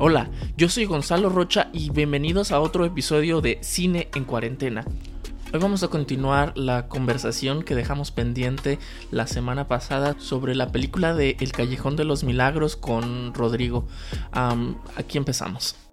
Hola, 0.00 0.28
yo 0.56 0.68
soy 0.68 0.86
Gonzalo 0.86 1.28
Rocha 1.28 1.68
y 1.72 1.90
bienvenidos 1.90 2.50
a 2.50 2.60
otro 2.60 2.84
episodio 2.84 3.40
de 3.40 3.58
Cine 3.60 4.08
en 4.16 4.24
Cuarentena. 4.24 4.84
Hoy 5.52 5.60
vamos 5.60 5.84
a 5.84 5.88
continuar 5.88 6.52
la 6.58 6.88
conversación 6.88 7.62
que 7.62 7.76
dejamos 7.76 8.10
pendiente 8.10 8.80
la 9.12 9.28
semana 9.28 9.68
pasada 9.68 10.16
sobre 10.18 10.56
la 10.56 10.72
película 10.72 11.14
de 11.14 11.36
El 11.38 11.52
Callejón 11.52 11.94
de 11.94 12.04
los 12.04 12.24
Milagros 12.24 12.74
con 12.74 13.34
Rodrigo. 13.34 13.86
aquí 14.96 15.16
empezamos. 15.16 15.87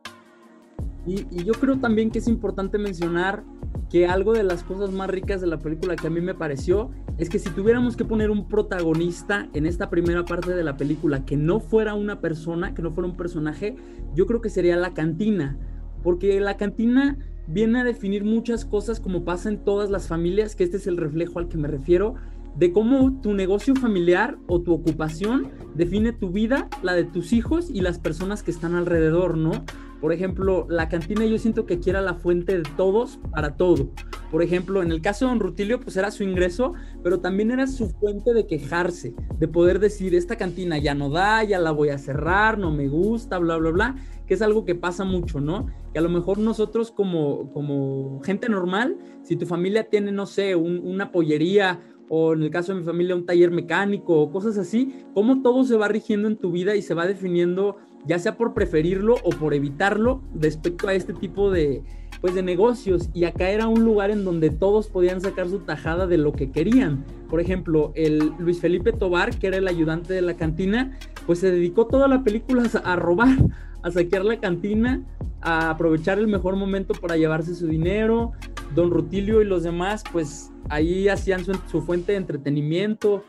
Y, 1.06 1.44
yo 1.44 1.54
creo 1.54 1.78
también 1.78 2.10
que 2.10 2.20
es 2.20 2.28
importante 2.28 2.78
mencionar 2.78 3.44
que 3.90 4.08
algo 4.08 4.34
de 4.34 4.44
las 4.44 4.64
cosas 4.64 4.92
más 4.92 5.10
ricas 5.10 5.42
de 5.42 5.48
la 5.48 5.60
película 5.60 5.96
que 5.96 6.08
a 6.08 6.10
mí 6.10 6.22
me 6.22 6.34
pareció 6.34 6.90
es 7.18 7.30
que 7.30 7.40
si 7.40 7.50
tuviéramos 7.50 7.96
que 7.96 8.04
poner 8.04 8.32
un 8.32 8.48
protagonista 8.48 9.48
en 9.54 9.66
esta 9.66 9.90
primera 9.90 10.26
parte 10.26 10.54
de 10.54 10.64
la 10.64 10.78
película 10.78 11.24
que 11.26 11.38
no 11.38 11.60
fuera 11.60 11.94
una 11.94 12.20
persona, 12.20 12.74
que 12.74 12.82
no 12.82 12.92
fuera 12.92 13.10
un 13.10 13.16
personaje, 13.16 13.76
yo 14.16 14.26
creo 14.26 14.42
que 14.42 14.50
sería 14.50 14.76
la 14.76 14.94
cantina. 14.94 15.58
Porque 16.02 16.40
la 16.40 16.58
cantina 16.58 17.18
viene 17.48 17.82
a 17.82 17.84
definir 17.84 18.24
muchas 18.24 18.66
cosas 18.66 19.00
como 19.00 19.24
pasa 19.24 19.50
en 19.50 19.64
todas 19.64 19.90
las 19.90 20.08
familias, 20.08 20.56
que 20.56 20.64
este 20.64 20.78
es 20.78 20.88
el 20.88 20.98
reflejo 20.98 21.40
al 21.40 21.48
que 21.48 21.58
me 21.58 21.68
refiero, 21.68 22.16
de 22.58 22.72
cómo 22.72 23.22
tu 23.22 23.34
negocio 23.34 23.76
familiar 23.76 24.38
o 24.48 24.62
tu 24.62 24.74
ocupación 24.74 25.52
define 25.76 26.14
tu 26.14 26.32
vida, 26.32 26.70
la 26.82 26.94
de 26.94 27.04
tus 27.04 27.34
hijos 27.34 27.70
y 27.70 27.82
las 27.82 28.00
personas 28.00 28.44
que 28.44 28.52
están 28.52 28.76
alrededor, 28.76 29.38
¿no? 29.38 29.66
Por 30.02 30.14
ejemplo, 30.14 30.68
la 30.70 30.90
cantina 30.90 31.26
yo 31.26 31.38
siento 31.38 31.66
que 31.66 31.76
aquí 31.76 31.90
era 31.90 32.02
la 32.02 32.16
fuente 32.16 32.58
de 32.58 32.70
todos 32.78 33.20
para 33.32 33.56
todo. 33.56 33.90
Por 34.32 34.44
ejemplo, 34.44 34.84
en 34.84 34.92
el 34.92 35.02
caso 35.02 35.26
de 35.26 35.32
Don 35.32 35.40
Rutilio, 35.40 35.80
pues 35.80 35.96
era 35.98 36.12
su 36.12 36.24
ingreso, 36.24 36.74
pero 37.04 37.20
también 37.20 37.52
era 37.52 37.68
su 37.68 37.90
fuente 37.90 38.34
de 38.34 38.46
quejarse, 38.48 39.14
de 39.40 39.48
poder 39.48 39.80
decir, 39.80 40.14
esta 40.14 40.36
cantina 40.36 40.78
ya 40.78 40.94
no 40.94 41.10
da, 41.10 41.44
ya 41.44 41.60
la 41.60 41.72
voy 41.72 41.90
a 41.90 41.98
cerrar, 41.98 42.58
no 42.58 42.72
me 42.72 42.88
gusta, 42.88 43.38
bla, 43.38 43.58
bla, 43.58 43.72
bla, 43.72 43.96
que 44.28 44.34
es 44.34 44.42
algo 44.42 44.66
que 44.66 44.76
pasa 44.76 45.06
mucho, 45.06 45.40
¿no? 45.40 45.68
Que 45.94 46.00
a 46.00 46.02
lo 46.02 46.10
mejor 46.10 46.38
nosotros 46.38 46.92
como, 46.92 47.52
como 47.54 48.20
gente 48.24 48.50
normal, 48.50 48.98
si 49.24 49.36
tu 49.36 49.46
familia 49.46 49.90
tiene, 49.90 50.12
no 50.12 50.26
sé, 50.26 50.56
una 50.56 51.12
pollería 51.12 51.80
o 52.10 52.34
en 52.34 52.44
el 52.44 52.50
caso 52.52 52.74
de 52.74 52.80
mi 52.80 52.86
familia 52.86 53.16
un 53.16 53.26
taller 53.26 53.52
mecánico 53.52 54.20
o 54.20 54.32
cosas 54.32 54.58
así, 54.58 55.06
cómo 55.14 55.42
todo 55.42 55.64
se 55.64 55.76
va 55.76 55.88
rigiendo 55.88 56.28
en 56.28 56.38
tu 56.38 56.52
vida 56.52 56.76
y 56.76 56.82
se 56.82 56.94
va 56.94 57.08
definiendo 57.08 57.78
ya 58.06 58.20
sea 58.20 58.38
por 58.38 58.54
preferirlo 58.54 59.16
o 59.24 59.30
por 59.30 59.54
evitarlo 59.54 60.22
respecto 60.40 60.88
a 60.88 60.94
este 60.94 61.14
tipo 61.14 61.52
de, 61.52 61.84
pues, 62.22 62.36
de 62.36 62.44
negocios. 62.44 63.10
Y 63.14 63.26
acá 63.26 63.50
era 63.50 63.68
un 63.68 63.84
lugar 63.84 64.12
en 64.12 64.26
donde 64.26 64.50
todos 64.50 64.88
podían 64.88 65.22
sacar 65.22 65.50
su 65.50 65.60
tajada 65.60 66.08
de 66.08 66.18
lo 66.18 66.34
que 66.34 66.52
querían. 66.52 67.04
Por 67.30 67.40
ejemplo, 67.40 67.92
el 67.96 68.32
Luis 68.40 68.60
Felipe 68.60 68.92
Tobar, 68.92 69.38
que 69.38 69.48
era 69.48 69.58
el 69.58 69.68
ayudante 69.68 70.14
de 70.14 70.22
la 70.22 70.36
cantina, 70.36 70.98
pues 71.26 71.40
se 71.40 71.52
dedicó 71.52 71.88
toda 71.88 72.08
la 72.08 72.24
película 72.24 72.64
a 72.84 72.96
robar, 72.96 73.38
a 73.84 73.92
saquear 73.92 74.26
la 74.26 74.40
cantina, 74.40 75.04
a 75.42 75.70
aprovechar 75.70 76.18
el 76.18 76.28
mejor 76.28 76.56
momento 76.56 76.94
para 76.94 77.18
llevarse 77.18 77.54
su 77.54 77.68
dinero. 77.68 78.32
Don 78.74 78.90
Rutilio 78.90 79.42
y 79.42 79.46
los 79.46 79.64
demás, 79.64 80.04
pues 80.12 80.52
ahí 80.70 81.08
hacían 81.08 81.44
su, 81.44 81.82
fuente 81.82 82.14
de 82.14 82.18
entretenimiento. 82.18 83.24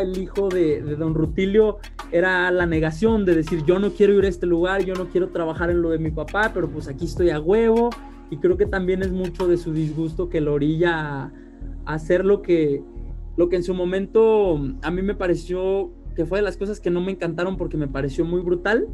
El 0.00 0.18
hijo 0.18 0.48
de, 0.48 0.80
don 0.80 1.14
Rutilio, 1.14 1.78
era 2.12 2.50
la 2.50 2.66
negación 2.66 3.24
de 3.24 3.34
decir, 3.34 3.64
yo 3.64 3.78
no 3.78 3.90
quiero 3.92 4.14
ir 4.14 4.24
a 4.24 4.28
este 4.28 4.46
lugar, 4.46 4.84
yo 4.84 4.94
no 4.94 5.08
quiero 5.08 5.28
trabajar 5.28 5.70
en 5.70 5.80
lo 5.80 5.90
de 5.90 5.98
mi 5.98 6.10
papá, 6.10 6.50
pero 6.52 6.68
pues 6.68 6.88
aquí 6.88 7.04
estoy 7.06 7.30
a 7.30 7.40
huevo. 7.40 7.90
Y 8.30 8.38
creo 8.38 8.56
que 8.56 8.66
también 8.66 9.02
es 9.02 9.12
mucho 9.12 9.46
de 9.46 9.56
su 9.56 9.72
disgusto 9.72 10.28
que 10.28 10.40
lo 10.40 10.54
orilla 10.54 11.24
a, 11.24 11.32
hacer 11.86 12.24
lo 12.24 12.42
que, 12.42 12.82
lo 13.36 13.48
que 13.48 13.56
en 13.56 13.62
su 13.62 13.72
momento 13.72 14.60
a 14.82 14.90
mí 14.90 15.02
me 15.02 15.14
pareció 15.14 15.92
que 16.16 16.26
fue 16.26 16.38
de 16.38 16.42
las 16.42 16.56
cosas 16.56 16.80
que 16.80 16.90
no 16.90 17.00
me 17.00 17.12
encantaron 17.12 17.56
porque 17.56 17.76
me 17.76 17.86
pareció 17.86 18.24
muy 18.24 18.40
brutal. 18.40 18.88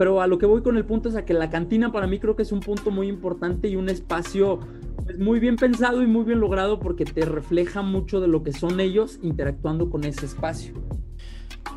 Pero 0.00 0.22
a 0.22 0.26
lo 0.26 0.38
que 0.38 0.46
voy 0.46 0.62
con 0.62 0.78
el 0.78 0.86
punto 0.86 1.10
es 1.10 1.14
a 1.14 1.26
que 1.26 1.34
la 1.34 1.50
cantina 1.50 1.92
para 1.92 2.06
mí 2.06 2.18
creo 2.18 2.34
que 2.34 2.40
es 2.40 2.52
un 2.52 2.60
punto 2.60 2.90
muy 2.90 3.06
importante 3.06 3.68
y 3.68 3.76
un 3.76 3.90
espacio 3.90 4.60
es 5.06 5.18
muy 5.18 5.40
bien 5.40 5.56
pensado 5.56 6.02
y 6.02 6.06
muy 6.06 6.24
bien 6.24 6.40
logrado 6.40 6.80
porque 6.80 7.04
te 7.04 7.26
refleja 7.26 7.82
mucho 7.82 8.18
de 8.18 8.26
lo 8.26 8.42
que 8.42 8.54
son 8.54 8.80
ellos 8.80 9.18
interactuando 9.20 9.90
con 9.90 10.04
ese 10.04 10.24
espacio. 10.24 10.72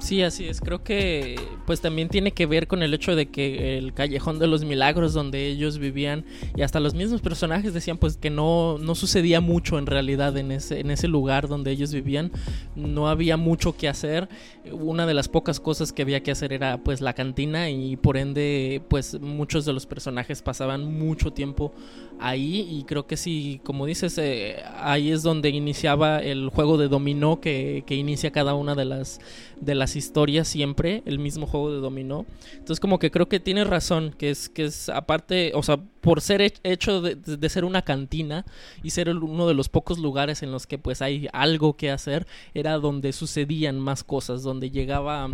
Sí, 0.04 0.22
así 0.22 0.50
es. 0.50 0.60
Creo 0.60 0.84
que 0.84 1.40
pues 1.66 1.80
también 1.80 2.10
tiene 2.10 2.34
que 2.34 2.46
ver 2.46 2.68
con 2.68 2.84
el 2.84 2.94
hecho 2.94 3.16
de 3.16 3.28
que 3.28 3.78
el 3.78 3.94
callejón 3.94 4.38
de 4.38 4.48
los 4.48 4.66
milagros 4.66 5.14
donde 5.14 5.48
ellos 5.48 5.78
vivían 5.78 6.26
y 6.58 6.62
hasta 6.62 6.82
los 6.82 6.94
mismos 6.94 7.22
personajes 7.22 7.74
decían 7.74 7.98
pues 7.98 8.18
que 8.18 8.30
no, 8.30 8.78
no 8.80 8.96
sucedía 8.96 9.40
mucho 9.40 9.80
en 9.80 9.86
realidad 9.86 10.36
en 10.36 10.52
ese, 10.52 10.82
en 10.82 10.92
ese 10.92 11.08
lugar 11.08 11.48
donde 11.48 11.72
ellos 11.72 11.94
vivían. 11.94 12.34
No 12.76 13.08
había 13.08 13.38
mucho 13.38 13.78
que 13.78 13.88
hacer. 13.88 14.28
Una 14.74 15.06
de 15.06 15.14
las 15.14 15.30
pocas 15.30 15.62
cosas 15.62 15.94
que 15.94 16.02
había 16.02 16.22
que 16.22 16.32
hacer 16.32 16.52
era 16.52 16.84
pues 16.84 17.00
la 17.00 17.14
cantina 17.14 17.70
y 17.70 17.96
por 17.96 18.18
ende 18.18 18.82
pues 18.90 19.22
muchos 19.22 19.64
de 19.64 19.72
los 19.72 19.86
personajes 19.86 20.42
pasaban 20.42 20.84
mucho 20.84 21.32
tiempo 21.32 21.72
ahí 22.20 22.68
y 22.70 22.84
creo 22.84 23.08
que 23.08 23.16
sí, 23.16 23.62
como 23.64 23.86
dices, 23.86 24.18
eh, 24.18 24.58
ahí 24.82 25.12
es 25.12 25.24
donde 25.24 25.48
iniciaba 25.50 26.20
el 26.20 26.50
juego 26.50 26.78
de 26.78 26.90
dominó 26.90 27.40
que, 27.40 27.86
que 27.88 27.96
inicia 27.96 28.32
cada 28.32 28.54
una 28.54 28.76
de 28.76 28.84
las 28.84 29.22
de 29.62 29.76
las 29.76 29.93
historias 29.96 30.48
siempre, 30.48 31.04
el 31.06 31.20
mismo 31.20 31.48
juego 31.48 31.72
de 31.72 31.80
dominó. 31.80 32.26
Entonces 32.54 32.80
como 32.80 33.00
que 33.00 33.12
creo 33.12 33.28
que 33.28 33.40
tiene 33.40 33.64
razón, 33.64 34.14
que 34.18 34.30
es, 34.30 34.50
que 34.50 34.66
es 34.66 34.90
aparte, 34.90 35.52
o 35.56 35.64
sea, 35.64 35.78
por 36.02 36.20
ser 36.20 36.42
hecho 36.64 37.02
de, 37.02 37.50
ser 37.50 37.64
una 37.64 37.82
cantina 37.82 38.46
y 38.84 38.90
ser 38.90 39.10
uno 39.10 39.48
de 39.48 39.54
los 39.54 39.70
pocos 39.70 40.00
lugares 40.00 40.44
en 40.44 40.52
los 40.52 40.68
que 40.68 40.78
pues 40.78 41.02
hay 41.02 41.28
algo 41.32 41.78
que 41.78 41.92
hacer, 41.92 42.28
era 42.54 42.78
donde 42.78 43.14
sucedían 43.14 43.80
más 43.80 44.04
cosas, 44.04 44.44
donde 44.44 44.70
llegaba 44.70 45.30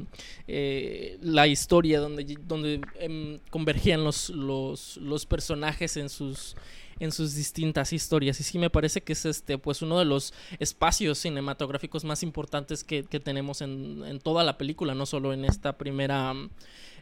eh, 0.47 1.18
la 1.22 1.47
historia, 1.47 2.00
donde, 2.00 2.38
donde 2.47 2.81
em, 3.00 3.40
convergían 3.50 4.03
los, 4.03 4.30
los, 4.30 4.97
los 4.97 5.26
personajes 5.26 5.97
en 5.97 6.09
sus 6.09 6.56
en 7.00 7.12
sus 7.12 7.36
distintas 7.36 7.94
historias. 7.94 8.40
Y 8.40 8.44
sí 8.44 8.60
me 8.60 8.70
parece 8.70 9.02
que 9.02 9.14
es 9.14 9.26
este, 9.26 9.58
pues 9.58 9.82
uno 9.82 10.00
de 10.00 10.06
los 10.06 10.34
espacios 10.60 11.18
cinematográficos 11.20 12.04
más 12.04 12.24
importantes 12.24 12.84
que, 12.84 13.04
tenemos 13.04 13.62
en, 13.62 14.20
toda 14.24 14.44
la 14.44 14.58
película, 14.58 14.96
no 14.96 15.06
solo 15.06 15.34
en 15.34 15.46
esta 15.46 15.78
primera, 15.78 16.34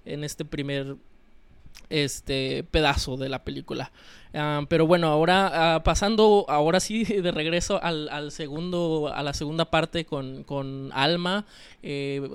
en 0.06 0.24
este 0.24 0.46
primer 0.46 0.96
este 1.90 2.66
pedazo 2.72 3.18
de 3.18 3.30
la 3.30 3.44
película. 3.44 3.91
Ah, 4.34 4.62
pero 4.68 4.88
bueno, 4.88 5.07
ahora 5.07 5.75
ah, 5.75 5.84
pasando, 5.84 6.46
ahora 6.50 6.80
sí 6.80 7.03
de 7.03 7.31
regreso 7.31 7.81
al, 7.81 8.31
segundo, 8.31 9.12
a 9.13 9.24
la 9.24 9.34
segunda 9.34 9.66
parte 9.66 10.06
con, 10.06 10.44
con 10.44 10.91
Alma, 10.94 11.46
eh, 11.84 12.30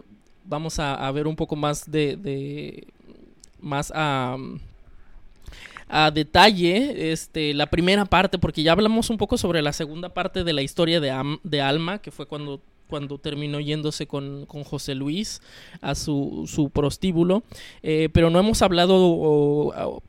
vamos 0.44 0.78
a, 0.78 1.10
ver 1.12 1.26
un 1.26 1.36
poco 1.36 1.56
más 1.56 1.90
de, 1.90 2.16
de 2.16 2.86
más 3.60 3.92
a 3.94 4.36
a 5.94 6.10
detalle 6.10 7.12
este, 7.12 7.52
la 7.52 7.66
primera 7.66 8.06
parte, 8.06 8.38
porque 8.38 8.62
ya 8.62 8.72
hablamos 8.72 9.10
un 9.10 9.18
poco 9.18 9.36
sobre 9.36 9.60
la 9.60 9.74
segunda 9.74 10.08
parte 10.08 10.42
de 10.42 10.54
la 10.54 10.62
historia 10.62 11.00
de, 11.00 11.38
de 11.44 11.60
Alma, 11.60 11.98
que 11.98 12.10
fue 12.10 12.26
cuando 12.26 12.60
cuando 12.88 13.16
terminó 13.16 13.58
yéndose 13.58 14.06
con, 14.06 14.44
José 14.44 14.94
Luis 14.94 15.40
a 15.80 15.94
su, 15.94 16.44
su 16.46 16.68
prostíbulo, 16.68 17.42
eh, 17.82 18.10
pero 18.12 18.28
no 18.28 18.38
hemos 18.38 18.60
hablado 18.60 20.02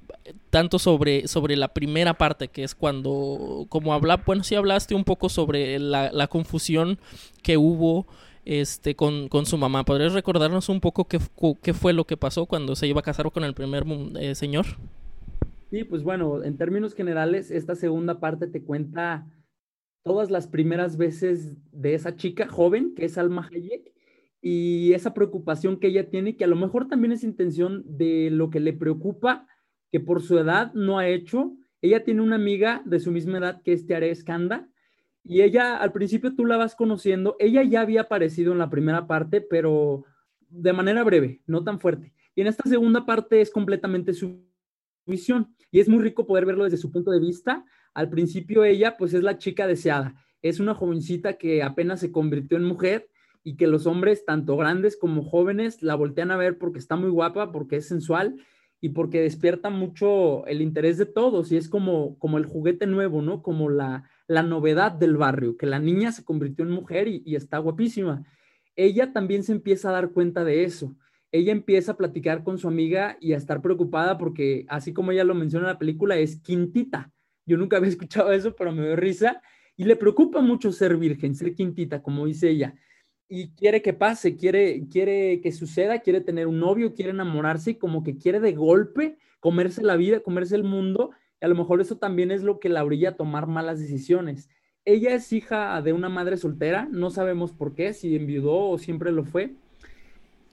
tanto 0.49 0.79
sobre, 0.79 1.27
sobre 1.29 1.55
la 1.55 1.69
primera 1.69 2.13
parte, 2.13 2.49
que 2.49 2.63
es 2.63 2.75
cuando, 2.75 3.67
como 3.69 3.93
habla, 3.93 4.21
bueno, 4.25 4.43
sí 4.43 4.55
hablaste 4.55 4.95
un 4.95 5.05
poco 5.05 5.29
sobre 5.29 5.79
la, 5.79 6.27
confusión 6.27 6.99
que 7.41 7.55
hubo 7.55 8.05
este, 8.45 8.95
con, 8.95 9.29
con, 9.29 9.45
su 9.45 9.57
mamá. 9.57 9.85
¿Podrías 9.85 10.11
recordarnos 10.11 10.67
un 10.67 10.81
poco 10.81 11.05
qué, 11.05 11.19
qué, 11.61 11.73
fue 11.73 11.93
lo 11.93 12.05
que 12.05 12.17
pasó 12.17 12.45
cuando 12.45 12.75
se 12.75 12.87
iba 12.87 12.99
a 12.99 13.03
casar 13.03 13.31
con 13.31 13.45
el 13.45 13.53
primer 13.53 13.85
eh, 14.19 14.35
señor? 14.35 14.65
Sí, 15.73 15.83
pues 15.83 16.03
bueno, 16.03 16.43
en 16.43 16.55
términos 16.55 16.93
generales, 16.93 17.49
esta 17.49 17.73
segunda 17.73 18.19
parte 18.19 18.45
te 18.45 18.61
cuenta 18.61 19.25
todas 20.03 20.29
las 20.29 20.47
primeras 20.47 20.97
veces 20.97 21.55
de 21.71 21.95
esa 21.95 22.15
chica 22.15 22.47
joven, 22.47 22.93
que 22.93 23.05
es 23.05 23.17
Alma 23.17 23.49
Hayek, 23.51 23.91
y 24.39 24.93
esa 24.93 25.15
preocupación 25.15 25.79
que 25.79 25.87
ella 25.87 26.11
tiene, 26.11 26.37
que 26.37 26.43
a 26.43 26.47
lo 26.47 26.55
mejor 26.55 26.89
también 26.89 27.11
es 27.11 27.23
intención 27.23 27.83
de 27.87 28.29
lo 28.29 28.51
que 28.51 28.59
le 28.59 28.73
preocupa, 28.73 29.47
que 29.91 29.99
por 29.99 30.21
su 30.21 30.37
edad 30.37 30.71
no 30.75 30.99
ha 30.99 31.07
hecho. 31.07 31.57
Ella 31.81 32.03
tiene 32.03 32.21
una 32.21 32.35
amiga 32.35 32.83
de 32.85 32.99
su 32.99 33.09
misma 33.11 33.39
edad 33.39 33.63
que 33.63 33.73
es 33.73 33.87
Tiare 33.87 34.13
Skanda, 34.13 34.69
y 35.23 35.41
ella 35.41 35.77
al 35.77 35.91
principio 35.91 36.35
tú 36.35 36.45
la 36.45 36.57
vas 36.57 36.75
conociendo, 36.75 37.35
ella 37.39 37.63
ya 37.63 37.81
había 37.81 38.01
aparecido 38.01 38.51
en 38.51 38.59
la 38.59 38.69
primera 38.69 39.07
parte, 39.07 39.41
pero 39.41 40.05
de 40.49 40.71
manera 40.71 41.03
breve, 41.03 41.41
no 41.47 41.63
tan 41.63 41.79
fuerte. 41.79 42.13
Y 42.35 42.41
en 42.41 42.47
esta 42.47 42.69
segunda 42.69 43.07
parte 43.07 43.41
es 43.41 43.49
completamente 43.49 44.13
su 44.13 44.52
visión. 45.05 45.55
Y 45.71 45.79
es 45.79 45.89
muy 45.89 46.01
rico 46.01 46.25
poder 46.25 46.45
verlo 46.45 46.63
desde 46.63 46.77
su 46.77 46.91
punto 46.91 47.11
de 47.11 47.19
vista. 47.19 47.65
Al 47.93 48.09
principio 48.09 48.63
ella, 48.63 48.95
pues 48.97 49.13
es 49.13 49.23
la 49.23 49.37
chica 49.37 49.67
deseada. 49.67 50.15
Es 50.41 50.59
una 50.59 50.75
jovencita 50.75 51.33
que 51.37 51.63
apenas 51.63 51.99
se 51.99 52.11
convirtió 52.11 52.57
en 52.57 52.63
mujer 52.63 53.09
y 53.43 53.55
que 53.55 53.67
los 53.67 53.85
hombres, 53.87 54.25
tanto 54.25 54.55
grandes 54.57 54.97
como 54.97 55.23
jóvenes, 55.23 55.81
la 55.81 55.95
voltean 55.95 56.31
a 56.31 56.37
ver 56.37 56.57
porque 56.57 56.79
está 56.79 56.95
muy 56.95 57.09
guapa, 57.09 57.51
porque 57.51 57.77
es 57.77 57.87
sensual. 57.87 58.35
y 58.83 58.89
porque 58.89 59.21
despierta 59.21 59.69
mucho 59.69 60.45
el 60.45 60.61
interés 60.61 60.97
de 60.97 61.05
todos 61.05 61.53
y 61.53 61.55
es 61.55 61.69
como, 61.69 62.19
como 62.19 62.37
el 62.37 62.45
juguete 62.45 62.85
nuevo, 62.85 63.21
¿no? 63.21 63.41
Como 63.41 63.69
la, 63.69 64.09
la 64.27 64.43
novedad 64.43 64.91
del 64.91 65.15
barrio, 65.15 65.55
que 65.55 65.65
la 65.65 65.79
niña 65.79 66.11
se 66.11 66.25
convirtió 66.25 66.65
en 66.65 66.71
mujer 66.71 67.07
y, 67.07 67.23
y 67.25 67.37
está 67.37 67.59
guapísima. 67.59 68.25
Ella 68.75 69.13
también 69.13 69.43
se 69.43 69.53
empieza 69.53 69.87
a 69.87 69.93
dar 69.93 70.11
cuenta 70.11 70.43
de 70.43 70.65
eso. 70.65 70.97
Ella 71.33 71.51
empieza 71.51 71.91
a 71.91 71.97
platicar 71.97 72.45
con 72.45 72.57
su 72.57 72.69
amiga 72.69 73.17
y 73.19 73.33
a 73.33 73.37
estar 73.37 73.61
preocupada 73.61 74.17
porque, 74.17 74.65
así 74.69 74.93
como 74.93 75.11
ella 75.11 75.25
lo 75.25 75.35
menciona 75.35 75.65
en 75.65 75.73
la 75.73 75.79
película, 75.79 76.15
es 76.15 76.37
quintita. 76.37 77.11
Yo 77.45 77.57
nunca 77.57 77.75
había 77.75 77.89
escuchado 77.89 78.31
eso, 78.31 78.55
pero 78.55 78.71
me 78.71 78.83
dio 78.83 78.95
risa. 78.95 79.41
Y 79.75 79.83
le 79.83 79.97
preocupa 79.97 80.39
mucho 80.39 80.71
ser 80.71 80.95
virgen, 80.95 81.35
ser 81.35 81.53
quintita, 81.53 82.01
como 82.01 82.25
dice 82.25 82.49
ella 82.49 82.73
y 83.35 83.49
quiere 83.55 83.81
que 83.81 83.93
pase, 83.93 84.35
quiere, 84.35 84.87
quiere 84.91 85.41
que 85.41 85.51
suceda, 85.51 86.01
quiere 86.01 86.21
tener 86.21 86.45
un 86.45 86.59
novio, 86.59 86.93
quiere 86.93 87.09
enamorarse 87.09 87.71
y 87.71 87.75
como 87.75 88.03
que 88.03 88.15
quiere 88.15 88.39
de 88.39 88.53
golpe 88.53 89.17
comerse 89.39 89.81
la 89.81 89.95
vida, 89.95 90.19
comerse 90.19 90.55
el 90.55 90.63
mundo. 90.63 91.09
Y 91.41 91.45
a 91.45 91.47
lo 91.47 91.55
mejor 91.55 91.81
eso 91.81 91.97
también 91.97 92.29
es 92.29 92.43
lo 92.43 92.59
que 92.59 92.69
la 92.69 92.83
orilla 92.83 93.09
a 93.09 93.17
tomar 93.17 93.47
malas 93.47 93.79
decisiones. 93.79 94.49
Ella 94.85 95.15
es 95.15 95.33
hija 95.33 95.81
de 95.81 95.93
una 95.93 96.09
madre 96.09 96.37
soltera, 96.37 96.87
no 96.91 97.09
sabemos 97.09 97.53
por 97.53 97.73
qué, 97.73 97.93
si 97.93 98.15
enviudó 98.15 98.69
o 98.69 98.77
siempre 98.77 99.11
lo 99.11 99.23
fue. 99.23 99.55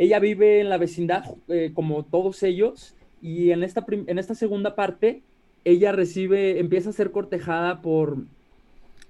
Ella 0.01 0.19
vive 0.19 0.61
en 0.61 0.71
la 0.71 0.79
vecindad 0.79 1.25
eh, 1.49 1.73
como 1.75 2.07
todos 2.07 2.43
ellos 2.43 2.95
y 3.21 3.51
en 3.51 3.63
esta, 3.63 3.85
en 3.91 4.19
esta 4.19 4.35
segunda 4.35 4.75
parte 4.75 5.23
ella 5.63 5.93
recibe, 5.93 6.59
empieza 6.59 6.89
a 6.89 6.95
ser 6.95 7.11
cortejada 7.11 7.83
por, 7.83 8.25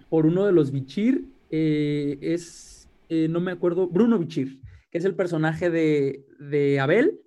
por 0.08 0.26
uno 0.26 0.46
de 0.46 0.52
los 0.52 0.72
bichir, 0.72 1.26
eh, 1.50 2.18
es 2.20 2.70
eh, 3.08 3.28
no 3.28 3.40
me 3.40 3.52
acuerdo, 3.52 3.86
Bruno 3.86 4.18
Bichir, 4.18 4.58
que 4.90 4.98
es 4.98 5.04
el 5.04 5.14
personaje 5.14 5.70
de, 5.70 6.80
Abel, 6.80 7.20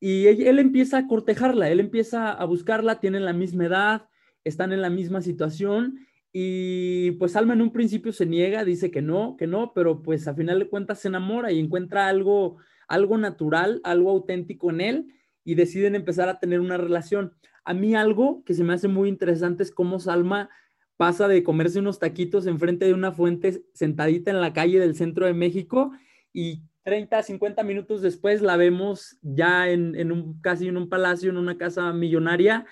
y 0.00 0.26
él, 0.26 0.60
empieza 0.60 0.98
a 0.98 1.06
cortejarla, 1.08 1.70
él 1.70 1.80
empieza 1.80 2.32
a 2.32 2.44
buscarla, 2.44 3.00
tienen 3.00 3.24
la 3.24 3.32
misma 3.32 3.66
edad, 3.66 4.08
están 4.44 4.72
en 4.72 4.80
la 4.80 4.90
misma 4.90 5.22
situación, 5.22 6.06
y 6.32 7.12
pues 7.12 7.36
Alma 7.36 7.54
en 7.54 7.62
un 7.62 7.72
principio 7.72 8.12
se 8.12 8.26
niega, 8.26 8.64
dice 8.64 8.90
que 8.90 9.02
no, 9.02 9.36
que 9.36 9.48
no, 9.48 9.72
pero 9.74 10.02
pues 10.02 10.26
a 10.26 10.34
final 10.34 10.58
de 10.58 10.68
cuentas 10.68 10.98
se 10.98 11.06
enamora 11.08 11.52
y 11.52 11.60
encuentra 11.60 12.08
algo, 12.08 12.58
algo 12.88 13.18
natural, 13.18 13.80
algo 13.84 14.10
auténtico 14.10 14.70
en 14.70 14.80
él, 14.80 15.14
y 15.44 15.54
deciden 15.54 15.94
empezar 15.94 16.28
a 16.28 16.38
tener 16.38 16.60
una 16.60 16.76
relación. 16.76 17.34
A 17.64 17.74
mí 17.74 17.94
algo 17.94 18.42
que 18.44 18.54
se 18.54 18.64
me 18.64 18.74
hace 18.74 18.88
muy 18.88 19.08
interesante 19.08 19.62
es 19.62 19.72
cómo 19.72 19.98
Salma 19.98 20.50
pasa 20.96 21.26
de 21.26 21.42
comerse 21.42 21.80
unos 21.80 21.98
taquitos 21.98 22.46
enfrente 22.46 22.84
de 22.84 22.94
una 22.94 23.12
fuente 23.12 23.64
sentadita 23.74 24.30
en 24.30 24.40
la 24.40 24.52
calle 24.52 24.78
del 24.78 24.94
centro 24.94 25.26
de 25.26 25.34
México 25.34 25.92
y 26.32 26.62
30, 26.84 27.22
50 27.22 27.62
minutos 27.62 28.02
después 28.02 28.42
la 28.42 28.56
vemos 28.56 29.18
ya 29.22 29.68
en, 29.68 30.12
un, 30.12 30.40
casi 30.40 30.68
en 30.68 30.76
un 30.76 30.88
palacio, 30.88 31.30
en 31.30 31.36
una 31.36 31.56
casa 31.56 31.92
millonaria, 31.92 32.66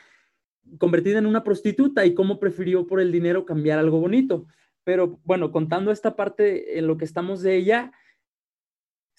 convertida 0.79 1.19
en 1.19 1.27
una 1.27 1.45
prostituta 1.45 2.05
y 2.05 2.15
cómo 2.15 2.41
prefirió 2.41 2.87
por 2.87 3.01
el 3.01 3.13
dinero 3.13 3.45
cambiar 3.45 3.79
algo 3.79 4.01
bonito. 4.01 4.47
Pero 4.83 5.21
bueno, 5.25 5.53
contando 5.53 5.93
esta 5.93 6.17
parte 6.17 6.79
en 6.79 6.87
lo 6.87 6.97
que 6.97 7.05
estamos 7.05 7.43
de 7.43 7.57
ella, 7.57 7.93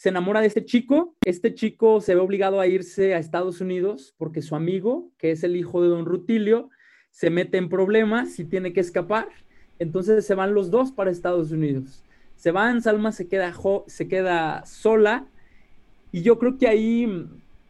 se 0.01 0.09
enamora 0.09 0.41
de 0.41 0.47
este 0.47 0.65
chico, 0.65 1.13
este 1.23 1.53
chico 1.53 2.01
se 2.01 2.15
ve 2.15 2.21
obligado 2.21 2.59
a 2.59 2.65
irse 2.65 3.13
a 3.13 3.19
Estados 3.19 3.61
Unidos 3.61 4.15
porque 4.17 4.41
su 4.41 4.55
amigo, 4.55 5.11
que 5.19 5.29
es 5.29 5.43
el 5.43 5.55
hijo 5.55 5.83
de 5.83 5.89
don 5.89 6.05
Rutilio, 6.05 6.71
se 7.11 7.29
mete 7.29 7.59
en 7.59 7.69
problemas 7.69 8.39
y 8.39 8.45
tiene 8.45 8.73
que 8.73 8.79
escapar. 8.79 9.29
Entonces 9.77 10.25
se 10.25 10.33
van 10.33 10.55
los 10.55 10.71
dos 10.71 10.91
para 10.91 11.11
Estados 11.11 11.51
Unidos. 11.51 12.03
Se 12.35 12.49
van, 12.49 12.81
Salma 12.81 13.11
se 13.11 13.27
queda, 13.27 13.53
se 13.85 14.07
queda 14.07 14.65
sola 14.65 15.27
y 16.11 16.23
yo 16.23 16.39
creo 16.39 16.57
que 16.57 16.67
ahí 16.67 17.27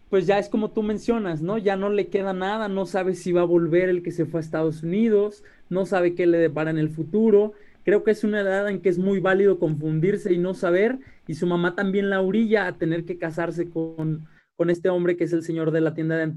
pues 0.10 0.26
ya 0.26 0.40
es 0.40 0.48
como 0.48 0.72
tú 0.72 0.84
mencionas, 0.84 1.42
¿no? 1.42 1.58
Ya 1.58 1.76
no 1.76 1.90
le 1.90 2.08
queda 2.08 2.32
nada, 2.32 2.70
no 2.70 2.86
sabe 2.86 3.14
si 3.14 3.34
va 3.34 3.42
a 3.42 3.46
volver 3.46 3.90
el 3.90 4.04
que 4.04 4.12
se 4.12 4.26
fue 4.26 4.40
a 4.40 4.44
Estados 4.44 4.84
Unidos, 4.84 5.44
no 5.70 5.86
sabe 5.86 6.16
qué 6.16 6.28
le 6.28 6.38
depara 6.38 6.70
en 6.70 6.78
el 6.78 6.92
futuro. 6.92 7.52
Creo 7.84 8.04
que 8.04 8.12
es 8.12 8.24
una 8.24 8.42
edad 8.42 8.70
en 8.70 8.82
que 8.82 8.90
es 8.90 8.98
muy 8.98 9.20
válido 9.20 9.60
confundirse 9.60 10.34
y 10.34 10.38
no 10.38 10.54
saber, 10.54 11.00
y 11.28 11.36
su 11.36 11.48
mamá 11.48 11.76
también 11.76 12.10
la 12.10 12.22
orilla 12.22 12.68
a 12.68 12.78
tener 12.78 13.06
que 13.06 13.18
casarse 13.18 13.70
con, 13.70 14.28
con 14.56 14.70
este 14.70 14.90
hombre 14.90 15.18
que 15.18 15.24
es 15.24 15.34
el 15.34 15.44
señor 15.44 15.72
de 15.72 15.82
la 15.82 15.94
tienda 15.94 16.18
de 16.18 16.34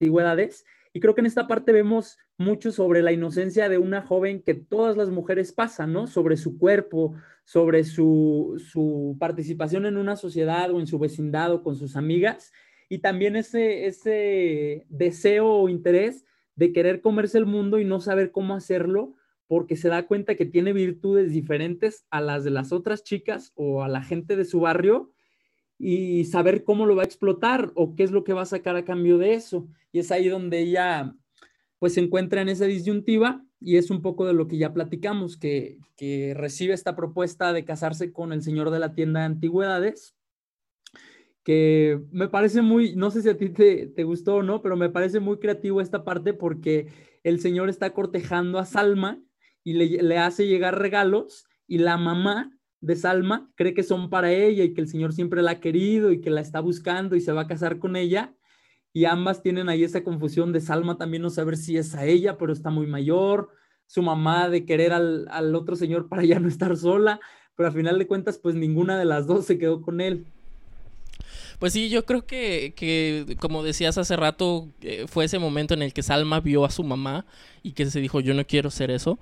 antigüedades, 0.00 0.64
y 0.96 1.00
creo 1.00 1.14
que 1.14 1.20
en 1.20 1.26
esta 1.26 1.46
parte 1.46 1.72
vemos 1.72 2.16
mucho 2.38 2.72
sobre 2.72 3.02
la 3.02 3.12
inocencia 3.12 3.68
de 3.68 3.76
una 3.76 4.00
joven 4.00 4.40
que 4.40 4.54
todas 4.54 4.96
las 4.96 5.10
mujeres 5.10 5.52
pasan, 5.52 5.92
¿no? 5.92 6.06
Sobre 6.06 6.38
su 6.38 6.56
cuerpo, 6.56 7.12
sobre 7.44 7.84
su, 7.84 9.14
participación 9.20 9.84
en 9.84 9.98
una 9.98 10.16
sociedad 10.16 10.70
o 10.70 10.80
en 10.80 10.86
su 10.86 10.98
vecindad 10.98 11.52
o 11.52 11.62
con 11.62 11.76
sus 11.76 11.96
amigas. 11.96 12.50
Y 12.88 13.00
también 13.00 13.36
ese, 13.36 13.84
ese 13.84 14.86
deseo 14.88 15.46
o 15.46 15.68
interés 15.68 16.24
de 16.54 16.72
querer 16.72 17.02
comerse 17.02 17.36
el 17.36 17.44
mundo 17.44 17.78
y 17.78 17.84
no 17.84 18.00
saber 18.00 18.30
cómo 18.30 18.54
hacerlo 18.54 19.16
porque 19.48 19.76
se 19.76 19.88
da 19.88 20.06
cuenta 20.06 20.34
que 20.34 20.46
tiene 20.46 20.72
virtudes 20.72 21.32
diferentes 21.32 22.04
a 22.10 22.20
las 22.20 22.44
de 22.44 22.50
las 22.50 22.72
otras 22.72 23.04
chicas 23.04 23.52
o 23.54 23.82
a 23.82 23.88
la 23.88 24.02
gente 24.02 24.36
de 24.36 24.44
su 24.44 24.60
barrio 24.60 25.12
y 25.78 26.24
saber 26.24 26.64
cómo 26.64 26.86
lo 26.86 26.96
va 26.96 27.02
a 27.02 27.06
explotar 27.06 27.70
o 27.74 27.94
qué 27.94 28.02
es 28.02 28.10
lo 28.10 28.24
que 28.24 28.32
va 28.32 28.42
a 28.42 28.46
sacar 28.46 28.76
a 28.76 28.84
cambio 28.84 29.18
de 29.18 29.34
eso. 29.34 29.68
Y 29.92 30.00
es 30.00 30.10
ahí 30.10 30.28
donde 30.28 30.60
ella 30.60 31.14
pues 31.78 31.94
se 31.94 32.00
encuentra 32.00 32.40
en 32.40 32.48
esa 32.48 32.64
disyuntiva 32.64 33.44
y 33.60 33.76
es 33.76 33.90
un 33.90 34.02
poco 34.02 34.26
de 34.26 34.32
lo 34.32 34.48
que 34.48 34.58
ya 34.58 34.72
platicamos, 34.72 35.36
que, 35.36 35.78
que 35.96 36.34
recibe 36.34 36.74
esta 36.74 36.96
propuesta 36.96 37.52
de 37.52 37.64
casarse 37.64 38.12
con 38.12 38.32
el 38.32 38.42
señor 38.42 38.70
de 38.70 38.78
la 38.78 38.94
tienda 38.94 39.20
de 39.20 39.26
antigüedades, 39.26 40.16
que 41.42 42.00
me 42.10 42.28
parece 42.28 42.62
muy, 42.62 42.96
no 42.96 43.10
sé 43.10 43.22
si 43.22 43.28
a 43.28 43.36
ti 43.36 43.50
te, 43.50 43.86
te 43.86 44.04
gustó 44.04 44.36
o 44.36 44.42
no, 44.42 44.62
pero 44.62 44.76
me 44.76 44.90
parece 44.90 45.20
muy 45.20 45.38
creativo 45.38 45.80
esta 45.80 46.04
parte 46.04 46.34
porque 46.34 46.88
el 47.22 47.40
señor 47.40 47.68
está 47.68 47.92
cortejando 47.92 48.58
a 48.58 48.64
Salma 48.64 49.22
y 49.66 49.72
le, 49.72 50.18
hace 50.18 50.46
llegar 50.46 50.78
regalos 50.78 51.44
y 51.66 51.78
la 51.78 51.96
mamá 51.96 52.56
de 52.80 52.94
Salma 52.94 53.50
cree 53.56 53.74
que 53.74 53.82
son 53.82 54.10
para 54.10 54.30
ella 54.30 54.62
y 54.62 54.72
que 54.72 54.80
el 54.80 54.86
Señor 54.86 55.12
siempre 55.12 55.42
la 55.42 55.50
ha 55.50 55.60
querido 55.60 56.12
y 56.12 56.20
que 56.20 56.30
la 56.30 56.40
está 56.40 56.60
buscando 56.60 57.16
y 57.16 57.20
se 57.20 57.32
va 57.32 57.40
a 57.42 57.46
casar 57.48 57.80
con 57.80 57.96
ella. 57.96 58.32
Y 58.92 59.06
ambas 59.06 59.42
tienen 59.42 59.68
ahí 59.68 59.82
esa 59.82 60.04
confusión 60.04 60.52
de 60.52 60.60
Salma 60.60 60.98
también 60.98 61.24
no 61.24 61.30
saber 61.30 61.56
si 61.56 61.76
es 61.76 61.96
a 61.96 62.06
ella, 62.06 62.38
pero 62.38 62.52
está 62.52 62.70
muy 62.70 62.86
mayor, 62.86 63.48
su 63.86 64.02
mamá 64.02 64.48
de 64.48 64.64
querer 64.64 64.92
al, 64.92 65.26
al 65.30 65.52
otro 65.56 65.74
señor 65.74 66.08
para 66.08 66.22
ya 66.24 66.38
no 66.38 66.46
estar 66.46 66.76
sola, 66.76 67.18
pero 67.56 67.66
al 67.68 67.74
final 67.74 67.98
de 67.98 68.06
cuentas 68.06 68.38
pues 68.38 68.54
ninguna 68.54 68.96
de 68.96 69.04
las 69.04 69.26
dos 69.26 69.46
se 69.46 69.58
quedó 69.58 69.82
con 69.82 70.00
él. 70.00 70.32
Pues 71.58 71.72
sí, 71.72 71.88
yo 71.88 72.04
creo 72.04 72.26
que, 72.26 72.74
que 72.76 73.36
como 73.40 73.62
decías 73.62 73.96
hace 73.98 74.16
rato, 74.16 74.68
eh, 74.82 75.06
fue 75.08 75.24
ese 75.24 75.38
momento 75.38 75.74
en 75.74 75.82
el 75.82 75.92
que 75.92 76.02
Salma 76.02 76.40
vio 76.40 76.64
a 76.64 76.70
su 76.70 76.82
mamá 76.82 77.24
y 77.62 77.72
que 77.72 77.86
se 77.86 78.00
dijo, 78.00 78.20
yo 78.20 78.32
no 78.32 78.46
quiero 78.46 78.70
ser 78.70 78.92
eso. 78.92 79.18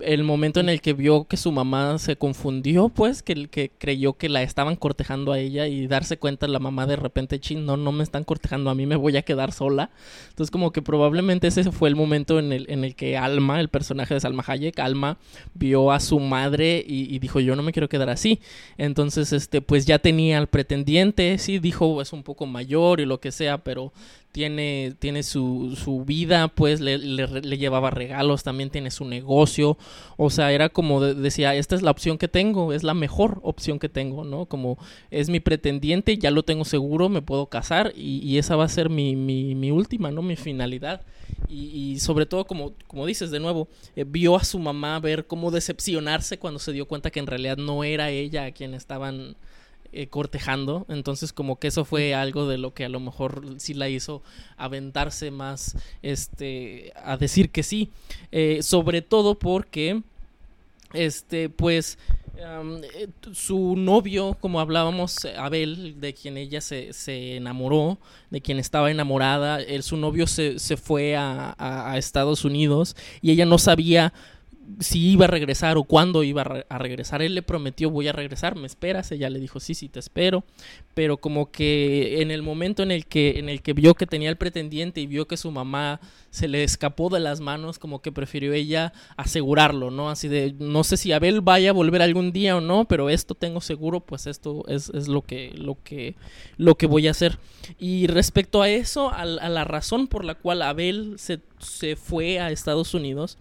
El 0.00 0.22
momento 0.22 0.60
en 0.60 0.68
el 0.68 0.82
que 0.82 0.92
vio 0.92 1.24
que 1.24 1.38
su 1.38 1.50
mamá 1.50 1.98
se 1.98 2.16
confundió, 2.16 2.90
pues, 2.90 3.22
que, 3.22 3.48
que 3.48 3.70
creyó 3.70 4.14
que 4.14 4.28
la 4.28 4.42
estaban 4.42 4.76
cortejando 4.76 5.32
a 5.32 5.38
ella 5.38 5.66
y 5.66 5.86
darse 5.86 6.18
cuenta 6.18 6.46
la 6.46 6.58
mamá 6.58 6.86
de 6.86 6.96
repente, 6.96 7.40
chin, 7.40 7.64
no, 7.64 7.78
no 7.78 7.92
me 7.92 8.02
están 8.02 8.24
cortejando 8.24 8.68
a 8.68 8.74
mí, 8.74 8.84
me 8.84 8.96
voy 8.96 9.16
a 9.16 9.22
quedar 9.22 9.52
sola. 9.52 9.90
Entonces, 10.28 10.50
como 10.50 10.72
que 10.72 10.82
probablemente 10.82 11.46
ese 11.46 11.70
fue 11.72 11.88
el 11.88 11.96
momento 11.96 12.38
en 12.38 12.52
el, 12.52 12.66
en 12.68 12.84
el 12.84 12.94
que 12.96 13.16
Alma, 13.16 13.60
el 13.60 13.68
personaje 13.68 14.12
de 14.12 14.20
Salma 14.20 14.44
Hayek, 14.46 14.78
Alma, 14.78 15.16
vio 15.54 15.90
a 15.90 16.00
su 16.00 16.20
madre 16.20 16.84
y, 16.86 17.14
y 17.14 17.18
dijo, 17.18 17.40
yo 17.40 17.56
no 17.56 17.62
me 17.62 17.72
quiero 17.72 17.88
quedar 17.88 18.10
así. 18.10 18.40
Entonces, 18.76 19.32
este, 19.32 19.62
pues 19.62 19.86
ya 19.86 20.00
tenía 20.00 20.36
al 20.36 20.48
pretendiente, 20.48 21.38
sí, 21.38 21.58
dijo, 21.60 21.75
es 22.00 22.12
un 22.12 22.22
poco 22.22 22.46
mayor 22.46 23.00
y 23.00 23.06
lo 23.06 23.20
que 23.20 23.32
sea, 23.32 23.58
pero 23.58 23.92
tiene, 24.36 24.94
tiene 24.98 25.22
su, 25.22 25.78
su 25.82 26.04
vida, 26.04 26.48
pues 26.48 26.80
le, 26.80 26.98
le, 26.98 27.56
llevaba 27.56 27.88
regalos, 27.88 28.42
también 28.42 28.68
tiene 28.68 28.90
su 28.90 29.06
negocio, 29.06 29.78
o 30.18 30.28
sea, 30.28 30.52
era 30.52 30.68
como 30.68 31.00
decía, 31.00 31.54
esta 31.54 31.74
es 31.74 31.80
la 31.80 31.90
opción 31.90 32.18
que 32.18 32.28
tengo, 32.28 32.74
es 32.74 32.82
la 32.82 32.92
mejor 32.92 33.40
opción 33.42 33.78
que 33.78 33.88
tengo, 33.88 34.24
¿no? 34.24 34.44
Como 34.44 34.76
es 35.10 35.30
mi 35.30 35.40
pretendiente, 35.40 36.18
ya 36.18 36.30
lo 36.30 36.42
tengo 36.42 36.66
seguro, 36.66 37.08
me 37.08 37.22
puedo 37.22 37.46
casar 37.46 37.94
y, 37.96 38.18
y 38.18 38.36
esa 38.36 38.56
va 38.56 38.64
a 38.64 38.68
ser 38.68 38.90
mi, 38.90 39.16
mi, 39.16 39.54
mi, 39.54 39.70
última, 39.70 40.10
¿no? 40.10 40.20
Mi 40.20 40.36
finalidad. 40.36 41.00
Y, 41.48 41.68
y 41.68 41.98
sobre 42.00 42.26
todo, 42.26 42.44
como, 42.46 42.74
como 42.86 43.06
dices, 43.06 43.30
de 43.30 43.40
nuevo, 43.40 43.68
eh, 43.96 44.04
vio 44.06 44.36
a 44.36 44.44
su 44.44 44.58
mamá 44.58 45.00
ver 45.00 45.26
cómo 45.26 45.50
decepcionarse 45.50 46.38
cuando 46.38 46.60
se 46.60 46.72
dio 46.72 46.86
cuenta 46.86 47.10
que 47.10 47.20
en 47.20 47.26
realidad 47.26 47.56
no 47.56 47.84
era 47.84 48.10
ella 48.10 48.44
a 48.44 48.52
quien 48.52 48.74
estaban 48.74 49.34
eh, 49.96 50.08
cortejando. 50.08 50.84
Entonces, 50.90 51.32
como 51.32 51.58
que 51.58 51.68
eso 51.68 51.86
fue 51.86 52.14
algo 52.14 52.46
de 52.46 52.58
lo 52.58 52.74
que 52.74 52.84
a 52.84 52.90
lo 52.90 53.00
mejor 53.00 53.54
sí 53.56 53.72
la 53.72 53.88
hizo 53.88 54.22
aventarse 54.58 55.30
más 55.30 55.76
este, 56.02 56.92
a 57.02 57.16
decir 57.16 57.50
que 57.50 57.62
sí. 57.62 57.90
Eh, 58.30 58.58
sobre 58.62 59.00
todo 59.00 59.38
porque, 59.38 60.02
este, 60.92 61.48
pues. 61.48 61.98
Eh, 62.38 63.08
su 63.32 63.76
novio, 63.76 64.36
como 64.38 64.60
hablábamos, 64.60 65.24
Abel, 65.38 65.98
de 66.02 66.12
quien 66.12 66.36
ella 66.36 66.60
se, 66.60 66.92
se 66.92 67.36
enamoró, 67.36 67.96
de 68.28 68.42
quien 68.42 68.58
estaba 68.58 68.90
enamorada, 68.90 69.62
él, 69.62 69.82
su 69.82 69.96
novio 69.96 70.26
se, 70.26 70.58
se 70.58 70.76
fue 70.76 71.16
a, 71.16 71.54
a, 71.56 71.96
Estados 71.96 72.44
Unidos 72.44 72.94
y 73.22 73.30
ella 73.30 73.46
no 73.46 73.56
sabía 73.56 74.12
si 74.80 75.10
iba 75.10 75.24
a 75.24 75.28
regresar 75.28 75.76
o 75.76 75.84
cuándo 75.84 76.22
iba 76.22 76.64
a, 76.68 76.78
regresar. 76.78 77.22
Él 77.22 77.34
le 77.34 77.42
prometió 77.42 77.90
voy 77.90 78.08
a 78.08 78.12
regresar, 78.12 78.56
me 78.56 78.66
esperas. 78.66 79.10
Ella 79.12 79.30
le 79.30 79.40
dijo 79.40 79.60
sí, 79.60 79.74
sí, 79.74 79.88
te 79.88 79.98
espero. 79.98 80.44
Pero 80.94 81.16
como 81.18 81.50
que 81.50 82.22
en 82.22 82.30
el 82.30 82.42
momento 82.42 82.82
en 82.82 82.90
el 82.90 83.06
que, 83.06 83.38
en 83.38 83.48
el 83.48 83.62
que 83.62 83.72
vio 83.72 83.94
que 83.94 84.06
tenía 84.06 84.28
el 84.28 84.36
pretendiente 84.36 85.00
y 85.00 85.06
vio 85.06 85.26
que 85.26 85.36
su 85.36 85.50
mamá 85.50 86.00
se 86.30 86.48
le 86.48 86.64
escapó 86.64 87.08
de 87.08 87.20
las 87.20 87.40
manos, 87.40 87.78
como 87.78 88.02
que 88.02 88.12
prefirió 88.12 88.52
ella 88.52 88.92
asegurarlo, 89.16 89.90
¿no? 89.90 90.10
Así 90.10 90.28
de, 90.28 90.54
no 90.58 90.84
sé 90.84 90.96
si 90.96 91.12
Abel 91.12 91.40
vaya 91.40 91.70
a 91.70 91.72
volver 91.72 92.02
algún 92.02 92.32
día 92.32 92.56
o 92.56 92.60
no, 92.60 92.86
pero 92.86 93.08
esto 93.08 93.34
tengo 93.34 93.60
seguro, 93.60 94.00
pues 94.00 94.26
esto 94.26 94.64
es, 94.68 94.90
es 94.90 95.08
lo, 95.08 95.22
que, 95.22 95.52
lo, 95.56 95.78
que, 95.82 96.14
lo 96.58 96.74
que 96.74 96.86
voy 96.86 97.08
a 97.08 97.12
hacer. 97.12 97.38
Y 97.78 98.06
respecto 98.06 98.62
a 98.62 98.68
eso, 98.68 99.10
a, 99.10 99.22
a 99.22 99.48
la 99.48 99.64
razón 99.64 100.08
por 100.08 100.24
la 100.24 100.34
cual 100.34 100.62
Abel 100.62 101.14
se, 101.18 101.40
se 101.58 101.96
fue 101.96 102.38
a 102.38 102.50
Estados 102.50 102.92
Unidos, 102.94 103.38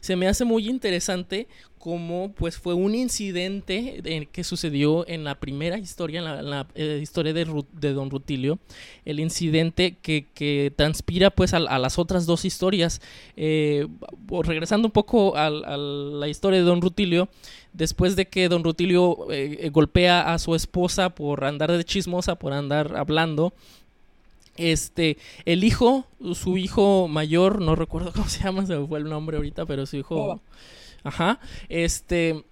se 0.00 0.16
me 0.16 0.28
hace 0.28 0.44
muy 0.44 0.68
interesante 0.68 1.48
como 1.84 2.32
pues 2.32 2.56
fue 2.56 2.72
un 2.72 2.94
incidente 2.94 4.26
que 4.32 4.42
sucedió 4.42 5.06
en 5.06 5.22
la 5.22 5.34
primera 5.34 5.76
historia, 5.76 6.20
en 6.20 6.48
la, 6.48 6.66
eh, 6.74 6.98
historia 7.02 7.34
de, 7.34 7.44
de, 7.72 7.92
Don 7.92 8.08
Rutilio, 8.08 8.58
el 9.04 9.20
incidente 9.20 9.98
que, 10.00 10.72
transpira 10.74 11.28
pues 11.28 11.52
a, 11.52 11.60
las 11.60 11.98
otras 11.98 12.24
dos 12.24 12.46
historias. 12.46 13.02
Eh, 13.36 13.86
regresando 14.44 14.88
un 14.88 14.92
poco 14.92 15.36
a, 15.36 15.50
la 15.50 16.26
historia 16.26 16.60
de 16.60 16.64
Don 16.64 16.80
Rutilio, 16.80 17.28
después 17.74 18.16
de 18.16 18.28
que 18.28 18.48
Don 18.48 18.64
Rutilio 18.64 19.30
eh, 19.30 19.68
golpea 19.70 20.32
a 20.32 20.38
su 20.38 20.54
esposa 20.54 21.10
por 21.10 21.44
andar 21.44 21.70
de 21.70 21.84
chismosa, 21.84 22.36
por 22.36 22.54
andar 22.54 22.96
hablando, 22.96 23.52
este, 24.56 25.18
el 25.44 25.64
hijo, 25.64 26.06
su 26.34 26.56
hijo 26.56 27.08
mayor, 27.08 27.60
no 27.60 27.74
recuerdo 27.74 28.12
cómo 28.12 28.28
se 28.28 28.42
llama, 28.42 28.66
se 28.66 28.76
me 28.76 28.86
fue 28.86 28.98
el 28.98 29.08
nombre 29.08 29.36
ahorita, 29.36 29.66
pero 29.66 29.86
su 29.86 29.96
hijo. 29.96 30.40
Ajá. 31.02 31.40
Este. 31.68 32.44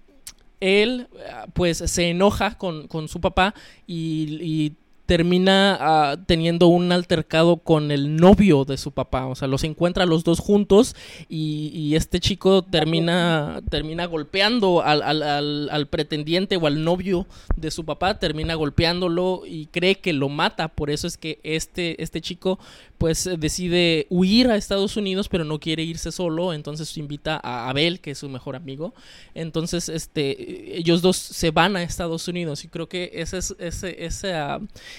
Él, 0.60 1.08
pues, 1.54 1.78
se 1.78 2.10
enoja 2.10 2.56
con, 2.56 2.86
con 2.86 3.08
su 3.08 3.20
papá 3.20 3.52
y, 3.84 4.38
y 4.40 4.76
termina 5.06 5.76
ah, 5.80 6.16
teniendo 6.26 6.68
un 6.68 6.92
altercado 6.92 7.58
con 7.58 7.90
el 7.90 8.16
novio 8.16 8.64
de 8.64 8.76
su 8.76 8.92
papá. 8.92 9.26
O 9.26 9.34
sea, 9.34 9.48
los 9.48 9.64
encuentra 9.64 10.06
los 10.06 10.24
dos 10.24 10.38
juntos 10.38 10.94
y, 11.28 11.94
este 11.96 12.20
chico 12.20 12.62
termina, 12.62 13.60
termina 13.68 14.06
golpeando 14.06 14.82
al, 14.82 15.02
al, 15.02 15.68
al, 15.68 15.86
pretendiente 15.88 16.56
o 16.56 16.66
al 16.66 16.84
novio 16.84 17.26
de 17.56 17.70
su 17.70 17.84
papá, 17.84 18.18
termina 18.18 18.54
golpeándolo 18.54 19.42
y 19.46 19.66
cree 19.66 19.96
que 19.96 20.12
lo 20.12 20.28
mata. 20.28 20.68
Por 20.68 20.90
eso 20.90 21.06
es 21.06 21.18
que 21.18 21.38
este, 21.42 22.02
este 22.02 22.20
chico 22.20 22.58
pues 23.02 23.28
decide 23.38 24.06
huir 24.10 24.48
a 24.48 24.56
Estados 24.56 24.96
Unidos, 24.96 25.28
pero 25.28 25.44
no 25.44 25.58
quiere 25.58 25.82
irse 25.82 26.12
solo, 26.12 26.52
entonces 26.54 26.96
invita 26.96 27.40
a 27.42 27.68
Abel, 27.68 28.00
que 28.00 28.12
es 28.12 28.18
su 28.18 28.28
mejor 28.28 28.54
amigo. 28.54 28.94
Entonces, 29.34 29.88
este, 29.88 30.78
ellos 30.78 31.02
dos 31.02 31.16
se 31.16 31.50
van 31.50 31.76
a 31.76 31.82
Estados 31.82 32.28
Unidos 32.28 32.64
y 32.64 32.68
creo 32.68 32.88
que 32.88 33.10
ese 33.14 33.38
es 33.38 33.56
ese, 33.58 34.04
ese 34.04 34.34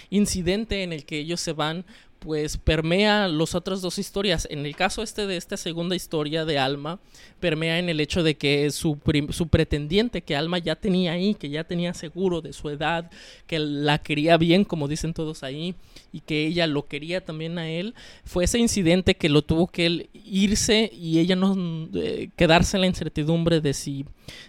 incidente 0.10 0.84
en 0.84 0.94
el 0.94 1.06
que 1.06 1.20
ellos 1.20 1.42
se 1.42 1.54
van 1.54 1.86
pues 2.24 2.56
permea 2.56 3.28
las 3.28 3.54
otras 3.54 3.82
dos 3.82 4.00
historias. 4.00 4.48
En 4.50 4.66
el 4.66 4.78
caso 4.78 5.04
este 5.04 5.28
de 5.28 5.36
esta 5.36 5.58
segunda 5.58 5.94
historia 5.94 6.46
de 6.46 6.58
Alma, 6.58 7.00
permea 7.42 7.80
en 7.80 7.90
el 7.90 8.00
hecho 8.00 8.24
de 8.24 8.36
que 8.36 8.72
su, 8.72 8.98
su, 9.32 9.48
pretendiente 9.50 10.22
que 10.22 10.38
Alma 10.38 10.58
ya 10.58 10.78
tenía 10.78 11.12
ahí, 11.12 11.36
que 11.36 11.50
ya 11.50 11.66
tenía 11.66 11.94
seguro 11.94 12.40
de 12.40 12.54
su 12.54 12.70
edad, 12.70 13.12
que 13.46 13.60
la 13.60 13.98
quería 13.98 14.38
bien, 14.38 14.64
como 14.64 14.88
dicen 14.88 15.14
todos 15.14 15.44
ahí, 15.44 15.76
y 16.14 16.22
que 16.22 16.48
ella 16.48 16.66
lo 16.66 16.88
quería 16.88 17.26
también 17.26 17.58
a 17.58 17.70
él, 17.70 17.94
fue 18.24 18.46
ese 18.46 18.58
incidente 18.58 19.16
que 19.16 19.28
lo 19.28 19.42
tuvo 19.42 19.68
que 19.68 19.86
él 19.86 20.10
irse 20.14 20.90
y 20.94 21.20
ella 21.20 21.36
no 21.36 21.90
eh, 21.94 22.30
quedarse 22.38 22.78
en 22.78 22.82
la 22.82 22.88
incertidumbre 22.88 23.60
de 23.60 23.74
si, 23.74 24.06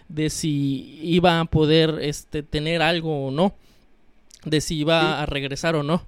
de 0.07 0.29
si 0.29 0.97
iba 1.03 1.41
a 1.41 1.45
poder 1.45 1.99
este, 2.01 2.41
tener 2.41 2.81
algo 2.81 3.27
o 3.27 3.31
no, 3.31 3.53
de 4.45 4.61
si 4.61 4.79
iba 4.79 5.21
a 5.21 5.25
regresar 5.25 5.75
o 5.75 5.83
no. 5.83 6.03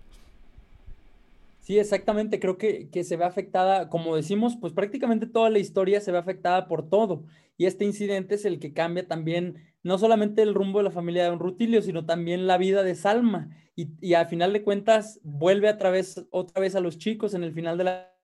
Sí, 1.62 1.78
exactamente. 1.80 2.40
Creo 2.40 2.58
que, 2.58 2.90
que, 2.90 3.04
se 3.04 3.18
ve 3.18 3.26
afectada, 3.26 3.90
como 3.90 4.16
decimos, 4.16 4.56
pues 4.56 4.72
prácticamente 4.72 5.28
toda 5.28 5.50
la 5.50 5.60
historia 5.60 6.00
se 6.00 6.12
ve 6.12 6.18
afectada 6.18 6.68
por 6.68 6.90
todo. 6.90 7.24
Y 7.58 7.66
este 7.66 7.84
incidente 7.84 8.36
es 8.36 8.46
el 8.46 8.60
que 8.60 8.74
cambia 8.74 9.08
también 9.08 9.56
no 9.84 9.98
solamente 9.98 10.42
el 10.42 10.54
rumbo 10.54 10.80
de 10.80 10.86
la 10.86 10.92
familia 10.92 11.24
de 11.24 11.30
Don 11.30 11.40
Rutilio, 11.40 11.82
sino 11.82 12.06
también 12.06 12.48
la 12.48 12.58
vida 12.58 12.84
de 12.84 12.96
Salma. 12.96 13.50
Y, 13.76 13.90
y 14.00 14.14
al 14.14 14.28
final 14.28 14.54
de 14.54 14.64
cuentas 14.64 15.20
vuelve 15.24 15.68
a 15.68 15.78
través, 15.78 16.26
otra 16.30 16.62
vez 16.62 16.76
a 16.76 16.80
los 16.80 16.98
chicos 16.98 17.34
en 17.34 17.44
el 17.44 17.54
final 17.54 17.78
de 17.78 17.84
la, 17.84 18.18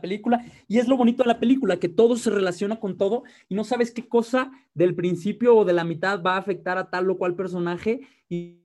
película. 0.00 0.44
Y 0.68 0.78
es 0.78 0.88
lo 0.88 0.96
bonito 0.96 1.22
de 1.22 1.28
la 1.28 1.40
película, 1.40 1.78
que 1.78 1.88
todo 1.88 2.16
se 2.16 2.30
relaciona 2.30 2.80
con 2.80 2.96
todo 2.96 3.24
y 3.48 3.54
no 3.54 3.64
sabes 3.64 3.90
qué 3.90 4.08
cosa 4.08 4.50
del 4.74 4.94
principio 4.94 5.56
o 5.56 5.64
de 5.64 5.72
la 5.72 5.84
mitad 5.84 6.22
va 6.22 6.34
a 6.34 6.38
afectar 6.38 6.78
a 6.78 6.90
tal 6.90 7.10
o 7.10 7.18
cual 7.18 7.34
personaje 7.34 8.00
y, 8.28 8.61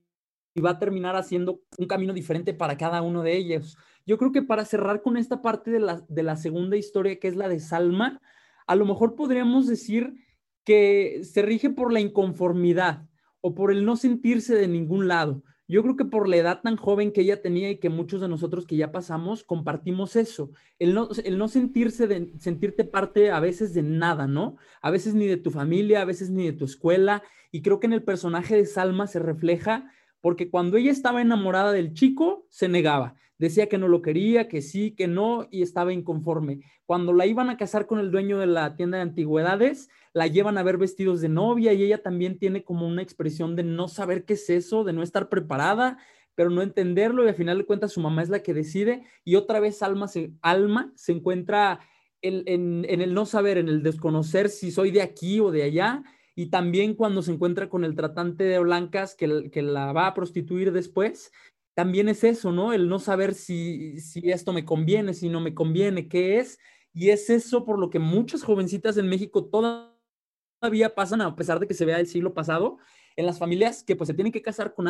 y 0.57 0.61
va 0.61 0.71
a 0.71 0.79
terminar 0.79 1.15
haciendo 1.15 1.61
un 1.77 1.85
camino 1.85 2.13
diferente 2.13 2.51
para 2.51 2.77
cada 2.77 3.03
uno 3.03 3.21
de 3.21 3.37
ellos. 3.37 3.77
Yo 4.07 4.17
creo 4.17 4.31
que 4.31 4.41
para 4.41 4.65
cerrar 4.65 5.03
con 5.03 5.15
esta 5.15 5.43
parte 5.43 5.69
de 5.69 5.79
la, 5.79 6.03
de 6.09 6.23
la 6.23 6.35
segunda 6.35 6.75
historia, 6.75 7.19
que 7.19 7.27
es 7.27 7.35
la 7.35 7.47
de 7.47 7.59
Salma, 7.59 8.19
a 8.65 8.75
lo 8.75 8.83
mejor 8.85 9.15
podríamos 9.15 9.67
decir 9.67 10.15
que 10.63 11.21
se 11.23 11.43
rige 11.43 11.69
por 11.69 11.93
la 11.93 11.99
inconformidad 11.99 13.07
o 13.39 13.53
por 13.53 13.71
el 13.71 13.85
no 13.85 13.97
sentirse 13.97 14.55
de 14.55 14.67
ningún 14.67 15.07
lado. 15.07 15.43
Yo 15.67 15.83
creo 15.83 15.95
que 15.95 16.05
por 16.05 16.27
la 16.27 16.37
edad 16.37 16.61
tan 16.63 16.75
joven 16.75 17.11
que 17.11 17.21
ella 17.21 17.39
tenía 17.43 17.69
y 17.69 17.77
que 17.77 17.89
muchos 17.89 18.19
de 18.19 18.27
nosotros 18.27 18.65
que 18.65 18.77
ya 18.77 18.91
pasamos 18.91 19.43
compartimos 19.43 20.15
eso, 20.15 20.49
el 20.79 20.95
no, 20.95 21.09
el 21.23 21.37
no 21.37 21.49
sentirse 21.49 22.31
sentirte 22.39 22.83
parte 22.83 23.29
a 23.29 23.39
veces 23.39 23.75
de 23.75 23.83
nada, 23.83 24.25
¿no? 24.25 24.55
A 24.81 24.89
veces 24.89 25.13
ni 25.13 25.27
de 25.27 25.37
tu 25.37 25.51
familia, 25.51 26.01
a 26.01 26.05
veces 26.05 26.31
ni 26.31 26.45
de 26.45 26.53
tu 26.53 26.65
escuela. 26.65 27.21
Y 27.51 27.61
creo 27.61 27.79
que 27.79 27.85
en 27.85 27.93
el 27.93 28.03
personaje 28.03 28.55
de 28.55 28.65
Salma 28.65 29.05
se 29.05 29.19
refleja 29.19 29.91
porque 30.27 30.49
cuando 30.49 30.75
ella 30.75 30.91
estaba 30.91 31.21
enamorada 31.21 31.71
del 31.71 31.93
chico, 31.93 32.45
se 32.49 32.67
negaba 32.67 33.15
decía 33.37 33.69
que 33.69 33.77
no 33.77 33.87
lo 33.87 34.01
quería, 34.01 34.49
que 34.49 34.61
sí, 34.61 34.91
que 34.91 35.07
no, 35.07 35.47
y 35.51 35.61
estaba 35.61 35.93
inconforme. 35.93 36.59
Cuando 36.85 37.13
la 37.13 37.25
iban 37.25 37.49
a 37.49 37.55
casar 37.55 37.85
con 37.85 37.99
el 37.99 38.11
dueño 38.11 38.39
de 38.39 38.47
la 38.47 38.75
tienda 38.75 38.97
de 38.97 39.03
antigüedades, 39.03 39.89
la 40.11 40.27
llevan 40.27 40.57
a 40.57 40.63
ver 40.63 40.77
vestidos 40.77 41.21
de 41.21 41.29
novia 41.29 41.71
y 41.71 41.83
ella 41.83 42.01
también 42.01 42.39
tiene 42.39 42.65
como 42.65 42.87
una 42.87 43.01
expresión 43.01 43.55
de 43.55 43.63
no 43.63 43.87
saber 43.87 44.25
qué 44.25 44.33
es 44.33 44.49
eso, 44.49 44.83
de 44.83 44.91
no 44.91 45.01
estar 45.01 45.29
preparada, 45.29 45.97
pero 46.35 46.49
no 46.49 46.61
entenderlo 46.61 47.23
y 47.23 47.29
al 47.29 47.35
final 47.35 47.59
de 47.59 47.65
cuentas 47.65 47.93
su 47.93 48.01
mamá 48.01 48.21
es 48.21 48.27
la 48.29 48.43
que 48.43 48.53
decide 48.53 49.03
y 49.23 49.35
otra 49.35 49.61
vez 49.61 49.81
Alma 49.81 50.07
se, 50.07 50.33
Alma 50.41 50.91
se 50.95 51.11
encuentra 51.11 51.79
en, 52.21 52.85
el 52.85 53.13
no 53.13 53.25
saber, 53.25 53.57
en 53.57 53.69
el 53.69 53.83
desconocer 53.83 54.49
si 54.49 54.71
soy 54.71 54.91
de 54.91 55.01
aquí 55.01 55.39
o 55.39 55.51
de 55.51 55.63
allá 55.63 56.03
y 56.37 56.51
también 56.51 56.93
cuando 56.93 57.23
se 57.23 57.31
encuentra 57.31 57.67
con 57.67 57.83
el 57.83 57.95
tratante 57.95 58.43
de 58.43 58.59
blancas 58.59 59.15
que, 59.15 59.49
que 59.49 59.63
la 59.63 59.91
va 59.91 60.05
a 60.05 60.13
prostituir 60.13 60.71
después 60.71 61.31
también 61.73 62.09
es 62.09 62.23
eso, 62.23 62.51
¿no? 62.51 62.73
El 62.73 62.89
no 62.89 62.99
saber 62.99 63.33
si, 63.33 63.99
si 63.99 64.31
esto 64.31 64.53
me 64.53 64.63
conviene, 64.63 65.13
si 65.13 65.29
no 65.29 65.41
me 65.41 65.53
conviene, 65.53 66.07
qué 66.07 66.39
es. 66.39 66.57
Y 66.91 67.09
es 67.09 67.29
eso 67.29 67.65
por 67.65 67.77
lo 67.77 67.91
que 67.91 67.99
muchas 67.99 68.43
jovencitas 68.43 68.97
en 68.97 69.07
México 69.07 69.45
todavía 69.45 70.95
pasan, 70.95 71.21
a 71.21 71.35
pesar 71.35 71.59
de 71.59 71.67
que 71.67 71.75
se 71.75 71.85
vea 71.85 71.99
el 71.99 72.07
siglo 72.07 72.33
pasado, 72.33 72.79
en 73.15 73.27
las 73.27 73.37
familias 73.37 73.83
que 73.83 73.95
pues 73.95 74.07
se 74.07 74.15
tienen 74.15 74.31
que 74.31 74.41
casar 74.41 74.73
con 74.73 74.87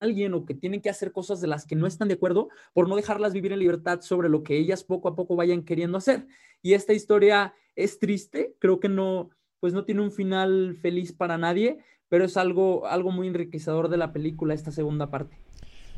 alguien 0.00 0.34
o 0.34 0.46
que 0.46 0.54
tienen 0.54 0.80
que 0.80 0.90
hacer 0.90 1.10
cosas 1.10 1.40
de 1.40 1.48
las 1.48 1.66
que 1.66 1.74
no 1.74 1.88
están 1.88 2.06
de 2.06 2.14
acuerdo 2.14 2.50
por 2.72 2.88
no 2.88 2.94
dejarlas 2.94 3.32
vivir 3.32 3.52
en 3.52 3.58
libertad 3.58 4.00
sobre 4.00 4.28
lo 4.28 4.44
que 4.44 4.56
ellas 4.56 4.84
poco 4.84 5.08
a 5.08 5.16
poco 5.16 5.34
vayan 5.34 5.64
queriendo 5.64 5.98
hacer. 5.98 6.28
Y 6.62 6.74
esta 6.74 6.92
historia 6.92 7.52
es 7.74 7.98
triste, 7.98 8.54
creo 8.60 8.78
que 8.78 8.88
no, 8.88 9.30
pues 9.66 9.74
no 9.74 9.84
tiene 9.84 10.00
un 10.00 10.12
final 10.12 10.78
feliz 10.80 11.12
para 11.12 11.38
nadie, 11.38 11.78
pero 12.08 12.24
es 12.24 12.36
algo, 12.36 12.86
algo 12.86 13.10
muy 13.10 13.26
enriquecedor 13.26 13.88
de 13.88 13.96
la 13.96 14.12
película, 14.12 14.54
esta 14.54 14.70
segunda 14.70 15.10
parte. 15.10 15.36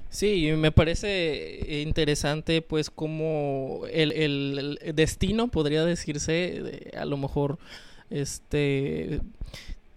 Sí, 0.08 0.50
me 0.56 0.72
parece 0.72 1.82
interesante 1.82 2.62
pues 2.62 2.88
como 2.88 3.82
el, 3.92 4.12
el, 4.12 4.78
destino, 4.94 5.48
podría 5.48 5.84
decirse, 5.84 6.92
a 6.96 7.04
lo 7.04 7.18
mejor 7.18 7.58
este 8.08 9.20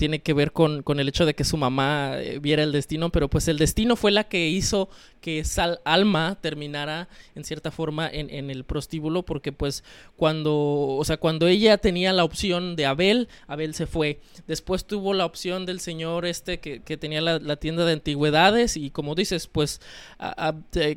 tiene 0.01 0.23
que 0.23 0.33
ver 0.33 0.51
con, 0.51 0.81
con, 0.81 0.99
el 0.99 1.07
hecho 1.07 1.27
de 1.27 1.35
que 1.35 1.43
su 1.43 1.57
mamá 1.57 2.13
eh, 2.15 2.39
viera 2.39 2.63
el 2.63 2.71
destino, 2.71 3.11
pero 3.11 3.29
pues 3.29 3.47
el 3.47 3.59
destino 3.59 3.95
fue 3.95 4.09
la 4.09 4.23
que 4.23 4.47
hizo 4.49 4.89
que 5.21 5.43
Sal 5.43 5.79
Alma 5.85 6.39
terminara 6.41 7.07
en 7.35 7.43
cierta 7.43 7.69
forma 7.69 8.09
en, 8.09 8.31
en, 8.31 8.49
el 8.49 8.63
prostíbulo, 8.63 9.21
porque 9.21 9.51
pues 9.51 9.83
cuando, 10.15 10.55
o 10.55 11.05
sea, 11.05 11.17
cuando 11.17 11.45
ella 11.45 11.77
tenía 11.77 12.13
la 12.13 12.23
opción 12.23 12.75
de 12.75 12.87
Abel, 12.87 13.29
Abel 13.45 13.75
se 13.75 13.85
fue. 13.85 14.19
Después 14.47 14.85
tuvo 14.85 15.13
la 15.13 15.23
opción 15.23 15.67
del 15.67 15.79
señor 15.79 16.25
este 16.25 16.59
que, 16.59 16.81
que 16.81 16.97
tenía 16.97 17.21
la, 17.21 17.37
la, 17.37 17.57
tienda 17.57 17.85
de 17.85 17.93
antigüedades 17.93 18.77
y 18.77 18.89
como 18.89 19.13
dices, 19.13 19.45
pues 19.45 19.81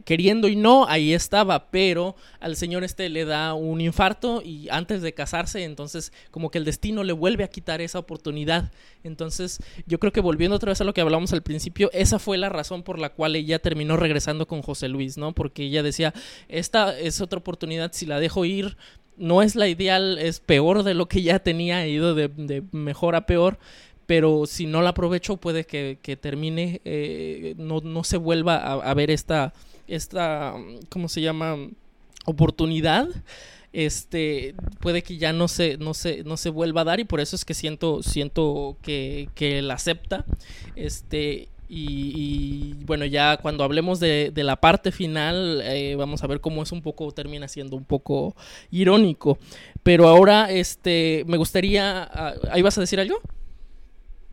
queriendo 0.07 0.49
y 0.49 0.57
no, 0.57 0.87
ahí 0.89 1.13
estaba, 1.13 1.71
pero 1.71 2.17
al 2.41 2.57
señor 2.57 2.85
este 2.85 3.11
le 3.11 3.27
da 3.27 3.53
un 3.53 3.83
infarto 3.83 4.41
y 4.43 4.71
antes 4.71 5.03
de 5.03 5.13
casarse, 5.13 5.65
entonces 5.65 6.11
como 6.31 6.51
que 6.51 6.57
el 6.57 6.65
destino 6.65 7.05
le 7.05 7.13
vuelve 7.13 7.45
a 7.45 7.49
quitar 7.49 7.83
esa 7.83 7.99
oportunidad 7.99 8.73
entonces, 9.05 9.61
yo 9.87 10.01
creo 10.01 10.13
que 10.13 10.21
volviendo 10.21 10.57
otra 10.57 10.71
vez 10.71 10.81
a 10.81 10.85
lo 10.85 10.95
que 10.95 11.03
hablamos 11.03 11.33
al 11.35 11.43
principio, 11.43 11.91
esa 11.93 12.19
fue 12.19 12.39
la 12.39 12.49
razón 12.49 12.83
por 12.83 12.99
la 12.99 13.11
cual 13.11 13.37
ella 13.37 13.59
terminó 13.59 13.99
regresando 13.99 14.47
con 14.47 14.63
José 14.63 14.89
Luis, 14.89 15.19
¿no? 15.19 15.33
Porque 15.33 15.65
ella 15.65 15.83
decía, 15.83 16.15
esta 16.49 16.99
es 16.99 17.21
otra 17.21 17.39
oportunidad, 17.39 17.93
si 17.93 18.07
la 18.07 18.19
dejo 18.19 18.47
ir, 18.47 18.79
no 19.19 19.43
es 19.43 19.57
la 19.57 19.69
ideal, 19.69 20.19
es 20.19 20.41
peor 20.41 20.83
de 20.83 20.95
lo 20.95 21.07
que 21.07 21.23
ya 21.23 21.39
tenía, 21.39 21.79
ha 21.79 21.87
ido 21.87 22.15
de, 22.15 22.63
mejor 22.73 23.15
a 23.15 23.27
peor, 23.27 23.59
pero 24.07 24.47
si 24.47 24.67
no 24.67 24.81
la 24.81 24.91
aprovecho 24.91 25.37
puede 25.37 25.65
que, 25.65 26.19
termine, 26.21 26.81
eh, 26.85 27.55
no, 27.59 27.81
no, 27.81 28.05
se 28.05 28.17
vuelva 28.17 28.57
a, 28.57 28.95
ver 28.95 29.11
esta, 29.11 29.53
esta, 29.87 30.55
¿cómo 30.89 31.09
se 31.09 31.21
llama? 31.21 31.57
Oportunidad 32.27 33.09
este 33.75 34.55
puede 34.81 35.03
que 35.03 35.19
ya 35.19 35.33
no 35.33 35.49
se 35.49 35.77
no 35.79 35.95
se 35.95 36.23
no 36.25 36.37
se 36.37 36.51
vuelva 36.51 36.83
a 36.83 36.85
dar 36.85 37.01
y 37.01 37.05
por 37.05 37.21
eso 37.21 37.35
es 37.35 37.45
que 37.45 37.55
siento 37.55 38.03
siento 38.03 38.77
que, 38.83 39.29
que 39.35 39.59
él 39.59 39.71
acepta 39.71 40.25
este 40.77 41.49
y, 41.67 42.75
bueno, 42.85 43.05
ya 43.05 43.39
cuando 43.39 43.65
hablemos 43.65 43.99
de, 43.99 44.33
la 44.37 44.57
parte 44.57 44.93
final, 44.93 45.61
eh, 45.65 45.97
vamos 45.97 46.23
a 46.23 46.27
ver 46.27 46.41
cómo 46.41 46.63
es 46.63 46.73
un 46.73 46.83
poco, 46.83 47.11
termina 47.13 47.49
siendo 47.49 47.77
un 47.77 47.85
poco 47.85 48.37
irónico. 48.71 49.39
Pero 49.83 50.07
ahora, 50.07 50.51
este, 50.51 51.25
me 51.27 51.37
gustaría, 51.37 52.03
ah, 52.05 52.35
¿ahí 52.53 52.63
vas 52.63 52.77
a 52.79 52.83
decir 52.83 53.01
algo? 53.01 53.17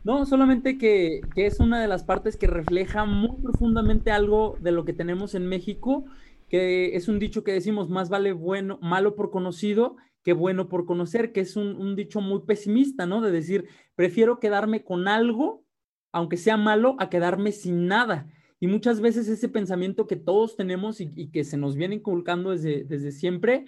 No, 0.04 0.26
solamente 0.26 0.78
que, 0.78 1.20
que, 1.34 1.46
es 1.46 1.58
una 1.58 1.80
de 1.80 1.88
las 1.88 2.04
partes 2.04 2.36
que 2.36 2.46
refleja 2.46 3.06
muy 3.06 3.36
profundamente 3.40 4.10
algo 4.10 4.56
de 4.60 4.72
lo 4.72 4.84
que 4.84 4.92
tenemos 4.92 5.34
en 5.34 5.46
México, 5.46 6.04
que 6.52 6.94
es 6.94 7.08
un 7.08 7.18
dicho 7.18 7.42
que 7.42 7.52
decimos, 7.52 7.90
más 7.90 8.08
vale 8.08 8.32
bueno, 8.32 8.78
malo 8.80 9.16
por 9.16 9.32
conocido 9.32 9.96
que 10.22 10.34
bueno 10.34 10.68
por 10.68 10.86
conocer, 10.86 11.32
que 11.32 11.40
es 11.40 11.56
un, 11.56 11.74
un 11.74 11.96
dicho 11.96 12.20
muy 12.20 12.42
pesimista, 12.42 13.06
¿no? 13.06 13.20
De 13.20 13.32
decir, 13.32 13.66
prefiero 13.96 14.38
quedarme 14.38 14.84
con 14.84 15.08
algo 15.08 15.64
aunque 16.12 16.36
sea 16.36 16.56
malo, 16.56 16.94
a 16.98 17.08
quedarme 17.08 17.52
sin 17.52 17.86
nada. 17.88 18.28
Y 18.60 18.68
muchas 18.68 19.00
veces 19.00 19.28
ese 19.28 19.48
pensamiento 19.48 20.06
que 20.06 20.16
todos 20.16 20.56
tenemos 20.56 21.00
y, 21.00 21.30
que 21.30 21.42
se 21.42 21.56
nos 21.56 21.74
viene 21.74 21.96
inculcando 21.96 22.50
desde, 22.50 22.84
desde 22.84 23.10
siempre, 23.10 23.64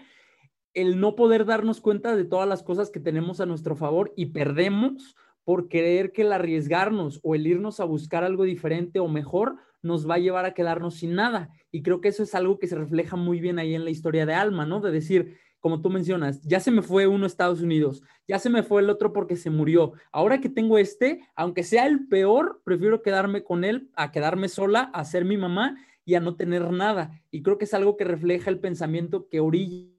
el 0.75 1.01
no 1.01 1.17
poder 1.17 1.47
darnos 1.47 1.81
cuenta 1.81 2.15
de 2.15 2.25
todas 2.25 2.49
las 2.49 2.63
cosas 2.63 2.91
que 2.91 3.01
tenemos 3.01 3.41
a 3.41 3.47
nuestro 3.47 3.75
favor 3.75 4.13
y 4.17 4.27
perdemos 4.27 5.17
por 5.43 5.69
creer 5.69 6.13
que 6.13 6.23
el 6.23 6.33
arriesgarnos 6.33 7.21
o 7.23 7.35
el 7.35 7.47
irnos 7.47 7.81
a 7.81 7.85
buscar 7.85 8.25
algo 8.25 8.45
diferente 8.45 9.01
o 9.01 9.09
mejor 9.09 9.57
nos 9.85 10.09
va 10.09 10.15
a 10.15 10.19
llevar 10.19 10.45
a 10.45 10.55
quedarnos 10.55 10.95
sin 10.95 11.15
nada. 11.15 11.51
Y 11.71 11.83
creo 11.83 12.01
que 12.01 12.09
eso 12.09 12.23
es 12.23 12.35
algo 12.35 12.59
que 12.59 12.67
se 12.67 12.75
refleja 12.75 13.17
muy 13.17 13.41
bien 13.41 13.59
ahí 13.59 13.75
en 13.75 13.85
la 13.85 13.91
historia 13.91 14.27
de 14.27 14.35
Alma, 14.35 14.67
¿no? 14.67 14.81
De 14.81 14.91
decir, 14.91 15.39
como 15.61 15.81
tú 15.81 15.91
mencionas, 15.91 16.43
ya 16.43 16.61
se 16.61 16.71
me 16.71 16.83
fue 16.83 17.07
uno 17.07 17.25
a 17.25 17.27
Estados 17.27 17.63
Unidos, 17.63 18.03
ya 18.29 18.39
se 18.39 18.51
me 18.51 18.63
fue 18.63 18.83
el 18.83 18.91
otro 18.91 19.13
porque 19.13 19.37
se 19.37 19.51
murió. 19.51 19.93
Ahora 20.13 20.41
que 20.41 20.49
tengo 20.49 20.79
este, 20.79 21.21
aunque 21.37 21.63
sea 21.63 21.87
el 21.87 22.07
peor, 22.09 22.61
prefiero 22.65 23.01
quedarme 23.01 23.45
con 23.45 23.65
él 23.65 23.89
a 23.95 24.13
quedarme 24.13 24.49
sola, 24.49 24.91
a 24.93 25.05
ser 25.05 25.25
mi 25.25 25.37
mamá 25.37 25.77
y 26.05 26.17
a 26.17 26.21
no 26.21 26.37
tener 26.37 26.71
nada. 26.71 27.23
Y 27.31 27.43
creo 27.43 27.57
que 27.57 27.65
es 27.65 27.75
algo 27.75 27.97
que 27.97 28.05
refleja 28.05 28.51
el 28.51 28.61
pensamiento 28.61 29.29
que 29.29 29.41
orilla 29.41 29.94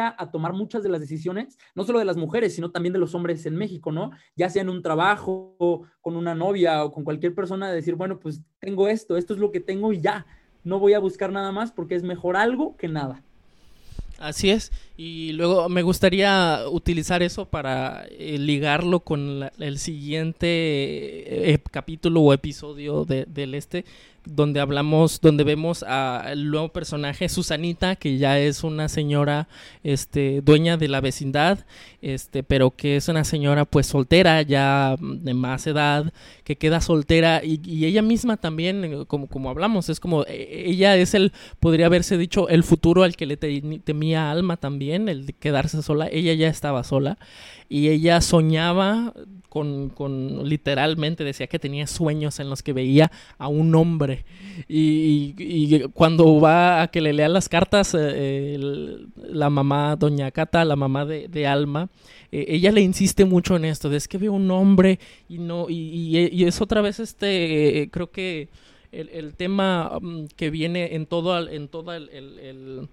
a 0.00 0.30
tomar 0.30 0.52
muchas 0.52 0.82
de 0.82 0.88
las 0.88 1.00
decisiones, 1.00 1.58
no 1.74 1.84
solo 1.84 1.98
de 1.98 2.04
las 2.04 2.16
mujeres, 2.16 2.54
sino 2.54 2.70
también 2.70 2.92
de 2.92 2.98
los 2.98 3.14
hombres 3.14 3.46
en 3.46 3.56
México, 3.56 3.92
¿no? 3.92 4.10
Ya 4.36 4.50
sea 4.50 4.62
en 4.62 4.68
un 4.68 4.82
trabajo, 4.82 5.82
con 6.00 6.16
una 6.16 6.34
novia 6.34 6.84
o 6.84 6.92
con 6.92 7.04
cualquier 7.04 7.34
persona, 7.34 7.68
de 7.68 7.76
decir, 7.76 7.94
bueno, 7.94 8.18
pues 8.18 8.42
tengo 8.58 8.88
esto, 8.88 9.16
esto 9.16 9.34
es 9.34 9.40
lo 9.40 9.50
que 9.50 9.60
tengo 9.60 9.92
y 9.92 10.00
ya, 10.00 10.26
no 10.64 10.78
voy 10.78 10.94
a 10.94 10.98
buscar 10.98 11.30
nada 11.32 11.52
más 11.52 11.72
porque 11.72 11.94
es 11.94 12.02
mejor 12.02 12.36
algo 12.36 12.76
que 12.76 12.88
nada. 12.88 13.22
Así 14.18 14.50
es. 14.50 14.70
Y 14.96 15.32
luego 15.32 15.68
me 15.68 15.82
gustaría 15.82 16.60
utilizar 16.70 17.22
eso 17.22 17.46
para 17.46 18.06
eh, 18.10 18.38
ligarlo 18.38 19.00
con 19.00 19.50
el 19.58 19.78
siguiente 19.78 20.46
eh, 21.52 21.58
capítulo 21.70 22.20
o 22.20 22.32
episodio 22.32 23.04
del 23.04 23.54
este, 23.54 23.84
donde 24.24 24.60
hablamos, 24.60 25.20
donde 25.20 25.44
vemos 25.44 25.82
al 25.82 26.50
nuevo 26.50 26.70
personaje, 26.70 27.28
Susanita, 27.28 27.96
que 27.96 28.18
ya 28.18 28.38
es 28.38 28.64
una 28.64 28.88
señora 28.88 29.48
este, 29.82 30.40
dueña 30.40 30.76
de 30.76 30.88
la 30.88 31.00
vecindad, 31.00 31.66
este, 32.00 32.42
pero 32.42 32.70
que 32.70 32.96
es 32.96 33.08
una 33.08 33.24
señora 33.24 33.64
pues 33.64 33.86
soltera, 33.86 34.42
ya 34.42 34.96
de 35.00 35.34
más 35.34 35.66
edad, 35.66 36.12
que 36.44 36.56
queda 36.56 36.80
soltera, 36.80 37.42
y, 37.44 37.84
ella 37.84 38.02
misma 38.02 38.36
también, 38.36 38.84
eh, 38.84 39.04
como, 39.06 39.26
como 39.28 39.50
hablamos, 39.50 39.88
es 39.88 40.00
como, 40.00 40.24
e, 40.24 40.64
ella 40.66 40.96
es 40.96 41.14
el, 41.14 41.32
podría 41.60 41.86
haberse 41.86 42.16
dicho, 42.16 42.48
el 42.48 42.62
futuro 42.62 43.02
al 43.02 43.16
que 43.16 43.26
le 43.26 43.36
temía 43.36 44.30
alma 44.30 44.56
también, 44.56 45.08
el 45.08 45.26
de 45.26 45.32
quedarse 45.34 45.82
sola, 45.82 46.08
ella 46.10 46.32
ya 46.34 46.48
estaba 46.48 46.84
sola, 46.84 47.18
y 47.68 47.88
ella 47.88 48.20
soñaba 48.20 49.12
con, 49.54 50.48
literalmente 50.48 51.22
decía 51.22 51.46
que 51.46 51.60
tenía 51.60 51.86
sueños 51.86 52.40
en 52.40 52.50
los 52.50 52.62
que 52.62 52.72
veía 52.72 53.12
a 53.38 53.46
un 53.46 53.72
hombre. 53.76 54.24
Y, 54.68 55.84
cuando 55.94 56.40
va 56.40 56.82
a 56.82 56.88
que 56.88 57.00
le 57.00 57.12
lean 57.12 57.32
las 57.32 57.48
cartas 57.48 57.96
eh, 57.98 58.58
la 59.16 59.50
mamá 59.50 59.96
doña 59.96 60.30
Cata 60.30 60.64
la 60.64 60.76
mamá 60.76 61.04
de, 61.04 61.46
Alma 61.46 61.88
eh, 62.32 62.46
ella 62.48 62.72
le 62.72 62.80
insiste 62.80 63.24
mucho 63.24 63.56
en 63.56 63.64
esto 63.64 63.88
de 63.88 63.96
es 63.96 64.08
que 64.08 64.18
veo 64.18 64.32
un 64.32 64.50
hombre 64.50 64.98
y 65.28 65.38
no 65.38 65.66
y, 65.68 66.44
es 66.44 66.60
otra 66.60 66.80
vez 66.80 67.00
este 67.00 67.82
eh, 67.82 67.90
creo 67.90 68.10
que 68.10 68.48
el, 68.92 69.34
tema 69.34 69.98
mm, 70.00 70.26
que 70.36 70.50
viene 70.50 70.94
en 70.94 71.06
todo 71.06 71.48
en 71.48 71.68
toda 71.68 71.96
el, 71.96 72.88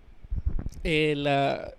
el 0.83 1.23
la 1.23 1.73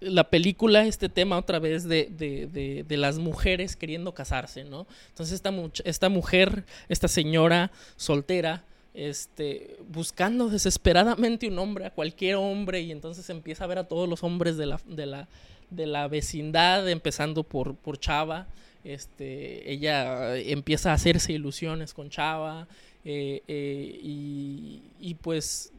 la 0.00 0.24
película 0.30 0.84
este 0.86 1.08
tema 1.08 1.38
otra 1.38 1.58
vez 1.58 1.84
de, 1.84 2.08
de, 2.10 2.84
de, 2.86 2.96
las 2.96 3.18
mujeres 3.18 3.76
queriendo 3.76 4.14
casarse, 4.14 4.64
¿no? 4.64 4.86
Entonces 5.08 5.34
esta, 5.34 5.52
esta 5.84 6.08
mujer, 6.08 6.64
esta 6.88 7.08
señora 7.08 7.70
soltera, 7.96 8.64
este, 8.94 9.76
buscando 9.88 10.48
desesperadamente 10.48 11.48
un 11.48 11.58
hombre, 11.58 11.86
a 11.86 11.90
cualquier 11.90 12.36
hombre, 12.36 12.80
y 12.80 12.92
entonces 12.92 13.28
empieza 13.30 13.64
a 13.64 13.68
ver 13.68 13.78
a 13.78 13.84
todos 13.84 14.08
los 14.08 14.22
hombres 14.22 14.56
de 14.56 14.66
la, 14.66 14.80
de 14.86 15.06
la, 15.06 15.28
de 15.70 15.86
la 15.86 16.08
vecindad, 16.08 16.88
empezando 16.88 17.42
por, 17.42 17.74
por 17.76 17.98
Chava. 17.98 18.46
Este, 18.84 19.70
ella 19.70 20.36
empieza 20.36 20.90
a 20.90 20.94
hacerse 20.94 21.32
ilusiones 21.32 21.92
con 21.92 22.10
Chava, 22.10 22.68
eh, 23.04 23.42
eh, 23.48 23.98
y, 25.00 25.14
pues 25.22 25.72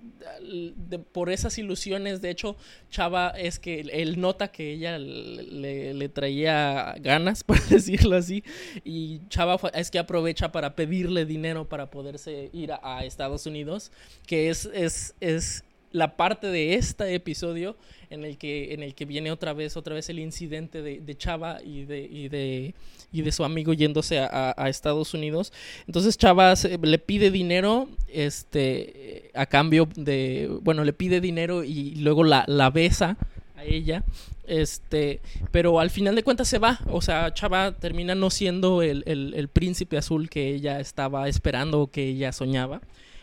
por 1.12 1.30
esas 1.30 1.58
ilusiones, 1.58 2.22
de 2.22 2.30
hecho, 2.30 2.56
Chava 2.90 3.30
es 3.30 3.60
que 3.60 3.82
él 3.82 4.20
nota 4.20 4.50
que 4.50 4.72
ella 4.72 4.98
le, 4.98 6.10
traía 6.10 6.96
ganas, 7.00 7.44
por 7.46 7.62
decirlo 7.68 8.16
así, 8.16 8.44
y 8.84 9.22
Chava 9.30 9.58
es 9.74 9.92
que 9.92 10.00
aprovecha 10.00 10.52
para 10.52 10.76
pedirle 10.76 11.26
dinero 11.26 11.68
para 11.68 11.90
poderse 11.90 12.50
ir 12.54 12.72
a, 12.72 13.06
Estados 13.06 13.46
Unidos, 13.46 13.92
que 14.26 14.50
es, 14.50 14.66
es, 14.74 15.16
es 15.20 15.64
la 15.92 16.16
parte 16.18 16.48
de 16.48 16.76
este 16.76 17.14
episodio 17.14 17.78
en 18.10 18.26
el 18.26 18.38
que, 18.38 18.74
en 18.74 18.84
el 18.84 18.96
que 18.96 19.06
viene 19.06 19.32
otra 19.32 19.54
vez, 19.54 19.78
otra 19.78 19.96
vez 19.96 20.10
el 20.10 20.20
incidente 20.20 20.82
de, 20.82 21.18
Chava 21.18 21.60
y 21.64 21.86
de, 21.86 22.02
y 22.02 22.28
de, 22.28 22.74
y 23.12 23.22
de 23.22 23.32
su 23.32 23.44
amigo 23.44 23.74
yéndose 23.74 24.20
a, 24.20 24.54
Estados 24.68 25.14
Unidos. 25.14 25.54
Entonces 25.88 26.18
Chava 26.18 26.54
le 26.82 27.00
pide 27.00 27.32
dinero 27.32 27.88
este, 28.08 29.32
a 29.36 29.46
cambio 29.46 29.88
de, 29.96 30.50
bueno, 30.62 30.84
le 30.84 30.94
pide 30.94 31.22
dinero 31.22 31.64
y 31.64 31.96
luego 31.96 32.24
la, 32.24 32.46
la 32.48 32.70
besa 32.70 33.18
a 33.56 33.64
ella. 33.64 34.04
Este, 34.48 35.20
pero 35.52 35.80
al 35.80 35.92
final 35.92 36.16
de 36.16 36.24
cuentas 36.24 36.48
se 36.48 36.58
va. 36.58 36.80
O 36.88 37.02
sea, 37.02 37.32
Chava 37.34 37.74
termina 37.74 38.16
no 38.16 38.32
siendo 38.32 38.82
el, 38.82 39.04
el 39.06 39.48
príncipe 39.50 39.98
azul 39.98 40.30
que 40.30 40.50
ella 40.50 40.80
estaba 40.80 41.28
esperando 41.28 41.82
o 41.82 41.92
que 41.92 42.08
ella 42.08 42.32
soñaba. 42.32 42.82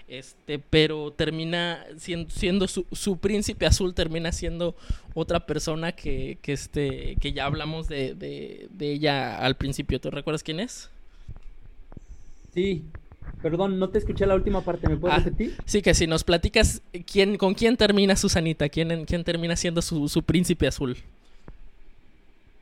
Este, 0.09 0.61
pero 0.61 1.11
termina 1.13 1.85
siendo, 1.97 2.69
su, 2.69 3.19
príncipe 3.19 3.67
azul, 3.67 3.93
termina 3.93 4.31
siendo 4.31 4.77
otra 5.15 5.47
persona 5.47 5.93
que, 5.93 6.39
que, 6.43 6.53
este, 6.53 7.17
que 7.21 7.33
ya 7.33 7.45
hablamos 7.45 7.89
de, 7.89 8.15
de, 8.15 8.93
ella 8.93 9.39
al 9.39 9.57
principio. 9.57 10.01
¿Tú 10.01 10.11
recuerdas 10.13 10.45
quién 10.45 10.61
es? 10.61 10.91
Sí, 12.55 12.85
Perdón, 13.43 13.79
no 13.79 13.91
te 13.91 13.99
escuché 13.99 14.25
la 14.25 14.37
última 14.37 14.63
parte, 14.63 14.89
¿me 14.89 14.97
puedes 14.97 15.19
ah, 15.19 15.21
repetir? 15.21 15.57
Sí, 15.67 15.83
que 15.83 15.95
si 15.95 16.07
nos 16.07 16.25
platicas 16.25 16.81
quién, 17.05 17.37
con 17.37 17.55
quién 17.55 17.77
termina 17.77 18.17
Susanita, 18.17 18.69
quién, 18.69 19.05
quién 19.05 19.25
termina 19.25 19.57
siendo 19.57 19.83
su, 19.83 20.09
su, 20.09 20.23
príncipe 20.23 20.67
azul. 20.67 20.97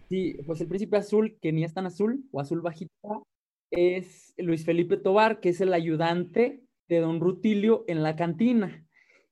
Sí, 0.09 0.37
pues 0.46 0.61
el 0.62 0.66
príncipe 0.66 0.96
azul, 0.96 1.37
que 1.40 1.52
ni 1.52 1.64
es 1.64 1.74
tan 1.74 1.87
azul 1.87 2.24
o 2.33 2.40
azul 2.40 2.61
bajita, 2.61 2.90
es 3.70 4.35
Luis 4.37 4.64
Felipe 4.64 4.96
Tobar, 4.96 5.40
que 5.40 5.50
es 5.50 5.61
el 5.61 5.72
ayudante 5.74 6.63
de 6.88 7.00
don 7.00 7.20
Rutilio 7.20 7.84
en 7.88 8.02
la 8.02 8.16
cantina. 8.16 8.84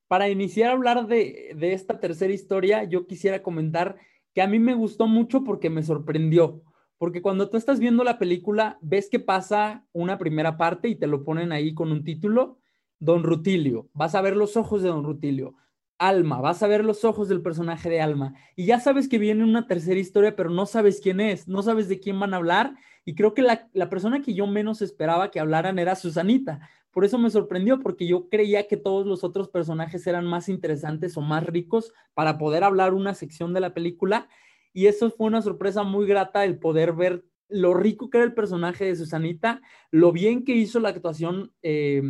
Para 0.07 0.29
iniciar 0.29 0.69
a 0.69 0.73
hablar 0.73 1.07
de, 1.07 1.55
esta 1.59 1.99
tercera 1.99 2.33
historia, 2.33 2.83
yo 2.83 3.07
quisiera 3.07 3.41
comentar 3.41 3.97
que 4.33 4.41
a 4.41 4.47
mí 4.47 4.59
me 4.59 4.75
gustó 4.75 5.07
mucho 5.07 5.43
porque 5.43 5.69
me 5.69 5.83
sorprendió. 5.83 6.61
Porque 6.97 7.21
cuando 7.21 7.49
tú 7.49 7.57
estás 7.57 7.79
viendo 7.79 8.03
la 8.03 8.19
película, 8.19 8.77
ves 8.81 9.09
que 9.09 9.19
pasa 9.19 9.85
una 9.91 10.17
primera 10.17 10.57
parte 10.57 10.87
y 10.87 10.95
te 10.95 11.07
lo 11.07 11.23
ponen 11.23 11.51
ahí 11.51 11.73
con 11.73 11.91
un 11.91 12.03
título, 12.03 12.59
Don 12.99 13.23
Rutilio. 13.23 13.89
Vas 13.93 14.15
a 14.15 14.21
ver 14.21 14.35
los 14.35 14.55
ojos 14.55 14.81
de 14.83 14.89
Don 14.89 15.03
Rutilio. 15.03 15.55
Alma, 15.97 16.41
vas 16.41 16.61
a 16.63 16.67
ver 16.67 16.83
los 16.83 17.05
ojos 17.05 17.29
del 17.29 17.41
personaje 17.41 17.89
de 17.89 18.01
Alma 18.01 18.33
y 18.55 18.65
ya 18.65 18.79
sabes 18.79 19.07
que 19.07 19.19
viene 19.19 19.43
una 19.43 19.67
tercera 19.67 19.99
historia, 19.99 20.35
pero 20.35 20.49
no 20.49 20.65
sabes 20.65 20.99
quién 21.01 21.21
es, 21.21 21.47
no 21.47 21.61
sabes 21.61 21.87
de 21.87 21.99
quién 21.99 22.19
van 22.19 22.33
a 22.33 22.37
hablar 22.37 22.75
y 23.05 23.15
creo 23.15 23.33
que 23.33 23.41
la, 23.41 23.69
la 23.73 23.89
persona 23.89 24.21
que 24.21 24.33
yo 24.33 24.45
menos 24.47 24.81
esperaba 24.81 25.31
que 25.31 25.39
hablaran 25.39 25.79
era 25.79 25.95
Susanita. 25.95 26.67
Por 26.93 27.03
eso 27.03 27.17
me 27.17 27.29
sorprendió, 27.29 27.79
porque 27.79 28.07
yo 28.07 28.29
creía 28.29 28.67
que 28.67 28.77
todos 28.77 29.05
los 29.05 29.23
otros 29.23 29.49
personajes 29.49 30.07
eran 30.07 30.25
más 30.25 30.47
interesantes 30.47 31.17
o 31.17 31.21
más 31.21 31.45
ricos 31.45 31.91
para 32.13 32.37
poder 32.37 32.63
hablar 32.63 32.93
una 32.93 33.15
sección 33.15 33.53
de 33.53 33.59
la 33.59 33.73
película. 33.73 34.29
Y 34.71 34.85
eso 34.85 35.11
fue 35.11 35.27
una 35.27 35.41
sorpresa 35.41 35.83
muy 35.83 36.07
grata 36.07 36.45
el 36.45 36.59
poder 36.59 36.93
ver 36.93 37.25
lo 37.49 37.73
rico 37.73 38.09
que 38.09 38.17
era 38.19 38.25
el 38.25 38.33
personaje 38.33 38.85
de 38.85 38.95
Susanita, 38.95 39.61
lo 39.91 40.11
bien 40.11 40.45
que 40.45 40.55
hizo 40.55 40.79
la 40.79 40.89
actuación 40.89 41.51
eh, 41.61 42.01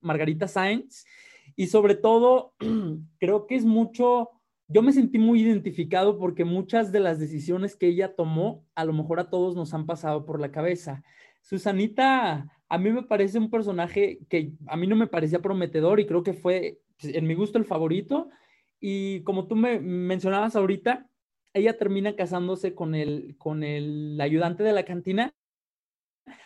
Margarita 0.00 0.48
Sáenz 0.48 1.04
y 1.56 1.66
sobre 1.66 1.94
todo, 1.94 2.54
creo 3.18 3.46
que 3.46 3.54
es 3.54 3.64
mucho, 3.64 4.30
yo 4.68 4.82
me 4.82 4.92
sentí 4.92 5.18
muy 5.18 5.42
identificado 5.42 6.18
porque 6.18 6.44
muchas 6.44 6.92
de 6.92 7.00
las 7.00 7.18
decisiones 7.18 7.76
que 7.76 7.88
ella 7.88 8.14
tomó, 8.14 8.64
a 8.74 8.84
lo 8.84 8.92
mejor 8.92 9.20
a 9.20 9.28
todos 9.28 9.54
nos 9.56 9.74
han 9.74 9.86
pasado 9.86 10.24
por 10.24 10.40
la 10.40 10.52
cabeza. 10.52 11.02
Susanita, 11.42 12.50
a 12.70 12.78
mí 12.78 12.90
me 12.90 13.02
parece 13.02 13.38
un 13.38 13.50
personaje 13.50 14.20
que 14.28 14.52
a 14.66 14.76
mí 14.76 14.86
no 14.86 14.96
me 14.96 15.06
parecía 15.06 15.42
prometedor 15.42 16.00
y 16.00 16.06
creo 16.06 16.22
que 16.22 16.32
fue, 16.32 16.80
pues, 16.98 17.14
en 17.14 17.26
mi 17.26 17.34
gusto, 17.34 17.58
el 17.58 17.64
favorito. 17.64 18.30
Y 18.80 19.22
como 19.24 19.46
tú 19.46 19.56
me 19.56 19.80
mencionabas 19.80 20.56
ahorita, 20.56 21.06
ella 21.52 21.76
termina 21.76 22.16
casándose 22.16 22.74
con 22.74 22.94
el, 22.94 23.36
con 23.36 23.64
el 23.64 24.18
ayudante 24.20 24.62
de 24.62 24.72
la 24.72 24.84
cantina 24.84 25.34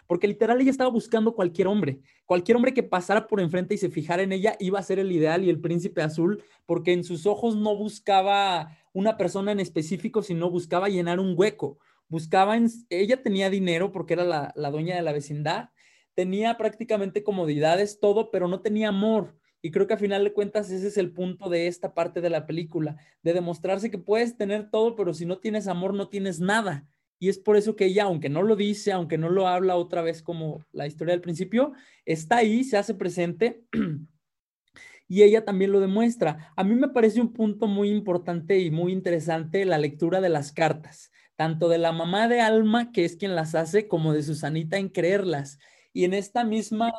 porque 0.06 0.28
literal 0.28 0.60
ella 0.60 0.70
estaba 0.70 0.90
buscando 0.90 1.34
cualquier 1.34 1.66
hombre, 1.66 2.00
cualquier 2.24 2.56
hombre 2.56 2.74
que 2.74 2.82
pasara 2.82 3.26
por 3.26 3.40
enfrente 3.40 3.74
y 3.74 3.78
se 3.78 3.90
fijara 3.90 4.22
en 4.22 4.32
ella 4.32 4.56
iba 4.60 4.78
a 4.78 4.82
ser 4.82 4.98
el 4.98 5.10
ideal 5.12 5.44
y 5.44 5.50
el 5.50 5.60
príncipe 5.60 6.02
azul, 6.02 6.42
porque 6.66 6.92
en 6.92 7.04
sus 7.04 7.26
ojos 7.26 7.56
no 7.56 7.76
buscaba 7.76 8.76
una 8.92 9.16
persona 9.16 9.52
en 9.52 9.60
específico, 9.60 10.22
sino 10.22 10.50
buscaba 10.50 10.88
llenar 10.88 11.20
un 11.20 11.34
hueco. 11.36 11.78
Buscaba, 12.08 12.56
ella 12.90 13.22
tenía 13.22 13.50
dinero 13.50 13.92
porque 13.92 14.14
era 14.14 14.24
la, 14.24 14.52
la 14.56 14.70
dueña 14.70 14.94
de 14.94 15.02
la 15.02 15.12
vecindad, 15.12 15.70
tenía 16.14 16.56
prácticamente 16.56 17.22
comodidades, 17.22 18.00
todo, 18.00 18.30
pero 18.30 18.48
no 18.48 18.60
tenía 18.60 18.88
amor. 18.88 19.36
Y 19.62 19.70
creo 19.70 19.86
que 19.86 19.94
a 19.94 19.98
final 19.98 20.24
de 20.24 20.32
cuentas 20.32 20.70
ese 20.70 20.88
es 20.88 20.98
el 20.98 21.12
punto 21.12 21.48
de 21.48 21.68
esta 21.68 21.94
parte 21.94 22.20
de 22.20 22.28
la 22.28 22.46
película, 22.46 22.96
de 23.22 23.32
demostrarse 23.32 23.90
que 23.90 23.98
puedes 23.98 24.36
tener 24.36 24.70
todo, 24.70 24.94
pero 24.94 25.14
si 25.14 25.24
no 25.24 25.38
tienes 25.38 25.68
amor 25.68 25.94
no 25.94 26.08
tienes 26.08 26.38
nada. 26.38 26.86
Y 27.18 27.30
es 27.30 27.38
por 27.38 27.56
eso 27.56 27.74
que 27.74 27.86
ella, 27.86 28.04
aunque 28.04 28.28
no 28.28 28.42
lo 28.42 28.56
dice, 28.56 28.92
aunque 28.92 29.16
no 29.16 29.30
lo 29.30 29.48
habla 29.48 29.76
otra 29.76 30.02
vez 30.02 30.22
como 30.22 30.62
la 30.72 30.86
historia 30.86 31.12
del 31.12 31.22
principio, 31.22 31.72
está 32.04 32.36
ahí, 32.36 32.64
se 32.64 32.76
hace 32.76 32.92
presente 32.92 33.64
y 35.08 35.22
ella 35.22 35.46
también 35.46 35.72
lo 35.72 35.80
demuestra. 35.80 36.52
A 36.56 36.64
mí 36.64 36.74
me 36.74 36.88
parece 36.88 37.22
un 37.22 37.32
punto 37.32 37.66
muy 37.66 37.88
importante 37.88 38.58
y 38.58 38.70
muy 38.70 38.92
interesante 38.92 39.64
la 39.64 39.78
lectura 39.78 40.20
de 40.20 40.28
las 40.28 40.52
cartas, 40.52 41.10
tanto 41.36 41.70
de 41.70 41.78
la 41.78 41.92
mamá 41.92 42.28
de 42.28 42.42
Alma, 42.42 42.92
que 42.92 43.06
es 43.06 43.16
quien 43.16 43.34
las 43.34 43.54
hace, 43.54 43.88
como 43.88 44.12
de 44.12 44.22
Susanita 44.22 44.76
en 44.76 44.90
creerlas. 44.90 45.58
Y 45.94 46.04
en 46.04 46.12
esta 46.12 46.44
misma, 46.44 46.92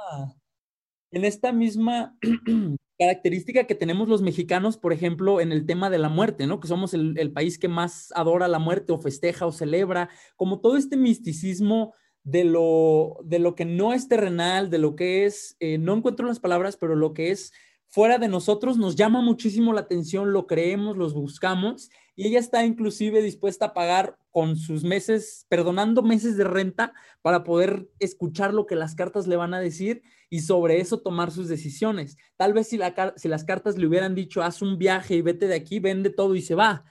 en 1.12 1.26
esta 1.26 1.52
misma 1.52 2.18
característica 2.98 3.66
que 3.66 3.76
tenemos 3.76 4.08
los 4.08 4.22
mexicanos, 4.22 4.78
por 4.78 4.94
ejemplo, 4.94 5.42
en 5.42 5.52
el 5.52 5.66
tema 5.66 5.90
de 5.90 6.00
la 6.00 6.08
muerte, 6.08 6.48
¿no? 6.48 6.62
Que 6.62 6.70
somos 6.70 6.94
el, 6.94 7.32
país 7.34 7.60
que 7.60 7.68
más 7.68 8.14
adora 8.16 8.48
la 8.48 8.58
muerte 8.58 8.94
o 8.94 8.98
festeja 8.98 9.46
o 9.46 9.52
celebra, 9.52 10.10
como 10.38 10.62
todo 10.62 10.78
este 10.78 10.96
misticismo 10.96 11.94
de 12.24 12.46
lo, 12.46 13.18
de 13.26 13.40
lo 13.40 13.54
que 13.54 13.66
no 13.66 13.94
es 13.94 14.08
terrenal, 14.08 14.70
de 14.70 14.80
lo 14.80 14.96
que 14.96 15.26
es, 15.26 15.58
eh, 15.60 15.78
no 15.78 15.94
encuentro 15.94 16.26
las 16.26 16.40
palabras, 16.40 16.78
pero 16.78 16.96
lo 16.96 17.14
que 17.14 17.32
es 17.32 17.52
fuera 17.88 18.18
de 18.18 18.30
nosotros 18.30 18.78
nos 18.78 18.96
llama 18.96 19.22
muchísimo 19.22 19.74
la 19.74 19.82
atención, 19.82 20.32
lo 20.32 20.48
creemos, 20.48 20.98
los 20.98 21.14
buscamos 21.14 21.90
y 22.16 22.28
ella 22.28 22.40
está 22.40 22.66
inclusive 22.66 23.22
dispuesta 23.22 23.66
a 23.66 23.74
pagar 23.74 24.18
con 24.36 24.58
sus 24.58 24.84
meses, 24.84 25.46
perdonando 25.48 26.04
meses 26.04 26.36
de 26.36 26.44
renta 26.44 26.94
para 27.22 27.46
poder 27.46 27.88
escuchar 28.00 28.54
lo 28.54 28.66
que 28.66 28.76
las 28.76 28.94
cartas 28.94 29.28
le 29.28 29.38
van 29.38 29.54
a 29.54 29.62
decir 29.62 30.04
y 30.30 30.42
sobre 30.42 30.82
eso 30.82 31.00
tomar 31.00 31.32
sus 31.32 31.48
decisiones. 31.48 32.18
Tal 32.36 32.52
vez 32.52 32.68
si, 32.68 32.78
si 33.16 33.30
las 33.30 33.46
cartas 33.46 33.78
le 33.78 33.88
hubieran 33.88 34.14
dicho, 34.14 34.44
haz 34.44 34.62
un 34.62 34.78
viaje 34.78 35.16
y 35.16 35.22
vete 35.22 35.48
de 35.48 35.56
aquí, 35.56 35.80
vende 35.80 36.10
todo 36.10 36.36
y 36.36 36.42
se 36.42 36.54
va. 36.54 36.84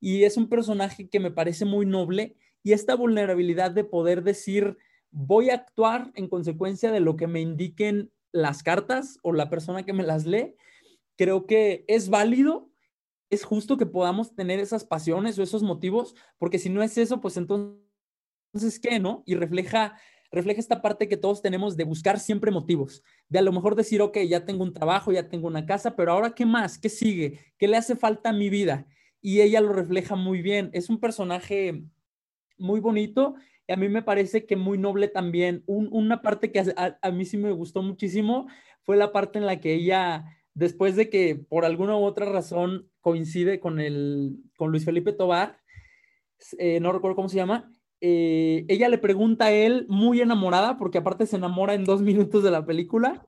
Y 0.00 0.24
es 0.24 0.36
un 0.36 0.50
personaje 0.50 1.08
que 1.08 1.18
me 1.18 1.30
parece 1.30 1.64
muy 1.64 1.86
noble 1.86 2.36
y 2.62 2.72
esta 2.72 2.94
vulnerabilidad 2.94 3.70
de 3.70 3.84
poder 3.84 4.22
decir, 4.22 4.76
voy 5.10 5.48
a 5.48 5.54
actuar 5.54 6.12
en 6.14 6.28
consecuencia 6.28 6.92
de 6.92 7.00
lo 7.00 7.16
que 7.16 7.26
me 7.26 7.40
indiquen 7.40 8.12
las 8.32 8.62
cartas 8.62 9.18
o 9.22 9.32
la 9.32 9.48
persona 9.48 9.86
que 9.86 9.94
me 9.94 10.02
las 10.02 10.26
lee, 10.26 10.56
creo 11.16 11.46
que 11.46 11.86
es 11.88 12.10
válido, 12.10 12.70
es 13.32 13.44
justo 13.44 13.76
que 13.76 13.86
podamos 13.86 14.34
tener 14.34 14.60
esas 14.60 14.84
pasiones 14.84 15.38
o 15.38 15.42
esos 15.42 15.62
motivos, 15.62 16.14
porque 16.38 16.58
si 16.58 16.68
no 16.68 16.82
es 16.82 16.98
eso, 16.98 17.20
pues 17.20 17.36
entonces, 17.36 18.78
¿qué, 18.80 18.98
no? 19.00 19.22
Y 19.26 19.34
refleja 19.34 19.96
refleja 20.32 20.60
esta 20.60 20.80
parte 20.80 21.08
que 21.08 21.18
todos 21.18 21.42
tenemos 21.42 21.76
de 21.76 21.84
buscar 21.84 22.18
siempre 22.18 22.50
motivos, 22.50 23.02
de 23.28 23.38
a 23.38 23.42
lo 23.42 23.52
mejor 23.52 23.76
decir, 23.76 24.00
ok, 24.00 24.18
ya 24.26 24.44
tengo 24.44 24.64
un 24.64 24.72
trabajo, 24.72 25.12
ya 25.12 25.28
tengo 25.28 25.46
una 25.46 25.66
casa, 25.66 25.94
pero 25.94 26.12
ahora 26.12 26.34
¿qué 26.34 26.46
más? 26.46 26.78
¿Qué 26.78 26.88
sigue? 26.88 27.38
¿Qué 27.58 27.68
le 27.68 27.76
hace 27.76 27.96
falta 27.96 28.30
a 28.30 28.32
mi 28.32 28.48
vida? 28.48 28.86
Y 29.20 29.42
ella 29.42 29.60
lo 29.60 29.72
refleja 29.72 30.16
muy 30.16 30.40
bien. 30.40 30.70
Es 30.72 30.88
un 30.88 30.98
personaje 30.98 31.84
muy 32.56 32.80
bonito 32.80 33.34
y 33.68 33.72
a 33.72 33.76
mí 33.76 33.88
me 33.88 34.02
parece 34.02 34.46
que 34.46 34.56
muy 34.56 34.78
noble 34.78 35.06
también. 35.08 35.62
una 35.66 36.22
parte 36.22 36.50
que 36.50 36.64
a, 36.76 37.10
mí 37.10 37.24
sí 37.24 37.36
me 37.36 37.52
gustó 37.52 37.82
muchísimo 37.82 38.46
fue 38.82 38.96
la 38.96 39.12
parte 39.12 39.38
en 39.38 39.46
la 39.46 39.60
que 39.60 39.74
ella, 39.74 40.24
después 40.54 40.96
de 40.96 41.10
que 41.10 41.36
por 41.36 41.64
alguna 41.64 41.96
u 41.96 42.04
otra 42.04 42.26
razón 42.26 42.90
coincide 43.00 43.60
con, 43.60 43.80
el, 43.80 44.38
con 44.56 44.70
Luis 44.70 44.84
Felipe 44.84 45.12
Tobar, 45.12 45.58
eh, 46.58 46.80
no 46.80 46.92
recuerdo 46.92 47.16
cómo 47.16 47.28
se 47.28 47.36
llama, 47.36 47.70
eh, 48.00 48.64
ella 48.68 48.88
le 48.88 48.98
pregunta 48.98 49.46
a 49.46 49.52
él, 49.52 49.86
muy 49.88 50.20
enamorada, 50.20 50.76
porque 50.76 50.98
aparte 50.98 51.26
se 51.26 51.36
enamora 51.36 51.74
en 51.74 51.84
dos 51.84 52.02
minutos 52.02 52.42
de 52.42 52.50
la 52.50 52.66
película, 52.66 53.26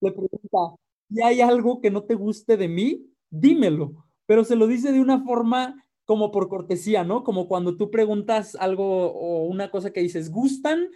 le 0.00 0.12
pregunta, 0.12 0.76
¿y 1.08 1.22
hay 1.22 1.40
algo 1.40 1.80
que 1.80 1.90
no 1.90 2.04
te 2.04 2.14
guste 2.14 2.56
de 2.56 2.68
mí? 2.68 3.06
Dímelo, 3.30 4.06
pero 4.26 4.44
se 4.44 4.56
lo 4.56 4.66
dice 4.66 4.92
de 4.92 5.00
una 5.00 5.24
forma 5.24 5.76
como 6.04 6.32
por 6.32 6.48
cortesía, 6.48 7.04
¿no? 7.04 7.22
Como 7.22 7.48
cuando 7.48 7.76
tú 7.76 7.90
preguntas 7.90 8.56
algo 8.56 9.12
o 9.12 9.44
una 9.46 9.70
cosa 9.70 9.92
que 9.92 10.00
dices, 10.00 10.30
¿gustan? 10.30 10.88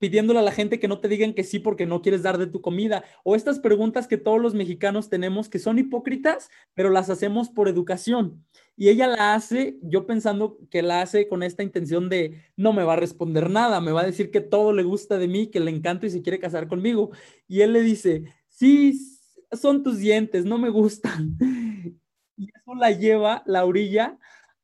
Pidiéndole 0.00 0.40
a 0.40 0.42
la 0.42 0.50
gente 0.50 0.80
que 0.80 0.88
no 0.88 0.98
te 0.98 1.08
digan 1.08 1.34
que 1.34 1.44
sí 1.44 1.60
porque 1.60 1.86
no 1.86 2.02
quieres 2.02 2.22
dar 2.22 2.38
de 2.38 2.46
tu 2.46 2.60
comida, 2.60 3.04
o 3.22 3.36
estas 3.36 3.60
preguntas 3.60 4.08
que 4.08 4.16
todos 4.16 4.40
los 4.40 4.54
mexicanos 4.54 5.10
tenemos 5.10 5.48
que 5.48 5.60
son 5.60 5.78
hipócritas, 5.78 6.50
pero 6.74 6.90
las 6.90 7.10
hacemos 7.10 7.50
por 7.50 7.68
educación. 7.68 8.44
Y 8.76 8.88
ella 8.88 9.06
la 9.06 9.34
hace, 9.34 9.78
yo 9.82 10.06
pensando 10.06 10.58
que 10.70 10.80
la 10.80 11.02
hace 11.02 11.28
con 11.28 11.42
esta 11.42 11.62
intención 11.62 12.08
de 12.08 12.42
no 12.56 12.72
me 12.72 12.82
va 12.82 12.94
a 12.94 12.96
responder 12.96 13.50
nada, 13.50 13.80
me 13.82 13.92
va 13.92 14.00
a 14.00 14.06
decir 14.06 14.30
que 14.30 14.40
todo 14.40 14.72
le 14.72 14.82
gusta 14.82 15.18
de 15.18 15.28
mí, 15.28 15.48
que 15.48 15.60
le 15.60 15.70
encanta 15.70 16.06
y 16.06 16.10
se 16.10 16.22
quiere 16.22 16.40
casar 16.40 16.66
conmigo. 16.66 17.10
Y 17.46 17.60
él 17.60 17.74
le 17.74 17.82
dice, 17.82 18.24
sí, 18.48 18.98
son 19.52 19.82
tus 19.82 19.98
dientes, 19.98 20.44
no 20.46 20.58
me 20.58 20.70
gustan. 20.70 21.36
Y 22.40 22.48
eso 22.56 22.74
la 22.74 22.90
lleva, 22.90 23.42
la 23.44 23.66
orilla, 23.66 24.18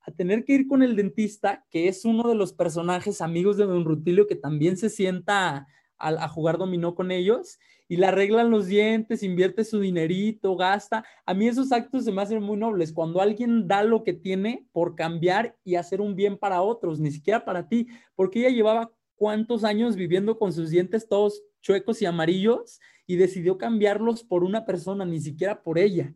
a 0.07 0.13
tener 0.13 0.45
que 0.45 0.55
ir 0.55 0.69
con 0.69 0.83
el 0.83 0.95
dentista, 0.95 1.67
que 1.71 1.89
es 1.89 2.05
uno 2.05 2.29
de 2.29 2.37
los 2.37 2.53
personajes 2.53 3.21
amigos 3.21 3.57
de 3.57 3.67
Don 3.67 3.85
Rutilio, 3.85 4.29
que 4.29 4.37
también 4.37 4.77
se 4.77 4.89
sienta 4.89 5.67
a, 5.99 6.29
jugar 6.29 6.59
dominó 6.59 6.95
con 6.95 7.11
ellos 7.11 7.59
y 7.89 7.97
le 7.97 8.07
arreglan 8.07 8.51
los 8.51 8.67
dientes, 8.67 9.23
invierte 9.23 9.65
su 9.65 9.81
dinerito, 9.81 10.57
gasta. 10.57 11.05
A 11.25 11.35
mí 11.35 11.49
esos 11.49 11.73
actos 11.73 12.05
se 12.05 12.13
me 12.13 12.23
hacen 12.23 12.43
muy 12.43 12.57
nobles, 12.57 12.93
cuando 12.93 13.21
alguien 13.21 13.67
da 13.67 13.83
lo 13.83 14.05
que 14.05 14.13
tiene 14.13 14.67
por 14.73 14.95
cambiar 14.95 15.57
y 15.65 15.75
hacer 15.75 16.01
un 16.01 16.15
bien 16.15 16.39
para 16.39 16.63
otros, 16.63 17.01
ni 17.01 17.11
siquiera 17.11 17.45
para 17.45 17.69
ti, 17.69 17.89
porque 18.15 18.41
ella 18.41 18.51
llevaba 18.51 18.93
cuántos 19.17 19.65
años 19.65 19.97
viviendo 19.97 20.39
con 20.39 20.53
sus 20.53 20.71
dientes 20.71 21.09
todos 21.09 21.43
chuecos 21.63 22.01
y 22.01 22.07
amarillos 22.07 22.79
y 23.09 23.17
decidió 23.17 23.59
cambiarlos 23.59 24.23
por 24.23 24.45
una 24.45 24.65
persona, 24.65 25.05
ni 25.05 25.21
siquiera 25.21 25.63
por 25.63 25.79
ella. 25.79 26.15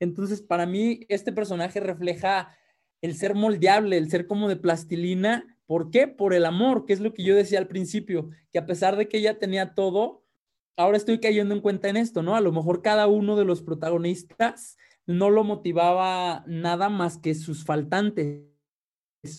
Entonces, 0.00 0.40
para 0.40 0.64
mí, 0.64 1.00
este 1.08 1.32
personaje 1.32 1.80
refleja 1.80 2.56
el 3.02 3.14
ser 3.14 3.34
moldeable, 3.34 3.96
el 3.96 4.10
ser 4.10 4.26
como 4.26 4.48
de 4.48 4.56
plastilina. 4.56 5.58
¿Por 5.66 5.90
qué? 5.90 6.08
Por 6.08 6.34
el 6.34 6.44
amor, 6.44 6.86
que 6.86 6.92
es 6.92 7.00
lo 7.00 7.12
que 7.12 7.24
yo 7.24 7.34
decía 7.34 7.58
al 7.58 7.68
principio, 7.68 8.30
que 8.52 8.58
a 8.58 8.66
pesar 8.66 8.96
de 8.96 9.08
que 9.08 9.18
ella 9.18 9.38
tenía 9.38 9.74
todo, 9.74 10.24
ahora 10.76 10.96
estoy 10.96 11.20
cayendo 11.20 11.54
en 11.54 11.60
cuenta 11.60 11.88
en 11.88 11.96
esto, 11.96 12.22
¿no? 12.22 12.36
A 12.36 12.40
lo 12.40 12.52
mejor 12.52 12.82
cada 12.82 13.06
uno 13.06 13.36
de 13.36 13.44
los 13.44 13.62
protagonistas 13.62 14.76
no 15.06 15.30
lo 15.30 15.44
motivaba 15.44 16.44
nada 16.46 16.88
más 16.88 17.18
que 17.18 17.34
sus 17.34 17.64
faltantes 17.64 18.44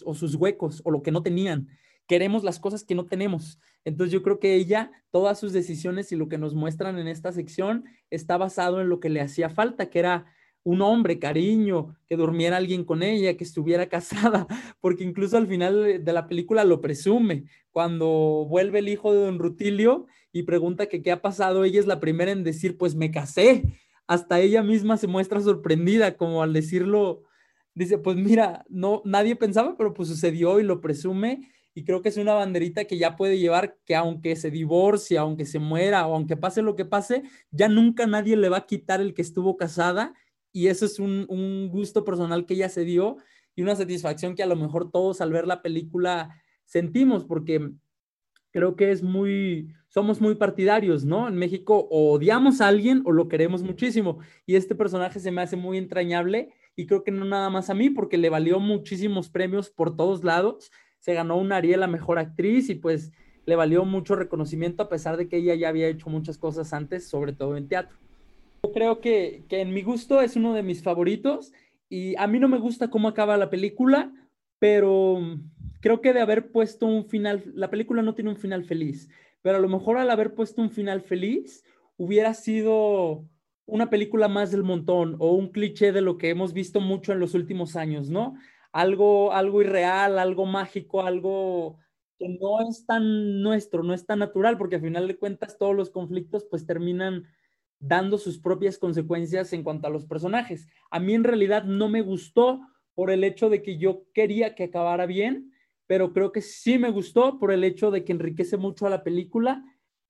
o 0.06 0.14
sus 0.14 0.36
huecos 0.36 0.82
o 0.86 0.92
lo 0.92 1.02
que 1.02 1.12
no 1.12 1.24
tenían. 1.24 1.68
Queremos 2.08 2.44
las 2.44 2.60
cosas 2.60 2.84
que 2.84 2.96
no 2.96 3.06
tenemos. 3.06 3.60
Entonces 3.84 4.14
yo 4.14 4.24
creo 4.24 4.40
que 4.40 4.56
ella, 4.56 4.92
todas 5.12 5.40
sus 5.40 5.54
decisiones 5.54 6.12
y 6.12 6.16
lo 6.16 6.30
que 6.30 6.38
nos 6.38 6.56
muestran 6.56 6.98
en 7.00 7.08
esta 7.08 7.32
sección 7.32 7.86
está 8.10 8.38
basado 8.38 8.82
en 8.82 8.90
lo 8.90 9.00
que 9.00 9.10
le 9.10 9.22
hacía 9.22 9.50
falta, 9.50 9.90
que 9.90 10.00
era 10.00 10.26
un 10.64 10.82
hombre, 10.82 11.20
cariño, 11.20 11.96
que 12.08 12.18
durmiera 12.18 12.58
alguien 12.58 12.84
con 12.84 13.04
ella, 13.04 13.38
que 13.38 13.44
estuviera 13.44 13.88
casada, 13.90 14.48
porque 14.82 15.04
incluso 15.04 15.38
al 15.38 15.48
final 15.48 16.04
de 16.04 16.14
la 16.14 16.28
película 16.28 16.64
lo 16.64 16.82
presume. 16.82 17.46
Cuando 17.72 18.46
vuelve 18.50 18.80
el 18.80 18.90
hijo 18.90 19.14
de 19.14 19.20
don 19.22 19.40
Rutilio 19.40 20.08
y 20.32 20.44
pregunta 20.44 20.88
que 20.88 21.02
qué 21.02 21.12
ha 21.12 21.22
pasado, 21.22 21.64
ella 21.64 21.80
es 21.80 21.88
la 21.88 22.00
primera 22.00 22.32
en 22.32 22.44
decir, 22.44 22.78
pues 22.78 22.96
me 22.96 23.12
casé. 23.12 23.64
hasta 24.08 24.40
ella 24.40 24.64
misma 24.64 24.98
se 24.98 25.08
muestra 25.08 25.42
sorprendida, 25.42 26.16
como 26.16 26.42
al 26.42 26.54
decirlo, 26.54 27.24
dice, 27.78 27.98
pues 27.98 28.18
mira, 28.18 28.66
no, 28.70 29.02
nadie 29.06 29.36
pensaba, 29.36 29.76
pero 29.78 29.94
pues 29.94 30.10
sucedió 30.10 30.60
y 30.60 30.64
lo 30.64 30.82
presume. 30.82 31.52
Y 31.76 31.84
creo 31.84 32.02
que 32.02 32.10
es 32.10 32.18
una 32.18 32.34
banderita 32.34 32.86
que 32.86 32.98
ya 32.98 33.16
puede 33.16 33.38
llevar 33.38 33.78
que 33.86 33.96
aunque 33.96 34.36
se 34.36 34.50
divorcie, 34.50 35.20
aunque 35.20 35.46
se 35.46 35.60
muera 35.60 36.08
o 36.08 36.16
aunque 36.16 36.36
pase 36.36 36.64
lo 36.64 36.76
que 36.76 36.86
pase, 36.86 37.22
ya 37.52 37.68
nunca 37.68 38.08
nadie 38.08 38.36
le 38.36 38.50
va 38.50 38.58
a 38.58 38.66
quitar 38.66 39.00
el 39.00 39.14
que 39.14 39.22
estuvo 39.22 39.58
casada. 39.58 40.16
Y 40.58 40.70
eso 40.70 40.88
es 40.88 40.98
un, 40.98 41.28
un 41.30 41.70
gusto 41.70 42.04
personal 42.04 42.48
que 42.48 42.56
ella 42.56 42.68
se 42.68 42.84
dio 42.84 43.18
y 43.56 43.62
una 43.62 43.76
satisfacción 43.76 44.34
que 44.34 44.42
a 44.42 44.48
lo 44.48 44.56
mejor 44.56 44.90
todos 44.90 45.22
al 45.22 45.32
ver 45.32 45.46
la 45.46 45.62
película 45.62 46.42
sentimos, 46.66 47.26
porque 47.26 47.74
creo 48.50 48.76
que 48.76 48.90
es 48.90 49.04
muy, 49.04 49.72
somos 49.88 50.20
muy 50.20 50.34
partidarios, 50.34 51.06
¿no? 51.06 51.28
En 51.28 51.36
México 51.36 51.88
o 51.92 52.14
odiamos 52.14 52.60
a 52.60 52.70
alguien 52.70 53.04
o 53.06 53.12
lo 53.12 53.28
queremos 53.28 53.62
muchísimo. 53.62 54.18
Y 54.48 54.56
este 54.56 54.74
personaje 54.74 55.20
se 55.20 55.30
me 55.30 55.44
hace 55.44 55.58
muy 55.58 55.78
entrañable 55.78 56.50
y 56.76 56.88
creo 56.88 57.04
que 57.04 57.12
no 57.12 57.24
nada 57.24 57.52
más 57.52 57.70
a 57.70 57.76
mí, 57.76 57.92
porque 57.92 58.18
le 58.18 58.32
valió 58.32 58.60
muchísimos 58.60 59.30
premios 59.30 59.70
por 59.70 59.96
todos 59.96 60.24
lados. 60.24 60.72
Se 60.98 61.14
ganó 61.14 61.38
una 61.38 61.58
Ariel 61.58 61.84
a 61.84 61.88
Mejor 61.88 62.18
Actriz 62.18 62.68
y 62.72 62.74
pues 62.74 63.12
le 63.46 63.56
valió 63.56 63.86
mucho 63.86 64.16
reconocimiento 64.16 64.82
a 64.82 64.90
pesar 64.90 65.18
de 65.18 65.30
que 65.30 65.38
ella 65.38 65.54
ya 65.54 65.70
había 65.70 65.88
hecho 65.88 66.10
muchas 66.10 66.40
cosas 66.40 66.74
antes, 66.74 67.08
sobre 67.08 67.34
todo 67.34 67.58
en 67.58 67.68
teatro. 67.68 68.07
Creo 68.78 69.02
que, 69.02 69.44
que 69.50 69.62
en 69.62 69.74
mi 69.74 69.82
gusto 69.82 70.22
es 70.22 70.36
uno 70.36 70.54
de 70.54 70.62
mis 70.62 70.84
favoritos 70.84 71.52
y 71.90 72.16
a 72.18 72.28
mí 72.28 72.38
no 72.38 72.48
me 72.48 72.60
gusta 72.60 72.92
cómo 72.92 73.08
acaba 73.08 73.36
la 73.36 73.50
película, 73.50 74.14
pero 74.60 75.20
creo 75.82 76.00
que 76.00 76.14
de 76.14 76.22
haber 76.22 76.52
puesto 76.52 76.86
un 76.86 77.08
final, 77.08 77.44
la 77.56 77.72
película 77.72 78.04
no 78.04 78.14
tiene 78.14 78.30
un 78.30 78.38
final 78.38 78.66
feliz, 78.66 79.10
pero 79.42 79.58
a 79.58 79.62
lo 79.62 79.68
mejor 79.68 79.98
al 79.98 80.12
haber 80.12 80.36
puesto 80.36 80.62
un 80.62 80.70
final 80.70 81.02
feliz 81.02 81.64
hubiera 81.98 82.36
sido 82.36 83.28
una 83.66 83.90
película 83.90 84.28
más 84.28 84.52
del 84.52 84.62
montón 84.62 85.16
o 85.18 85.32
un 85.34 85.50
cliché 85.50 85.92
de 85.92 86.02
lo 86.02 86.20
que 86.20 86.30
hemos 86.30 86.54
visto 86.54 86.80
mucho 86.80 87.14
en 87.14 87.20
los 87.20 87.34
últimos 87.34 87.76
años, 87.76 88.12
¿no? 88.12 88.36
Algo, 88.72 89.34
algo 89.34 89.64
irreal, 89.64 90.20
algo 90.20 90.46
mágico, 90.46 91.02
algo 91.02 91.80
que 92.20 92.30
no 92.30 92.62
es 92.70 92.86
tan 92.86 93.42
nuestro, 93.42 93.82
no 93.82 93.96
es 93.96 94.06
tan 94.06 94.20
natural, 94.20 94.56
porque 94.56 94.76
al 94.76 94.84
final 94.84 95.08
de 95.08 95.18
cuentas 95.18 95.58
todos 95.58 95.76
los 95.76 95.90
conflictos 95.90 96.46
pues 96.48 96.68
terminan 96.68 97.26
dando 97.80 98.18
sus 98.18 98.40
propias 98.40 98.78
consecuencias 98.78 99.54
en 99.54 99.64
cuanto 99.64 99.88
a 99.88 99.90
los 99.90 100.06
personajes. 100.06 100.68
A 100.90 101.00
mí 101.00 101.14
en 101.14 101.24
realidad 101.24 101.64
no 101.64 101.90
me 101.90 102.02
gustó 102.02 102.62
por 102.96 103.12
el 103.12 103.24
hecho 103.24 103.50
de 103.50 103.62
que 103.62 103.78
yo 103.78 104.06
quería 104.14 104.56
que 104.56 104.66
acabara 104.66 105.06
bien, 105.06 105.52
pero 105.86 106.14
creo 106.14 106.32
que 106.32 106.42
sí 106.42 106.78
me 106.78 106.90
gustó 106.90 107.40
por 107.40 107.52
el 107.52 107.64
hecho 107.64 107.92
de 107.92 108.04
que 108.04 108.12
enriquece 108.12 108.58
mucho 108.58 108.88
a 108.88 108.90
la 108.90 109.04
película 109.04 109.64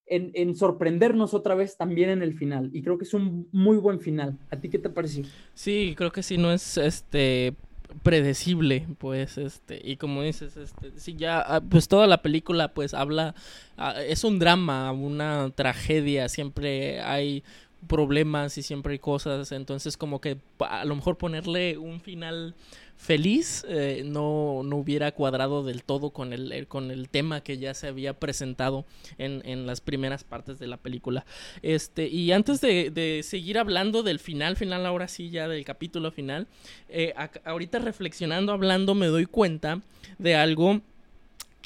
en, 0.09 0.55
sorprendernos 0.55 1.33
otra 1.33 1.53
vez 1.53 1.77
también 1.77 2.09
en 2.09 2.21
el 2.21 2.33
final. 2.33 2.69
Y 2.73 2.81
creo 2.81 2.97
que 2.97 3.03
es 3.03 3.13
un 3.13 3.49
muy 3.51 3.77
buen 3.77 3.99
final. 3.99 4.37
¿A 4.49 4.59
ti 4.59 4.69
qué 4.69 4.79
te 4.79 4.89
pareció? 4.89 5.25
Sí, 5.53 5.93
creo 5.97 6.11
que 6.11 6.23
sí, 6.23 6.37
no 6.37 6.51
es 6.51 6.77
este 6.77 7.55
predecible, 8.03 8.87
pues, 8.97 9.37
este, 9.37 9.81
y 9.83 9.97
como 9.97 10.21
dices, 10.21 10.57
este, 10.57 10.91
sí, 10.97 11.15
ya, 11.15 11.39
ah, 11.39 11.61
pues 11.61 11.87
toda 11.87 12.07
la 12.07 12.21
película, 12.21 12.73
pues, 12.73 12.93
habla, 12.93 13.35
ah, 13.77 14.01
es 14.01 14.23
un 14.23 14.39
drama, 14.39 14.91
una 14.91 15.49
tragedia, 15.55 16.29
siempre 16.29 17.01
hay 17.01 17.43
problemas 17.85 18.57
y 18.57 18.63
siempre 18.63 18.93
hay 18.93 18.99
cosas, 18.99 19.51
entonces 19.51 19.97
como 19.97 20.19
que 20.19 20.37
a 20.59 20.85
lo 20.85 20.95
mejor 20.95 21.17
ponerle 21.17 21.77
un 21.77 22.01
final 22.01 22.55
feliz 22.97 23.63
eh, 23.69 24.01
no, 24.03 24.63
no, 24.63 24.77
hubiera 24.77 25.11
cuadrado 25.11 25.63
del 25.63 25.83
todo 25.83 26.09
con 26.09 26.33
el, 26.33 26.67
con 26.67 26.89
el 26.89 27.09
tema 27.09 27.41
que 27.41 27.59
ya 27.59 27.73
se 27.75 27.87
había 27.87 28.13
presentado 28.19 28.85
en, 29.19 29.41
en, 29.45 29.67
las 29.67 29.81
primeras 29.81 30.23
partes 30.23 30.57
de 30.57 30.65
la 30.67 30.77
película. 30.77 31.25
Este, 31.61 32.07
y 32.07 32.31
antes 32.31 32.59
de, 32.59 32.89
de, 32.89 33.21
seguir 33.23 33.59
hablando 33.59 34.01
del 34.01 34.19
final, 34.19 34.55
final 34.55 34.85
ahora 34.85 35.07
sí 35.07 35.29
ya 35.29 35.47
del 35.47 35.63
capítulo 35.63 36.11
final, 36.11 36.47
eh, 36.89 37.13
ahorita 37.45 37.79
reflexionando, 37.79 38.51
hablando, 38.51 38.95
me 38.95 39.07
doy 39.07 39.25
cuenta 39.25 39.81
de 40.17 40.35
algo 40.35 40.81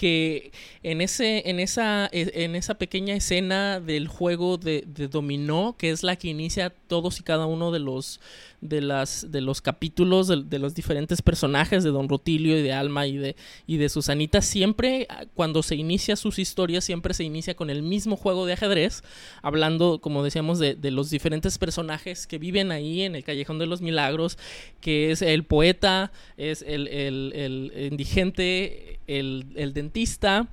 que 0.01 0.51
en 0.81 0.99
ese 0.99 1.47
en 1.47 1.59
esa 1.59 2.09
e, 2.11 2.43
en 2.43 2.55
esa 2.55 2.73
pequeña 2.73 3.13
escena 3.13 3.79
del 3.79 4.07
juego 4.07 4.57
de, 4.57 4.83
dominó 5.11 5.75
que 5.77 5.91
es 5.91 6.01
la 6.01 6.15
que 6.15 6.27
inicia 6.27 6.71
todos 6.71 7.19
y 7.19 7.23
cada 7.23 7.45
uno 7.45 7.71
de 7.71 7.77
los 7.77 8.19
de 8.61 8.81
las 8.81 9.31
de 9.31 9.41
los 9.41 9.61
capítulos 9.61 10.27
de, 10.27 10.57
los 10.57 10.73
diferentes 10.73 11.21
personajes 11.21 11.83
de 11.83 11.91
Don 11.91 12.09
Rutilio 12.09 12.57
y 12.57 12.63
de 12.63 12.73
Alma 12.73 13.05
y 13.05 13.17
de 13.17 13.35
y 13.67 13.77
de 13.77 13.89
Susanita 13.89 14.41
siempre 14.41 15.05
ah, 15.07 15.25
cuando 15.35 15.61
se 15.61 15.75
inicia 15.75 16.15
sus 16.15 16.39
historias 16.39 16.83
siempre 16.83 17.13
se 17.13 17.23
inicia 17.23 17.53
con 17.53 17.69
el 17.69 17.83
mismo 17.83 18.15
juego 18.15 18.47
de 18.47 18.53
ajedrez 18.53 19.03
hablando 19.43 20.01
como 20.01 20.23
decíamos 20.23 20.57
de, 20.57 20.77
los 20.89 21.11
diferentes 21.11 21.59
personajes 21.59 22.25
que 22.25 22.39
viven 22.39 22.71
ahí 22.71 23.03
en 23.03 23.15
el 23.15 23.23
callejón 23.23 23.59
de 23.59 23.67
los 23.67 23.81
milagros 23.81 24.39
que 24.79 25.11
es 25.11 25.21
el 25.21 25.43
poeta 25.43 26.11
es 26.37 26.63
el, 26.67 26.87
el 26.87 27.71
indigente 27.91 28.99
el, 29.19 29.73
dentista 29.73 30.47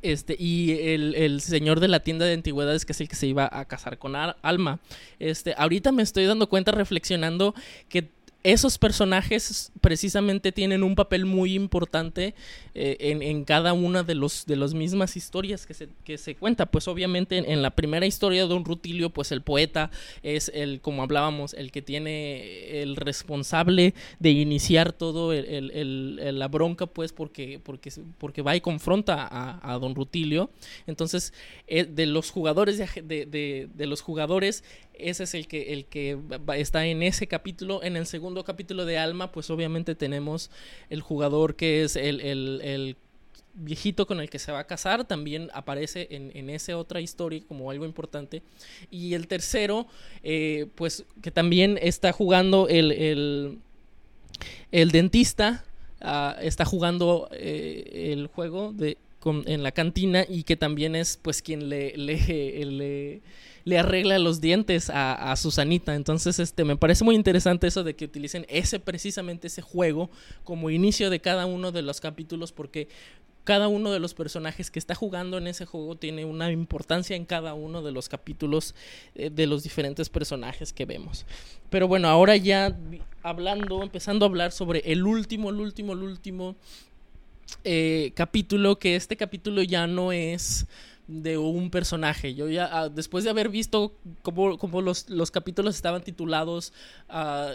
este, 0.00 0.36
y 0.38 0.72
el, 0.72 1.14
el, 1.14 1.40
señor 1.40 1.80
de 1.80 1.88
la 1.88 2.00
tienda 2.00 2.24
de 2.24 2.34
antigüedades, 2.34 2.84
que 2.84 2.92
es 2.92 3.00
el 3.00 3.08
que 3.08 3.16
se 3.16 3.26
iba 3.26 3.48
a 3.50 3.64
casar 3.66 3.98
con 3.98 4.16
Alma. 4.16 4.80
Este, 5.18 5.54
ahorita 5.56 5.92
me 5.92 6.02
estoy 6.02 6.24
dando 6.24 6.48
cuenta 6.48 6.72
reflexionando 6.72 7.54
que 7.88 8.08
esos 8.44 8.78
personajes 8.78 9.70
precisamente 9.80 10.52
tienen 10.52 10.82
un 10.82 10.94
papel 10.94 11.26
muy 11.26 11.54
importante 11.54 12.34
eh, 12.74 12.96
en, 13.00 13.44
cada 13.44 13.72
una 13.72 14.02
de 14.02 14.14
los 14.14 14.46
de 14.46 14.56
las 14.56 14.74
mismas 14.74 15.16
historias 15.16 15.66
que 15.66 15.74
se, 15.74 15.88
que 16.04 16.18
se 16.18 16.34
cuenta. 16.34 16.66
Pues 16.66 16.88
obviamente 16.88 17.38
en, 17.52 17.62
la 17.62 17.70
primera 17.70 18.06
historia 18.06 18.42
de 18.42 18.48
Don 18.48 18.64
Rutilio, 18.64 19.10
pues 19.10 19.30
el 19.32 19.42
poeta 19.42 19.90
es 20.22 20.50
el, 20.54 20.80
como 20.80 21.02
hablábamos, 21.02 21.54
el 21.54 21.70
que 21.70 21.82
tiene 21.82 22.82
el 22.82 22.96
responsable 22.96 23.94
de 24.18 24.30
iniciar 24.30 24.92
todo 24.92 25.32
el, 25.32 26.38
la 26.38 26.48
bronca, 26.48 26.86
pues 26.86 27.12
porque, 27.12 27.60
porque, 27.62 27.92
porque 28.18 28.42
va 28.42 28.56
y 28.56 28.60
confronta 28.60 29.28
a, 29.30 29.78
Don 29.78 29.94
Rutilio. 29.94 30.50
Entonces, 30.86 31.32
eh, 31.66 31.84
de 31.84 32.06
los 32.06 32.30
jugadores 32.30 32.78
de, 32.78 33.26
de, 33.26 33.68
de 33.72 33.86
los 33.86 34.00
jugadores 34.00 34.64
ese 34.94 35.24
es 35.24 35.34
el 35.34 35.46
que, 35.46 35.72
el 35.72 35.84
que 35.86 36.18
está 36.56 36.86
en 36.86 37.02
ese 37.02 37.26
capítulo. 37.26 37.82
En 37.82 37.96
el 37.96 38.06
segundo 38.06 38.44
capítulo 38.44 38.84
de 38.84 38.98
Alma, 38.98 39.32
pues 39.32 39.50
obviamente 39.50 39.94
tenemos 39.94 40.50
el 40.90 41.00
jugador 41.00 41.56
que 41.56 41.82
es 41.84 41.96
el, 41.96 42.96
viejito 43.54 44.06
con 44.06 44.20
el 44.20 44.30
que 44.30 44.38
se 44.38 44.50
va 44.50 44.60
a 44.60 44.66
casar 44.66 45.04
también 45.04 45.50
aparece 45.52 46.08
en, 46.10 46.30
en 46.34 46.48
esa 46.48 46.78
otra 46.78 47.02
historia 47.02 47.42
como 47.46 47.70
algo 47.70 47.84
importante. 47.84 48.42
Y 48.90 49.14
el 49.14 49.28
tercero, 49.28 49.86
eh, 50.22 50.68
pues 50.74 51.04
que 51.20 51.30
también 51.30 51.78
está 51.82 52.12
jugando 52.12 52.68
el, 52.68 53.60
el, 54.70 54.90
dentista, 54.90 55.64
ah, 56.00 56.36
está 56.40 56.64
jugando 56.64 57.28
eh, 57.32 58.10
el 58.12 58.26
juego 58.28 58.72
de, 58.72 58.96
en 59.24 59.62
la 59.62 59.72
cantina 59.72 60.24
y 60.28 60.42
que 60.44 60.56
también 60.56 60.96
es 60.96 61.18
pues 61.20 61.42
quien 61.42 61.68
le, 61.68 61.96
le 61.96 63.22
le 63.64 63.78
arregla 63.78 64.18
los 64.18 64.40
dientes 64.40 64.90
a, 64.92 65.34
Susanita. 65.36 65.94
Entonces, 65.94 66.38
este, 66.38 66.64
me 66.64 66.76
parece 66.76 67.04
muy 67.04 67.14
interesante 67.14 67.66
eso 67.66 67.84
de 67.84 67.94
que 67.94 68.04
utilicen 68.04 68.46
ese, 68.48 68.80
precisamente 68.80 69.46
ese 69.46 69.62
juego 69.62 70.10
como 70.44 70.70
inicio 70.70 71.10
de 71.10 71.20
cada 71.20 71.46
uno 71.46 71.72
de 71.72 71.82
los 71.82 72.00
capítulos, 72.00 72.52
porque 72.52 72.88
cada 73.44 73.66
uno 73.66 73.90
de 73.90 73.98
los 73.98 74.14
personajes 74.14 74.70
que 74.70 74.78
está 74.78 74.94
jugando 74.94 75.38
en 75.38 75.48
ese 75.48 75.66
juego 75.66 75.96
tiene 75.96 76.24
una 76.24 76.52
importancia 76.52 77.16
en 77.16 77.24
cada 77.24 77.54
uno 77.54 77.82
de 77.82 77.90
los 77.90 78.08
capítulos 78.08 78.74
eh, 79.16 79.30
de 79.30 79.46
los 79.46 79.64
diferentes 79.64 80.08
personajes 80.08 80.72
que 80.72 80.84
vemos. 80.84 81.26
Pero 81.68 81.88
bueno, 81.88 82.08
ahora 82.08 82.36
ya 82.36 82.76
hablando, 83.22 83.82
empezando 83.82 84.24
a 84.24 84.28
hablar 84.28 84.52
sobre 84.52 84.80
el 84.92 85.04
último, 85.04 85.50
el 85.50 85.60
último, 85.60 85.92
el 85.94 86.02
último 86.02 86.56
eh, 87.64 88.12
capítulo, 88.14 88.78
que 88.78 88.96
este 88.96 89.16
capítulo 89.16 89.62
ya 89.62 89.86
no 89.86 90.12
es 90.12 90.66
de 91.08 91.36
un 91.36 91.70
personaje. 91.70 92.34
Yo 92.34 92.48
ya, 92.48 92.68
ah, 92.72 92.88
después 92.88 93.24
de 93.24 93.30
haber 93.30 93.48
visto 93.48 93.94
cómo, 94.22 94.80
los, 94.80 95.08
los, 95.10 95.30
capítulos 95.30 95.74
estaban 95.74 96.02
titulados 96.02 96.72
ah, 97.08 97.50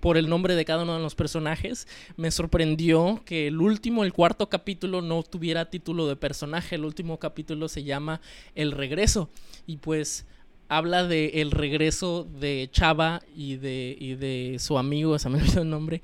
por 0.00 0.16
el 0.16 0.28
nombre 0.28 0.54
de 0.54 0.64
cada 0.64 0.84
uno 0.84 0.94
de 0.94 1.02
los 1.02 1.14
personajes, 1.14 1.86
me 2.16 2.30
sorprendió 2.30 3.22
que 3.24 3.48
el 3.48 3.60
último, 3.60 4.04
el 4.04 4.12
cuarto 4.12 4.48
capítulo 4.48 5.02
no 5.02 5.22
tuviera 5.22 5.70
título 5.70 6.06
de 6.06 6.16
personaje. 6.16 6.76
El 6.76 6.84
último 6.84 7.18
capítulo 7.18 7.68
se 7.68 7.84
llama 7.84 8.20
El 8.54 8.72
regreso. 8.72 9.28
Y 9.66 9.78
pues 9.78 10.26
habla 10.68 11.06
de 11.06 11.40
el 11.40 11.50
regreso 11.50 12.26
de 12.40 12.68
Chava 12.72 13.22
y 13.34 13.56
de, 13.56 13.96
y 13.98 14.14
de 14.14 14.56
su 14.58 14.78
amigo, 14.78 15.18
se 15.18 15.28
me 15.28 15.38
olvidó 15.38 15.62
el 15.62 15.70
nombre, 15.70 16.02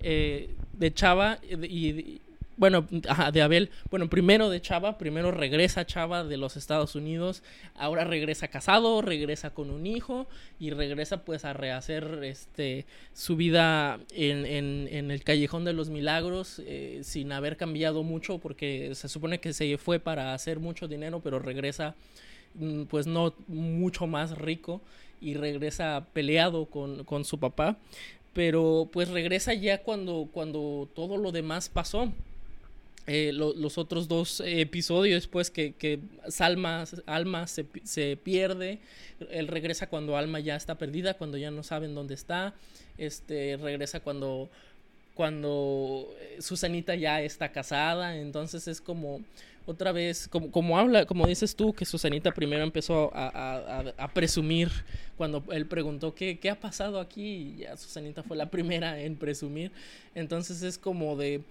eh, 0.00 0.54
de 0.72 0.94
Chava 0.94 1.38
y, 1.42 2.20
bueno, 2.60 2.86
de 3.32 3.40
Abel, 3.40 3.70
bueno, 3.90 4.10
primero 4.10 4.50
de 4.50 4.60
Chava, 4.60 4.98
primero 4.98 5.30
regresa 5.30 5.86
Chava 5.86 6.24
de 6.24 6.36
los 6.36 6.58
Estados 6.58 6.94
Unidos, 6.94 7.42
ahora 7.74 8.04
regresa 8.04 8.48
casado, 8.48 9.00
regresa 9.00 9.54
con 9.54 9.70
un 9.70 9.86
hijo 9.86 10.26
y 10.58 10.68
regresa 10.70 11.24
pues 11.24 11.46
a 11.46 11.54
rehacer 11.54 12.20
este 12.22 12.84
su 13.14 13.36
vida 13.36 13.98
en, 14.14 14.44
en, 14.44 15.10
el 15.10 15.24
callejón 15.24 15.64
de 15.64 15.72
los 15.72 15.88
milagros 15.88 16.60
eh, 16.66 17.00
sin 17.02 17.32
haber 17.32 17.56
cambiado 17.56 18.02
mucho 18.02 18.36
porque 18.36 18.94
se 18.94 19.08
supone 19.08 19.40
que 19.40 19.54
se 19.54 19.78
fue 19.78 19.98
para 19.98 20.34
hacer 20.34 20.60
mucho 20.60 20.86
dinero, 20.86 21.20
pero 21.20 21.38
regresa 21.38 21.94
mm, 22.56 22.82
pues 22.84 23.06
no 23.06 23.32
mucho 23.48 24.06
más 24.06 24.36
rico 24.36 24.82
y 25.22 25.32
regresa 25.32 26.04
peleado 26.12 26.66
con, 26.66 27.04
con 27.04 27.24
su 27.24 27.38
papá, 27.38 27.78
pero 28.34 28.86
pues 28.92 29.08
regresa 29.08 29.54
ya 29.54 29.82
cuando, 29.82 30.28
cuando 30.30 30.90
todo 30.94 31.16
lo 31.16 31.32
demás 31.32 31.70
pasó. 31.70 32.12
Eh, 33.12 33.32
los 33.32 33.76
otros 33.76 34.06
dos 34.06 34.40
episodios, 34.46 35.26
pues 35.26 35.50
que, 35.50 35.72
que 35.72 35.98
Salma, 36.28 36.84
Alma 37.06 37.48
se, 37.48 37.66
se, 37.82 38.16
pierde, 38.16 38.78
él 39.32 39.48
regresa 39.48 39.88
cuando 39.88 40.16
Alma 40.16 40.38
ya 40.38 40.54
está 40.54 40.78
perdida, 40.78 41.14
cuando 41.14 41.36
ya 41.36 41.50
no 41.50 41.64
saben 41.64 41.96
dónde 41.96 42.14
está, 42.14 42.54
este, 42.98 43.56
regresa 43.56 43.98
cuando 43.98 44.48
cuando 45.14 46.14
eh, 46.20 46.40
Susanita 46.40 46.94
ya 46.94 47.20
está 47.20 47.50
casada, 47.50 48.16
entonces 48.16 48.68
es 48.68 48.80
como 48.80 49.22
otra 49.66 49.92
vez, 49.92 50.26
como, 50.28 50.50
como 50.50 50.78
habla, 50.78 51.06
como 51.06 51.26
dices 51.26 51.54
tú, 51.54 51.72
que 51.72 51.84
Susanita 51.84 52.32
primero 52.32 52.62
empezó 52.62 53.10
a, 53.14 54.10
presumir 54.14 54.70
cuando 55.16 55.44
él 55.52 55.66
preguntó 55.66 56.14
¿qué, 56.14 56.38
qué 56.38 56.50
ha 56.50 56.58
pasado 56.58 56.98
aquí, 56.98 57.22
y 57.22 57.56
ya 57.58 57.76
Susanita 57.76 58.22
fue 58.22 58.36
la 58.36 58.50
primera 58.50 59.00
en 59.00 59.16
presumir, 59.16 59.70
entonces 60.14 60.62
es 60.62 60.78
como 60.78 61.16
de, 61.16 61.42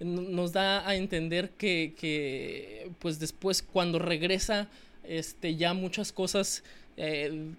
nos 0.00 0.52
da 0.52 0.88
a 0.88 0.96
entender 0.96 1.50
que, 1.50 1.94
que 1.98 2.90
pues 2.98 3.18
después 3.18 3.62
cuando 3.62 3.98
regresa, 3.98 4.68
este, 5.04 5.56
ya 5.56 5.74
muchas 5.74 6.12
cosas 6.12 6.62
eh, 6.96 7.52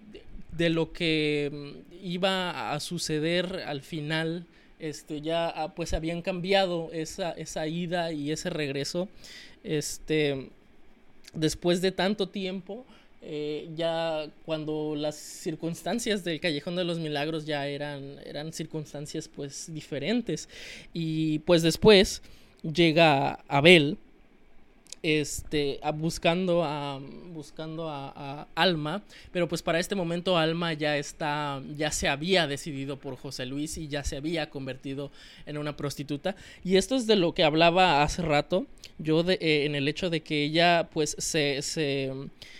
de 0.56 0.70
lo 0.70 0.92
que 0.92 1.50
mm, 1.52 2.04
iba 2.04 2.72
a 2.72 2.80
suceder 2.80 3.64
al 3.66 3.82
final, 3.82 4.46
este, 4.78 5.20
ya 5.20 5.48
ah, 5.48 5.74
pues 5.74 5.92
habían 5.92 6.22
cambiado 6.22 6.90
esa, 6.92 7.32
esa 7.32 7.66
ida 7.66 8.12
y 8.12 8.32
ese 8.32 8.50
regreso. 8.50 9.08
Este, 9.64 10.48
después 11.34 11.80
de 11.80 11.92
tanto 11.92 12.28
tiempo, 12.28 12.84
eh, 13.22 13.68
ya 13.76 14.26
cuando 14.46 14.94
las 14.96 15.16
circunstancias 15.16 16.24
del 16.24 16.40
Callejón 16.40 16.76
de 16.76 16.84
los 16.84 16.98
Milagros 16.98 17.44
ya 17.44 17.66
eran, 17.66 18.16
eran 18.24 18.52
circunstancias 18.52 19.28
pues 19.28 19.72
diferentes. 19.72 20.48
Y 20.92 21.40
pues 21.40 21.62
después 21.62 22.22
llega 22.62 23.40
Abel, 23.48 23.98
este, 25.02 25.80
buscando, 25.94 26.64
a, 26.64 27.00
buscando 27.32 27.88
a, 27.88 28.48
Alma, 28.54 29.02
pero 29.32 29.48
pues 29.48 29.62
para 29.62 29.78
este 29.78 29.94
momento 29.94 30.36
Alma 30.36 30.72
ya 30.72 30.96
está, 30.96 31.62
ya 31.76 31.90
se 31.90 32.08
había 32.08 32.46
decidido 32.46 32.98
por 32.98 33.16
José 33.16 33.46
Luis 33.46 33.78
y 33.78 33.88
ya 33.88 34.04
se 34.04 34.16
había 34.16 34.50
convertido 34.50 35.10
en 35.46 35.58
una 35.58 35.76
prostituta. 35.76 36.36
Y 36.64 36.76
esto 36.76 36.96
es 36.96 37.06
de 37.06 37.16
lo 37.16 37.34
que 37.34 37.44
hablaba 37.44 38.02
hace 38.02 38.22
rato, 38.22 38.66
yo 38.98 39.24
eh, 39.28 39.64
en 39.64 39.74
el 39.74 39.88
hecho 39.88 40.10
de 40.10 40.22
que 40.22 40.44
ella 40.44 40.88
pues 40.92 41.16
se, 41.18 41.62
se, 41.62 42.12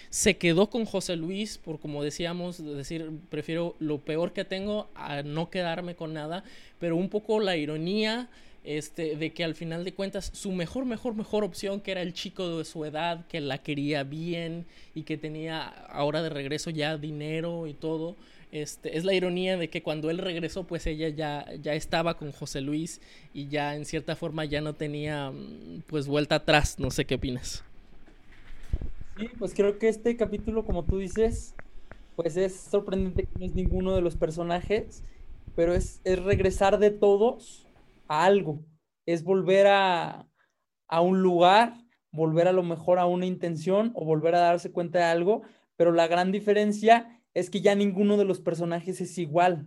se 0.09 0.37
quedó 0.37 0.71
con 0.71 0.85
José 0.87 1.17
Luis 1.17 1.59
por 1.59 1.81
como 1.81 2.03
decíamos, 2.03 2.63
decir, 2.65 3.11
prefiero 3.29 3.77
lo 3.79 3.99
peor 3.99 4.33
que 4.33 4.45
tengo 4.45 4.89
a 4.95 5.23
no 5.23 5.51
quedarme 5.51 5.95
con 5.95 6.15
nada, 6.15 6.45
pero 6.79 6.97
un 6.97 7.09
poco 7.09 7.41
la 7.41 7.57
ironía 7.57 8.29
este, 8.65 9.17
de 9.17 9.33
que 9.33 9.45
al 9.45 9.55
final 9.55 9.85
de 9.85 9.95
cuentas 9.95 10.31
su 10.35 10.53
mejor, 10.53 10.85
mejor, 10.85 11.15
mejor 11.15 11.45
opción, 11.45 11.81
que 11.81 11.93
era 11.93 12.03
el 12.03 12.13
chico 12.13 12.59
de 12.59 12.65
su 12.65 12.85
edad, 12.85 13.27
que 13.27 13.41
la 13.41 13.59
quería 13.59 14.05
bien 14.05 14.67
y 14.95 15.03
que 15.03 15.17
tenía 15.17 15.67
ahora 15.69 16.23
de 16.23 16.29
regreso 16.29 16.71
ya 16.71 16.99
dinero 16.99 17.67
y 17.67 17.75
todo, 17.75 18.17
este, 18.53 18.99
es 18.99 19.05
la 19.05 19.15
ironía 19.15 19.57
de 19.57 19.71
que 19.71 19.83
cuando 19.83 20.11
él 20.11 20.19
regresó, 20.19 20.65
pues 20.65 20.87
ella 20.87 21.09
ya, 21.09 21.47
ya 21.63 21.75
estaba 21.75 22.17
con 22.17 22.33
José 22.33 22.61
Luis 22.61 23.01
y 23.33 23.49
ya 23.49 23.77
en 23.77 23.85
cierta 23.85 24.17
forma 24.17 24.45
ya 24.45 24.61
no 24.61 24.75
tenía 24.75 25.31
mm, 25.31 25.85
pues 25.87 26.07
vuelta 26.07 26.37
atrás, 26.37 26.79
no 26.79 26.91
sé 26.91 27.05
qué 27.05 27.15
opinas. 27.15 27.65
Sí, 29.19 29.29
pues 29.39 29.55
creo 29.55 29.79
que 29.79 29.89
este 29.89 30.17
capítulo, 30.17 30.65
como 30.65 30.85
tú 30.85 30.99
dices, 30.99 31.55
pues 32.17 32.37
es 32.37 32.55
sorprendente 32.55 33.23
que 33.23 33.39
no 33.39 33.47
es 33.47 33.55
ninguno 33.55 33.95
de 33.95 34.01
los 34.01 34.17
personajes, 34.17 35.03
pero 35.55 35.75
es, 35.75 36.01
es 36.05 36.19
regresar 36.23 36.79
de 36.79 36.91
todos 36.91 37.67
algo, 38.19 38.65
es 39.07 39.25
volver 39.25 39.67
a, 39.67 40.27
a 40.89 41.01
un 41.01 41.23
lugar, 41.23 41.75
volver 42.11 42.49
a 42.49 42.53
lo 42.53 42.63
mejor 42.63 42.99
a 42.99 43.07
una 43.07 43.27
intención 43.27 43.93
o 43.95 44.05
volver 44.05 44.35
a 44.35 44.41
darse 44.41 44.73
cuenta 44.73 44.99
de 44.99 45.05
algo, 45.05 45.43
pero 45.77 45.93
la 45.93 46.09
gran 46.09 46.33
diferencia 46.33 47.23
es 47.35 47.51
que 47.51 47.61
ya 47.61 47.75
ninguno 47.75 48.17
de 48.17 48.25
los 48.25 48.41
personajes 48.41 49.01
es 49.01 49.17
igual. 49.19 49.67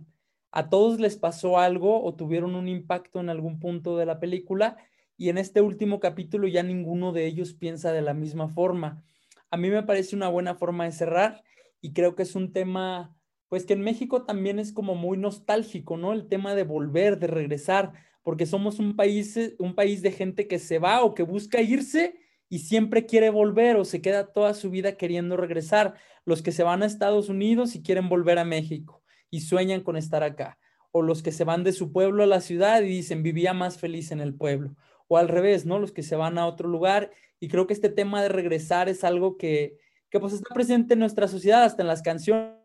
A 0.52 0.68
todos 0.68 1.00
les 1.00 1.16
pasó 1.16 1.58
algo 1.58 2.04
o 2.04 2.14
tuvieron 2.14 2.54
un 2.54 2.68
impacto 2.68 3.18
en 3.20 3.28
algún 3.28 3.58
punto 3.58 3.96
de 3.96 4.06
la 4.06 4.20
película 4.20 4.76
y 5.16 5.28
en 5.28 5.38
este 5.38 5.60
último 5.60 5.98
capítulo 5.98 6.46
ya 6.46 6.62
ninguno 6.62 7.12
de 7.12 7.26
ellos 7.26 7.54
piensa 7.54 7.92
de 7.92 8.02
la 8.02 8.14
misma 8.14 8.48
forma. 8.48 9.02
A 9.50 9.56
mí 9.56 9.70
me 9.70 9.82
parece 9.82 10.14
una 10.14 10.28
buena 10.28 10.54
forma 10.54 10.84
de 10.84 10.92
cerrar 10.92 11.42
y 11.80 11.92
creo 11.92 12.14
que 12.14 12.22
es 12.22 12.34
un 12.34 12.52
tema, 12.52 13.16
pues 13.48 13.66
que 13.66 13.72
en 13.72 13.82
México 13.82 14.24
también 14.24 14.58
es 14.58 14.72
como 14.72 14.94
muy 14.94 15.16
nostálgico, 15.16 15.96
¿no? 15.96 16.12
El 16.12 16.28
tema 16.28 16.54
de 16.54 16.64
volver, 16.64 17.18
de 17.18 17.26
regresar 17.26 17.92
porque 18.24 18.46
somos 18.46 18.80
un 18.80 18.96
país, 18.96 19.36
eh, 19.36 19.54
un 19.60 19.76
país 19.76 20.02
de 20.02 20.10
gente 20.10 20.48
que 20.48 20.58
se 20.58 20.80
va 20.80 21.04
o 21.04 21.14
que 21.14 21.22
busca 21.22 21.60
irse 21.60 22.18
y 22.48 22.60
siempre 22.60 23.06
quiere 23.06 23.30
volver 23.30 23.76
o 23.76 23.84
se 23.84 24.02
queda 24.02 24.32
toda 24.32 24.54
su 24.54 24.70
vida 24.70 24.96
queriendo 24.96 25.36
regresar. 25.36 25.94
Los 26.24 26.42
que 26.42 26.50
se 26.50 26.64
van 26.64 26.82
a 26.82 26.86
Estados 26.86 27.28
Unidos 27.28 27.76
y 27.76 27.82
quieren 27.82 28.08
volver 28.08 28.38
a 28.38 28.44
México 28.44 29.02
y 29.30 29.42
sueñan 29.42 29.82
con 29.82 29.96
estar 29.96 30.24
acá. 30.24 30.58
O 30.90 31.02
los 31.02 31.22
que 31.22 31.32
se 31.32 31.44
van 31.44 31.64
de 31.64 31.72
su 31.72 31.92
pueblo 31.92 32.22
a 32.22 32.26
la 32.26 32.40
ciudad 32.40 32.82
y 32.82 32.88
dicen 32.88 33.22
vivía 33.22 33.52
más 33.52 33.78
feliz 33.78 34.10
en 34.10 34.20
el 34.20 34.34
pueblo. 34.34 34.74
O 35.06 35.18
al 35.18 35.28
revés, 35.28 35.66
¿no? 35.66 35.78
Los 35.78 35.92
que 35.92 36.02
se 36.02 36.16
van 36.16 36.38
a 36.38 36.46
otro 36.46 36.68
lugar. 36.68 37.10
Y 37.40 37.48
creo 37.48 37.66
que 37.66 37.74
este 37.74 37.90
tema 37.90 38.22
de 38.22 38.30
regresar 38.30 38.88
es 38.88 39.04
algo 39.04 39.36
que, 39.36 39.76
que 40.08 40.18
pues 40.18 40.32
está 40.32 40.54
presente 40.54 40.94
en 40.94 41.00
nuestra 41.00 41.28
sociedad, 41.28 41.64
hasta 41.64 41.82
en 41.82 41.88
las 41.88 42.00
canciones 42.00 42.63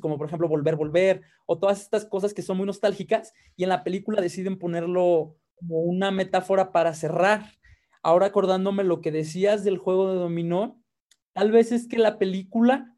como 0.00 0.18
por 0.18 0.26
ejemplo 0.26 0.48
Volver, 0.48 0.76
Volver, 0.76 1.22
o 1.46 1.58
todas 1.58 1.80
estas 1.80 2.04
cosas 2.04 2.34
que 2.34 2.42
son 2.42 2.56
muy 2.56 2.66
nostálgicas, 2.66 3.32
y 3.56 3.62
en 3.62 3.70
la 3.70 3.82
película 3.82 4.20
deciden 4.20 4.58
ponerlo 4.58 5.36
como 5.56 5.80
una 5.80 6.10
metáfora 6.10 6.72
para 6.72 6.94
cerrar. 6.94 7.52
Ahora 8.02 8.26
acordándome 8.26 8.84
lo 8.84 9.00
que 9.00 9.10
decías 9.10 9.64
del 9.64 9.78
juego 9.78 10.12
de 10.12 10.18
dominó, 10.18 10.80
tal 11.32 11.50
vez 11.50 11.72
es 11.72 11.86
que 11.86 11.98
la 11.98 12.18
película 12.18 12.96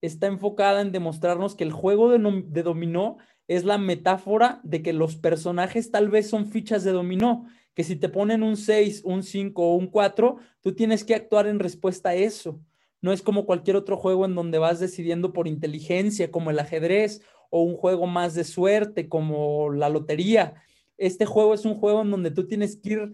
está 0.00 0.26
enfocada 0.26 0.80
en 0.80 0.92
demostrarnos 0.92 1.54
que 1.54 1.64
el 1.64 1.72
juego 1.72 2.10
de, 2.10 2.62
dominó 2.62 3.18
es 3.48 3.64
la 3.64 3.78
metáfora 3.78 4.60
de 4.62 4.82
que 4.82 4.92
los 4.92 5.16
personajes 5.16 5.90
tal 5.90 6.08
vez 6.08 6.28
son 6.28 6.46
fichas 6.46 6.84
de 6.84 6.92
dominó, 6.92 7.46
que 7.74 7.84
si 7.84 7.96
te 7.96 8.08
ponen 8.08 8.42
un 8.42 8.56
6, 8.56 9.02
un 9.04 9.22
5 9.22 9.62
o 9.62 9.76
un 9.76 9.86
4, 9.88 10.36
tú 10.60 10.74
tienes 10.74 11.04
que 11.04 11.14
actuar 11.14 11.46
en 11.46 11.58
respuesta 11.58 12.10
a 12.10 12.14
eso. 12.14 12.60
No 13.00 13.12
es 13.12 13.22
como 13.22 13.46
cualquier 13.46 13.76
otro 13.76 13.96
juego 13.96 14.24
en 14.24 14.34
donde 14.34 14.58
vas 14.58 14.80
decidiendo 14.80 15.32
por 15.32 15.46
inteligencia, 15.46 16.30
como 16.30 16.50
el 16.50 16.58
ajedrez, 16.58 17.22
o 17.50 17.62
un 17.62 17.76
juego 17.76 18.06
más 18.06 18.34
de 18.34 18.44
suerte, 18.44 19.08
como 19.08 19.72
la 19.72 19.88
lotería. 19.88 20.54
Este 20.96 21.26
juego 21.26 21.54
es 21.54 21.64
un 21.64 21.74
juego 21.74 22.02
en 22.02 22.10
donde 22.10 22.30
tú 22.30 22.46
tienes 22.46 22.76
que 22.76 22.90
ir 22.90 23.12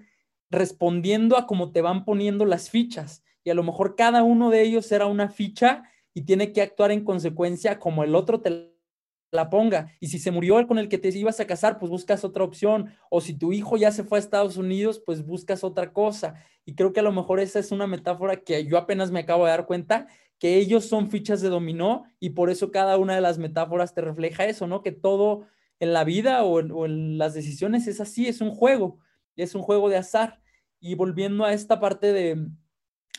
respondiendo 0.50 1.36
a 1.36 1.46
cómo 1.46 1.72
te 1.72 1.82
van 1.82 2.04
poniendo 2.04 2.44
las 2.44 2.70
fichas. 2.70 3.22
Y 3.44 3.50
a 3.50 3.54
lo 3.54 3.62
mejor 3.62 3.94
cada 3.96 4.22
uno 4.22 4.50
de 4.50 4.62
ellos 4.62 4.86
será 4.86 5.06
una 5.06 5.28
ficha 5.28 5.84
y 6.14 6.22
tiene 6.22 6.52
que 6.52 6.62
actuar 6.62 6.90
en 6.92 7.04
consecuencia 7.04 7.78
como 7.78 8.04
el 8.04 8.14
otro 8.14 8.40
te 8.40 8.73
la 9.34 9.50
ponga. 9.50 9.92
Y 10.00 10.08
si 10.08 10.18
se 10.18 10.30
murió 10.30 10.58
el 10.58 10.66
con 10.66 10.78
el 10.78 10.88
que 10.88 10.98
te 10.98 11.08
ibas 11.08 11.40
a 11.40 11.46
casar, 11.46 11.78
pues 11.78 11.90
buscas 11.90 12.24
otra 12.24 12.44
opción. 12.44 12.94
O 13.10 13.20
si 13.20 13.34
tu 13.34 13.52
hijo 13.52 13.76
ya 13.76 13.90
se 13.90 14.04
fue 14.04 14.18
a 14.18 14.20
Estados 14.20 14.56
Unidos, 14.56 15.02
pues 15.04 15.26
buscas 15.26 15.64
otra 15.64 15.92
cosa. 15.92 16.34
Y 16.64 16.74
creo 16.74 16.92
que 16.92 17.00
a 17.00 17.02
lo 17.02 17.12
mejor 17.12 17.40
esa 17.40 17.58
es 17.58 17.72
una 17.72 17.86
metáfora 17.86 18.36
que 18.36 18.64
yo 18.64 18.78
apenas 18.78 19.10
me 19.10 19.20
acabo 19.20 19.44
de 19.44 19.50
dar 19.50 19.66
cuenta, 19.66 20.06
que 20.38 20.56
ellos 20.56 20.86
son 20.86 21.10
fichas 21.10 21.40
de 21.40 21.48
dominó 21.48 22.04
y 22.20 22.30
por 22.30 22.50
eso 22.50 22.70
cada 22.70 22.96
una 22.96 23.14
de 23.14 23.20
las 23.20 23.38
metáforas 23.38 23.94
te 23.94 24.00
refleja 24.00 24.46
eso, 24.46 24.66
¿no? 24.66 24.82
Que 24.82 24.92
todo 24.92 25.46
en 25.80 25.92
la 25.92 26.04
vida 26.04 26.44
o 26.44 26.60
en, 26.60 27.18
las 27.18 27.34
decisiones 27.34 27.86
es 27.86 28.00
así, 28.00 28.28
es 28.28 28.40
un 28.40 28.50
juego, 28.50 28.98
es 29.36 29.54
un 29.54 29.62
juego 29.62 29.88
de 29.88 29.96
azar. 29.96 30.40
Y 30.80 30.94
volviendo 30.94 31.44
a 31.44 31.52
esta 31.52 31.80
parte 31.80 32.12
de, 32.12 32.46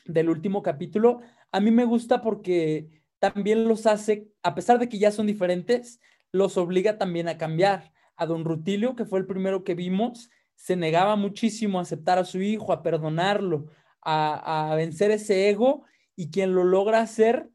del 0.05 0.29
último 0.29 0.63
capítulo, 0.63 1.19
a 1.51 1.59
mí 1.59 1.71
me 1.71 1.85
gusta 1.85 2.21
porque 2.21 3.04
también 3.19 3.67
los 3.67 3.85
hace, 3.85 4.27
a 4.43 4.55
pesar 4.55 4.79
de 4.79 4.89
que 4.89 4.99
ya 4.99 5.11
son 5.11 5.27
diferentes, 5.27 5.99
los 6.31 6.57
obliga 6.57 6.97
también 6.97 7.27
a 7.27 7.37
cambiar. 7.37 7.93
A 8.17 8.25
don 8.25 8.45
Rutilio, 8.45 8.95
que 8.95 9.05
fue 9.05 9.19
el 9.19 9.25
primero 9.25 9.63
que 9.63 9.75
vimos, 9.75 10.29
se 10.55 10.75
negaba 10.75 11.15
muchísimo 11.15 11.79
a 11.79 11.81
aceptar 11.81 12.17
a 12.17 12.25
su 12.25 12.41
hijo, 12.41 12.71
a 12.71 12.81
perdonarlo, 12.81 13.67
a, 14.01 14.73
vencer 14.75 15.11
ese 15.11 15.49
ego, 15.49 15.83
y 16.15 16.29
quien 16.29 16.53
lo 16.53 16.63
logra 16.63 17.01
hacer 17.01 17.49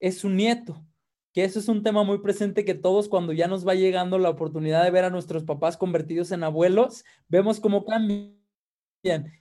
es 0.00 0.18
su 0.18 0.28
nieto, 0.28 0.84
que 1.32 1.44
eso 1.44 1.58
es 1.58 1.68
un 1.68 1.82
tema 1.82 2.02
muy 2.02 2.18
presente 2.18 2.64
que 2.64 2.74
todos 2.74 3.08
cuando 3.08 3.32
ya 3.32 3.48
nos 3.48 3.66
va 3.66 3.74
llegando 3.74 4.18
la 4.18 4.30
oportunidad 4.30 4.84
de 4.84 4.90
ver 4.90 5.04
a 5.04 5.10
nuestros 5.10 5.44
papás 5.44 5.76
convertidos 5.76 6.30
en 6.32 6.44
abuelos, 6.44 7.04
vemos 7.28 7.60
cómo 7.60 7.84
cambian 7.84 8.36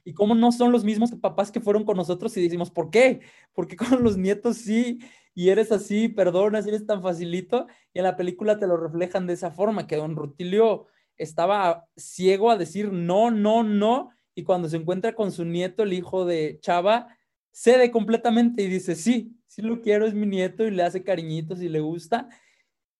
y 0.03 0.13
cómo 0.13 0.35
no 0.35 0.51
son 0.51 0.71
los 0.71 0.83
mismos 0.83 1.11
papás 1.11 1.51
que 1.51 1.59
fueron 1.59 1.83
con 1.83 1.97
nosotros 1.97 2.35
y 2.37 2.43
decimos, 2.43 2.71
¿por 2.71 2.89
qué? 2.89 3.21
Porque 3.53 3.75
con 3.75 4.03
los 4.03 4.17
nietos 4.17 4.57
sí 4.57 4.99
y 5.33 5.49
eres 5.49 5.71
así, 5.71 6.09
perdonas, 6.09 6.67
eres 6.67 6.85
tan 6.85 7.01
facilito, 7.01 7.67
y 7.93 7.99
en 7.99 8.05
la 8.05 8.17
película 8.17 8.57
te 8.59 8.67
lo 8.67 8.77
reflejan 8.77 9.27
de 9.27 9.33
esa 9.33 9.51
forma, 9.51 9.87
que 9.87 9.95
don 9.97 10.15
Rutilio 10.15 10.87
estaba 11.17 11.87
ciego 11.95 12.51
a 12.51 12.57
decir 12.57 12.91
no, 12.91 13.31
no, 13.31 13.63
no, 13.63 14.09
y 14.35 14.43
cuando 14.43 14.69
se 14.69 14.77
encuentra 14.77 15.13
con 15.15 15.31
su 15.31 15.45
nieto, 15.45 15.83
el 15.83 15.93
hijo 15.93 16.25
de 16.25 16.59
Chava, 16.61 17.07
cede 17.51 17.91
completamente 17.91 18.63
y 18.63 18.67
dice, 18.67 18.95
sí, 18.95 19.37
sí 19.47 19.61
lo 19.61 19.81
quiero, 19.81 20.05
es 20.07 20.13
mi 20.13 20.25
nieto 20.27 20.65
y 20.65 20.71
le 20.71 20.83
hace 20.83 21.03
cariñitos 21.03 21.61
y 21.61 21.69
le 21.69 21.79
gusta. 21.81 22.29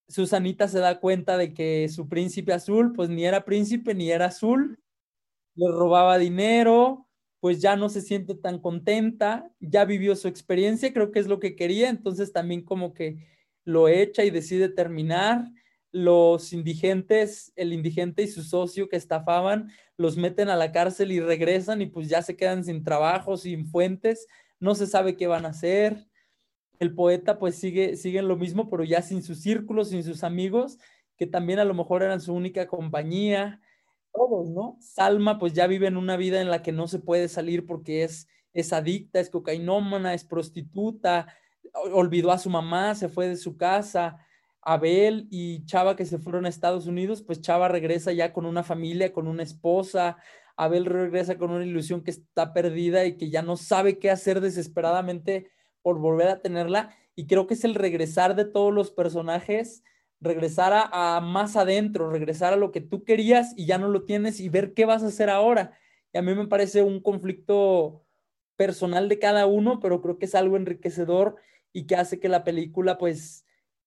Susanita 0.07 0.67
se 0.67 0.79
da 0.79 0.99
cuenta 0.99 1.37
de 1.37 1.53
que 1.53 1.87
su 1.89 2.09
príncipe 2.09 2.53
azul, 2.53 2.93
pues 2.93 3.09
ni 3.09 3.25
era 3.25 3.45
príncipe 3.45 3.95
ni 3.95 4.11
era 4.11 4.25
azul, 4.27 4.79
le 5.55 5.67
robaba 5.71 6.17
dinero, 6.17 7.07
pues 7.41 7.59
ya 7.59 7.75
no 7.75 7.89
se 7.89 8.01
siente 8.01 8.35
tan 8.35 8.59
contenta, 8.59 9.51
ya 9.59 9.83
vivió 9.83 10.15
su 10.15 10.27
experiencia, 10.27 10.93
creo 10.93 11.11
que 11.11 11.19
es 11.19 11.27
lo 11.27 11.39
que 11.39 11.55
quería, 11.55 11.89
entonces 11.89 12.31
también 12.31 12.61
como 12.63 12.93
que 12.93 13.27
lo 13.65 13.87
echa 13.89 14.23
y 14.23 14.29
decide 14.29 14.69
terminar. 14.69 15.49
Los 15.91 16.53
indigentes, 16.53 17.51
el 17.57 17.73
indigente 17.73 18.23
y 18.23 18.27
su 18.27 18.43
socio 18.43 18.87
que 18.87 18.95
estafaban, 18.95 19.71
los 19.97 20.15
meten 20.17 20.47
a 20.49 20.55
la 20.55 20.71
cárcel 20.71 21.11
y 21.11 21.19
regresan 21.19 21.81
y 21.81 21.87
pues 21.87 22.07
ya 22.07 22.21
se 22.21 22.37
quedan 22.37 22.63
sin 22.63 22.83
trabajo, 22.83 23.35
sin 23.35 23.65
fuentes, 23.65 24.27
no 24.59 24.73
se 24.75 24.87
sabe 24.87 25.17
qué 25.17 25.27
van 25.27 25.45
a 25.45 25.49
hacer. 25.49 26.07
El 26.79 26.93
poeta 26.93 27.39
pues 27.39 27.55
sigue, 27.55 27.97
sigue 27.97 28.21
lo 28.21 28.37
mismo, 28.37 28.69
pero 28.69 28.83
ya 28.83 29.01
sin 29.01 29.23
sus 29.23 29.41
círculos, 29.41 29.89
sin 29.89 30.03
sus 30.03 30.23
amigos, 30.23 30.77
que 31.17 31.25
también 31.25 31.59
a 31.59 31.65
lo 31.65 31.73
mejor 31.73 32.03
eran 32.03 32.21
su 32.21 32.33
única 32.33 32.67
compañía. 32.67 33.59
Todos, 34.13 34.49
¿no? 34.49 34.77
Salma 34.79 35.39
pues 35.39 35.53
ya 35.53 35.67
vive 35.67 35.87
en 35.87 35.97
una 35.97 36.17
vida 36.17 36.41
en 36.41 36.49
la 36.49 36.61
que 36.61 36.71
no 36.71 36.87
se 36.87 36.99
puede 36.99 37.27
salir 37.27 37.65
porque 37.65 38.03
es, 38.03 38.27
es 38.53 38.73
adicta, 38.73 39.19
es 39.19 39.29
cocainómana, 39.29 40.13
es 40.13 40.25
prostituta, 40.25 41.27
olvidó 41.73 42.31
a 42.31 42.37
su 42.37 42.49
mamá, 42.49 42.95
se 42.95 43.09
fue 43.09 43.27
de 43.27 43.37
su 43.37 43.57
casa. 43.57 44.25
Abel 44.61 45.27
y 45.31 45.65
Chava 45.65 45.95
que 45.95 46.05
se 46.05 46.19
fueron 46.19 46.45
a 46.45 46.49
Estados 46.49 46.85
Unidos, 46.85 47.23
pues 47.23 47.41
Chava 47.41 47.67
regresa 47.67 48.11
ya 48.11 48.31
con 48.31 48.45
una 48.45 48.63
familia, 48.63 49.11
con 49.11 49.27
una 49.27 49.43
esposa. 49.43 50.17
Abel 50.55 50.85
regresa 50.85 51.37
con 51.37 51.51
una 51.51 51.65
ilusión 51.65 52.03
que 52.03 52.11
está 52.11 52.53
perdida 52.53 53.05
y 53.05 53.17
que 53.17 53.29
ya 53.29 53.41
no 53.41 53.57
sabe 53.57 53.97
qué 53.97 54.11
hacer 54.11 54.41
desesperadamente 54.41 55.49
por 55.81 55.99
volver 55.99 56.27
a 56.27 56.41
tenerla. 56.41 56.95
Y 57.15 57.25
creo 57.25 57.47
que 57.47 57.55
es 57.55 57.63
el 57.63 57.75
regresar 57.75 58.35
de 58.35 58.45
todos 58.45 58.71
los 58.71 58.91
personajes, 58.91 59.83
regresar 60.21 60.71
a, 60.73 61.19
más 61.21 61.55
adentro, 61.55 62.09
regresar 62.09 62.53
a 62.53 62.57
lo 62.57 62.71
que 62.71 62.81
tú 62.81 63.03
querías 63.03 63.53
y 63.57 63.65
ya 63.65 63.77
no 63.77 63.89
lo 63.89 64.03
tienes 64.03 64.39
y 64.39 64.49
ver 64.49 64.73
qué 64.73 64.85
vas 64.85 65.03
a 65.03 65.07
hacer 65.07 65.29
ahora. 65.29 65.77
Y 66.13 66.17
a 66.19 66.21
mí 66.21 66.33
me 66.35 66.47
parece 66.47 66.83
un 66.83 67.01
conflicto 67.01 68.05
personal 68.55 69.09
de 69.09 69.19
cada 69.19 69.47
uno, 69.47 69.79
pero 69.79 70.01
creo 70.01 70.19
que 70.19 70.25
es 70.25 70.35
algo 70.35 70.57
enriquecedor 70.57 71.35
y 71.73 71.87
que 71.87 71.95
hace 71.95 72.19
que 72.19 72.29
la 72.29 72.43
película 72.43 72.97
pues 72.97 73.45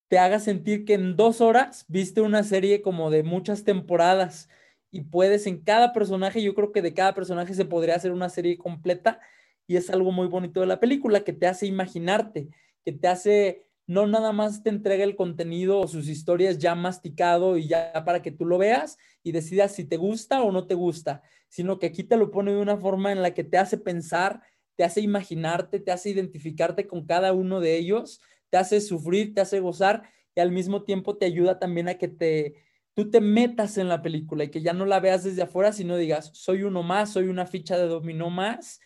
te 0.09 0.18
haga 0.18 0.41
sentir 0.41 0.85
que 0.85 0.95
en 0.95 1.16
dos 1.16 1.41
horas 1.41 1.85
viste 1.89 2.20
una 2.20 2.43
serie 2.43 2.82
como 2.82 3.11
de 3.11 3.22
muchas 3.22 3.64
temporadas 3.64 4.49
y 4.91 5.03
puedes 5.03 5.47
en 5.47 5.61
cada 5.61 5.93
personaje, 5.93 6.43
yo 6.43 6.55
creo 6.55 6.72
que 6.72 6.82
de 6.82 6.95
cada 6.95 7.14
personaje 7.14 7.55
se 7.55 7.64
podría 7.64 7.97
hacer 7.97 8.12
una 8.12 8.28
serie 8.28 8.59
completa 8.59 9.20
y 9.66 9.76
es 9.76 9.91
algo 9.91 10.12
muy 10.12 10.28
bonito 10.28 10.61
de 10.61 10.66
la 10.66 10.80
película 10.80 11.24
que 11.24 11.32
te 11.32 11.47
hace 11.47 11.66
imaginarte, 11.66 12.49
que 12.85 12.93
te 12.93 13.09
hace, 13.09 13.66
no 13.87 14.07
nada 14.07 14.32
más 14.32 14.62
te 14.62 14.70
entrega 14.70 15.05
el 15.05 15.16
contenido 15.16 15.80
o 15.80 15.89
sus 15.89 16.09
historias 16.09 16.59
ya 16.59 16.74
masticado 16.74 17.57
y 17.57 17.68
ya 17.68 17.93
para 18.05 18.22
que 18.22 18.30
tú 18.30 18.47
lo 18.47 18.59
veas 18.59 18.97
y 19.22 19.32
decidas 19.32 19.74
si 19.74 19.85
te 19.85 19.97
gusta 19.97 20.43
o 20.43 20.53
no 20.53 20.66
te 20.66 20.74
gusta, 20.74 21.22
sino 21.49 21.78
que 21.78 21.87
aquí 21.87 22.05
te 22.05 22.16
lo 22.16 22.30
pone 22.30 22.53
de 22.53 22.61
una 22.61 22.76
forma 22.76 23.12
en 23.12 23.22
la 23.22 23.35
que 23.35 23.45
te 23.45 23.59
hace 23.59 23.76
pensar 23.76 24.43
te 24.76 24.85
hace 24.85 25.01
imaginarte, 25.01 25.80
te 25.80 25.93
hace 25.93 26.11
identificarte 26.11 26.87
con 26.87 27.07
cada 27.07 27.32
uno 27.32 27.61
de 27.61 27.76
ellos, 27.76 28.20
te 28.51 28.57
hace 28.57 28.80
sufrir, 28.80 29.35
te 29.35 29.41
hace 29.41 29.61
gozar 29.61 30.09
y 30.35 30.41
al 30.41 30.51
mismo 30.51 30.82
tiempo 30.82 31.16
te 31.16 31.26
ayuda 31.26 31.59
también 31.59 31.89
a 31.89 31.95
que 31.95 32.09
te, 32.09 32.55
tú 32.95 33.11
te 33.11 33.20
metas 33.20 33.78
en 33.78 33.89
la 33.89 34.03
película 34.03 34.45
y 34.45 34.51
que 34.51 34.62
ya 34.62 34.72
no 34.72 34.85
la 34.85 35.01
veas 35.01 35.24
desde 35.24 35.43
afuera, 35.43 35.72
sino 35.72 35.97
digas, 35.97 36.30
soy 36.35 36.62
uno 36.62 36.82
más, 36.82 37.12
soy 37.12 37.28
una 37.28 37.47
ficha 37.47 37.78
de 37.78 37.87
dominó 37.87 38.30
más. 38.30 38.80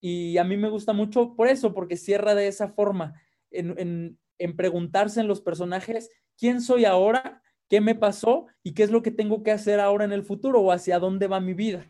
Y 0.00 0.36
a 0.38 0.44
mí 0.44 0.56
me 0.56 0.68
gusta 0.68 0.92
mucho 0.92 1.36
por 1.36 1.46
eso, 1.46 1.72
porque 1.72 1.96
cierra 1.96 2.34
de 2.34 2.48
esa 2.48 2.68
forma, 2.68 3.14
en, 3.52 4.18
en 4.42 4.56
preguntarse 4.56 5.20
en 5.20 5.28
los 5.28 5.40
personajes, 5.40 6.10
¿quién 6.38 6.60
soy 6.60 6.84
ahora? 6.84 7.42
¿Qué 7.68 7.80
me 7.80 7.94
pasó? 7.94 8.46
¿Y 8.62 8.72
qué 8.72 8.82
es 8.82 8.90
lo 8.90 9.02
que 9.02 9.10
tengo 9.10 9.42
que 9.42 9.50
hacer 9.50 9.80
ahora 9.80 10.04
en 10.04 10.12
el 10.12 10.22
futuro? 10.22 10.60
¿O 10.60 10.72
hacia 10.72 10.98
dónde 10.98 11.26
va 11.26 11.40
mi 11.40 11.54
vida? 11.54 11.86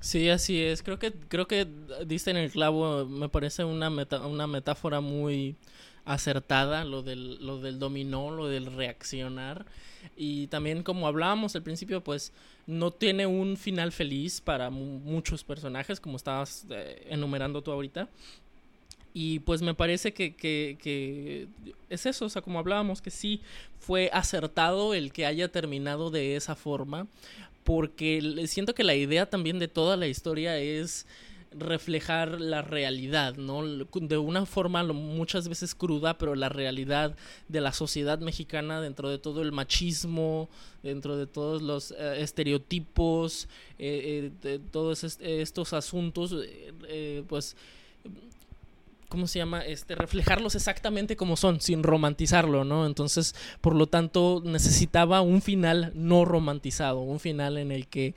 Sí, 0.00 0.28
así 0.30 0.62
es. 0.62 0.82
Creo 0.82 0.98
que 0.98 1.12
creo 1.12 1.46
que 1.46 1.66
diste 2.06 2.30
en 2.30 2.36
el 2.36 2.50
clavo. 2.50 3.04
Me 3.06 3.28
parece 3.28 3.64
una 3.64 3.90
una 3.90 4.46
metáfora 4.46 5.00
muy 5.00 5.56
acertada 6.04 6.84
lo 6.84 7.02
del 7.02 7.44
lo 7.44 7.60
del 7.60 7.78
dominó, 7.78 8.30
lo 8.30 8.48
del 8.48 8.66
reaccionar 8.66 9.66
y 10.16 10.46
también 10.48 10.82
como 10.82 11.06
hablábamos 11.06 11.54
al 11.56 11.62
principio, 11.62 12.02
pues 12.02 12.32
no 12.66 12.90
tiene 12.90 13.26
un 13.26 13.56
final 13.56 13.92
feliz 13.92 14.40
para 14.40 14.70
muchos 14.70 15.44
personajes 15.44 16.00
como 16.00 16.16
estabas 16.16 16.66
eh, 16.70 17.06
enumerando 17.10 17.62
tú 17.62 17.72
ahorita. 17.72 18.08
Y 19.12 19.40
pues 19.40 19.62
me 19.62 19.74
parece 19.74 20.12
que, 20.12 20.34
que, 20.34 21.48
es 21.88 22.06
eso, 22.06 22.26
o 22.26 22.28
sea, 22.28 22.42
como 22.42 22.58
hablábamos, 22.58 23.02
que 23.02 23.10
sí 23.10 23.40
fue 23.78 24.10
acertado 24.12 24.94
el 24.94 25.12
que 25.12 25.26
haya 25.26 25.48
terminado 25.48 26.10
de 26.10 26.36
esa 26.36 26.54
forma, 26.54 27.08
porque 27.64 28.44
siento 28.46 28.74
que 28.74 28.84
la 28.84 28.94
idea 28.94 29.28
también 29.28 29.58
de 29.58 29.68
toda 29.68 29.96
la 29.96 30.06
historia 30.06 30.58
es 30.58 31.06
reflejar 31.52 32.40
la 32.40 32.62
realidad, 32.62 33.34
¿no? 33.36 33.64
De 33.64 34.18
una 34.18 34.46
forma 34.46 34.84
muchas 34.84 35.48
veces 35.48 35.74
cruda, 35.74 36.16
pero 36.16 36.34
la 36.36 36.48
realidad 36.48 37.16
de 37.48 37.60
la 37.60 37.72
sociedad 37.72 38.20
mexicana 38.20 38.80
dentro 38.80 39.08
de 39.08 39.18
todo 39.18 39.42
el 39.42 39.50
machismo, 39.50 40.48
dentro 40.82 41.16
de 41.16 41.26
todos 41.26 41.60
los 41.62 41.90
eh, 41.92 42.22
estereotipos, 42.22 43.48
eh, 43.78 44.30
eh, 44.42 44.48
de 44.48 44.58
todos 44.60 45.02
estos 45.02 45.72
asuntos, 45.72 46.34
pues 47.28 47.56
¿cómo 49.10 49.26
se 49.26 49.40
llama? 49.40 49.60
Este, 49.66 49.96
reflejarlos 49.96 50.54
exactamente 50.54 51.16
como 51.16 51.36
son, 51.36 51.60
sin 51.60 51.82
romantizarlo, 51.82 52.64
¿no? 52.64 52.86
Entonces, 52.86 53.34
por 53.60 53.74
lo 53.74 53.88
tanto, 53.88 54.40
necesitaba 54.42 55.20
un 55.20 55.42
final 55.42 55.92
no 55.94 56.24
romantizado, 56.24 57.00
un 57.00 57.18
final 57.18 57.58
en 57.58 57.72
el 57.72 57.88
que, 57.88 58.14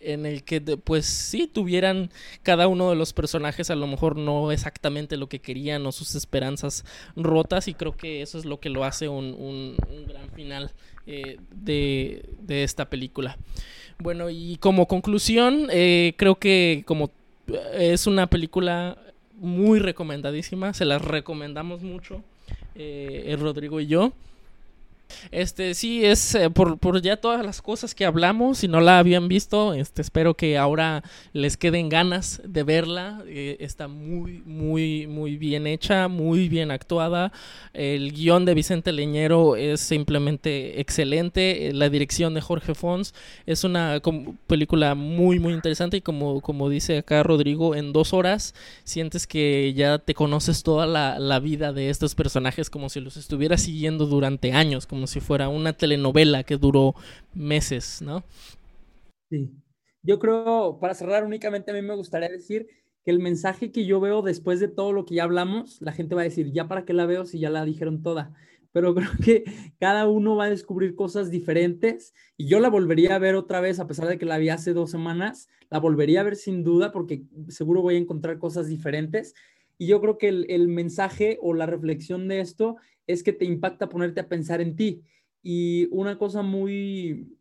en 0.00 0.26
el 0.26 0.42
que, 0.42 0.60
pues 0.60 1.06
sí, 1.06 1.46
tuvieran 1.46 2.10
cada 2.42 2.66
uno 2.66 2.90
de 2.90 2.96
los 2.96 3.12
personajes 3.12 3.70
a 3.70 3.76
lo 3.76 3.86
mejor 3.86 4.16
no 4.16 4.50
exactamente 4.50 5.16
lo 5.16 5.28
que 5.28 5.38
querían 5.38 5.86
o 5.86 5.92
sus 5.92 6.16
esperanzas 6.16 6.84
rotas 7.14 7.68
y 7.68 7.74
creo 7.74 7.96
que 7.96 8.20
eso 8.20 8.36
es 8.36 8.44
lo 8.44 8.58
que 8.58 8.70
lo 8.70 8.84
hace 8.84 9.08
un, 9.08 9.34
un, 9.38 9.76
gran 10.06 10.30
final 10.30 10.72
eh, 11.06 11.38
de, 11.52 12.28
de, 12.40 12.64
esta 12.64 12.90
película. 12.90 13.38
Bueno, 14.00 14.30
y 14.30 14.56
como 14.56 14.88
conclusión, 14.88 15.68
eh, 15.70 16.14
creo 16.16 16.34
que 16.34 16.82
como 16.86 17.12
es 17.72 18.08
una 18.08 18.26
película 18.26 18.98
muy 19.36 19.78
recomendadísima, 19.78 20.74
se 20.74 20.84
las 20.84 21.02
recomendamos 21.02 21.82
mucho, 21.82 22.22
eh, 22.74 23.36
Rodrigo 23.38 23.80
y 23.80 23.86
yo. 23.86 24.12
Este, 25.30 25.74
sí, 25.74 26.04
es 26.04 26.34
eh, 26.34 26.50
por, 26.50 27.00
ya 27.00 27.16
todas 27.16 27.44
las 27.44 27.62
cosas 27.62 27.94
que 27.94 28.04
hablamos, 28.04 28.58
si 28.58 28.68
no 28.68 28.80
la 28.80 28.98
habían 28.98 29.28
visto, 29.28 29.74
este, 29.74 30.02
espero 30.02 30.34
que 30.34 30.58
ahora 30.58 31.02
les 31.32 31.56
queden 31.56 31.88
ganas 31.88 32.40
de 32.44 32.62
verla. 32.62 33.22
Eh, 33.26 33.56
está 33.60 33.88
muy, 33.88 34.42
muy, 34.44 35.06
muy 35.06 35.36
bien 35.36 35.66
hecha, 35.66 36.08
muy 36.08 36.48
bien 36.48 36.70
actuada. 36.70 37.32
El 37.72 38.12
guion 38.12 38.44
de 38.44 38.54
Vicente 38.54 38.92
Leñero 38.92 39.56
es 39.56 39.80
simplemente 39.80 40.80
excelente. 40.80 41.72
La 41.72 41.88
dirección 41.88 42.34
de 42.34 42.40
Jorge 42.40 42.74
Fons 42.74 43.14
es 43.46 43.64
una 43.64 44.00
película 44.46 44.94
muy, 44.94 45.38
muy 45.38 45.54
interesante 45.54 45.98
y 45.98 46.00
como, 46.00 46.40
como 46.40 46.68
dice 46.68 46.98
acá 46.98 47.22
Rodrigo, 47.22 47.74
en 47.74 47.92
dos 47.92 48.12
horas 48.12 48.54
sientes 48.84 49.26
que 49.26 49.72
ya 49.74 49.98
te 49.98 50.14
conoces 50.14 50.62
toda 50.62 50.86
la, 50.86 51.18
la 51.18 51.40
vida 51.40 51.72
de 51.72 51.90
estos 51.90 52.14
personajes 52.14 52.70
como 52.70 52.88
si 52.88 53.00
los 53.00 53.16
estuvieras 53.16 53.62
siguiendo 53.62 54.06
durante 54.06 54.52
años, 54.52 54.86
como 54.94 55.08
si 55.08 55.18
fuera 55.18 55.48
una 55.48 55.72
telenovela 55.72 56.44
que 56.44 56.56
duró 56.56 56.94
meses, 57.34 58.00
¿no? 58.00 58.22
Sí. 59.28 59.50
Yo 60.04 60.20
creo, 60.20 60.78
para 60.80 60.94
cerrar 60.94 61.24
únicamente, 61.24 61.72
a 61.72 61.74
mí 61.74 61.82
me 61.82 61.96
gustaría 61.96 62.28
decir 62.28 62.68
que 63.04 63.10
el 63.10 63.18
mensaje 63.18 63.72
que 63.72 63.86
yo 63.86 63.98
veo 63.98 64.22
después 64.22 64.60
de 64.60 64.68
todo 64.68 64.92
lo 64.92 65.04
que 65.04 65.16
ya 65.16 65.24
hablamos, 65.24 65.82
la 65.82 65.90
gente 65.90 66.14
va 66.14 66.20
a 66.20 66.30
decir, 66.30 66.52
ya 66.52 66.68
para 66.68 66.84
qué 66.84 66.92
la 66.92 67.06
veo 67.06 67.26
si 67.26 67.40
ya 67.40 67.50
la 67.50 67.64
dijeron 67.64 68.04
toda. 68.04 68.34
Pero 68.70 68.94
creo 68.94 69.10
que 69.20 69.42
cada 69.80 70.08
uno 70.08 70.36
va 70.36 70.44
a 70.44 70.50
descubrir 70.50 70.94
cosas 70.94 71.28
diferentes 71.28 72.14
y 72.36 72.46
yo 72.46 72.60
la 72.60 72.70
volvería 72.70 73.16
a 73.16 73.18
ver 73.18 73.34
otra 73.34 73.60
vez, 73.60 73.80
a 73.80 73.88
pesar 73.88 74.06
de 74.06 74.16
que 74.16 74.26
la 74.26 74.38
vi 74.38 74.48
hace 74.50 74.74
dos 74.74 74.92
semanas, 74.92 75.48
la 75.70 75.80
volvería 75.80 76.20
a 76.20 76.24
ver 76.24 76.36
sin 76.36 76.62
duda 76.62 76.92
porque 76.92 77.24
seguro 77.48 77.82
voy 77.82 77.96
a 77.96 77.98
encontrar 77.98 78.38
cosas 78.38 78.68
diferentes. 78.68 79.34
Y 79.76 79.88
yo 79.88 80.00
creo 80.00 80.18
que 80.18 80.28
el, 80.28 80.46
el 80.50 80.68
mensaje 80.68 81.36
o 81.42 81.52
la 81.52 81.66
reflexión 81.66 82.28
de 82.28 82.38
esto 82.38 82.76
es 83.06 83.22
que 83.22 83.32
te 83.32 83.44
impacta 83.44 83.88
ponerte 83.88 84.20
a 84.20 84.28
pensar 84.28 84.60
en 84.60 84.76
ti. 84.76 85.02
Y 85.42 85.88
una 85.90 86.18
cosa 86.18 86.42
muy 86.42 87.38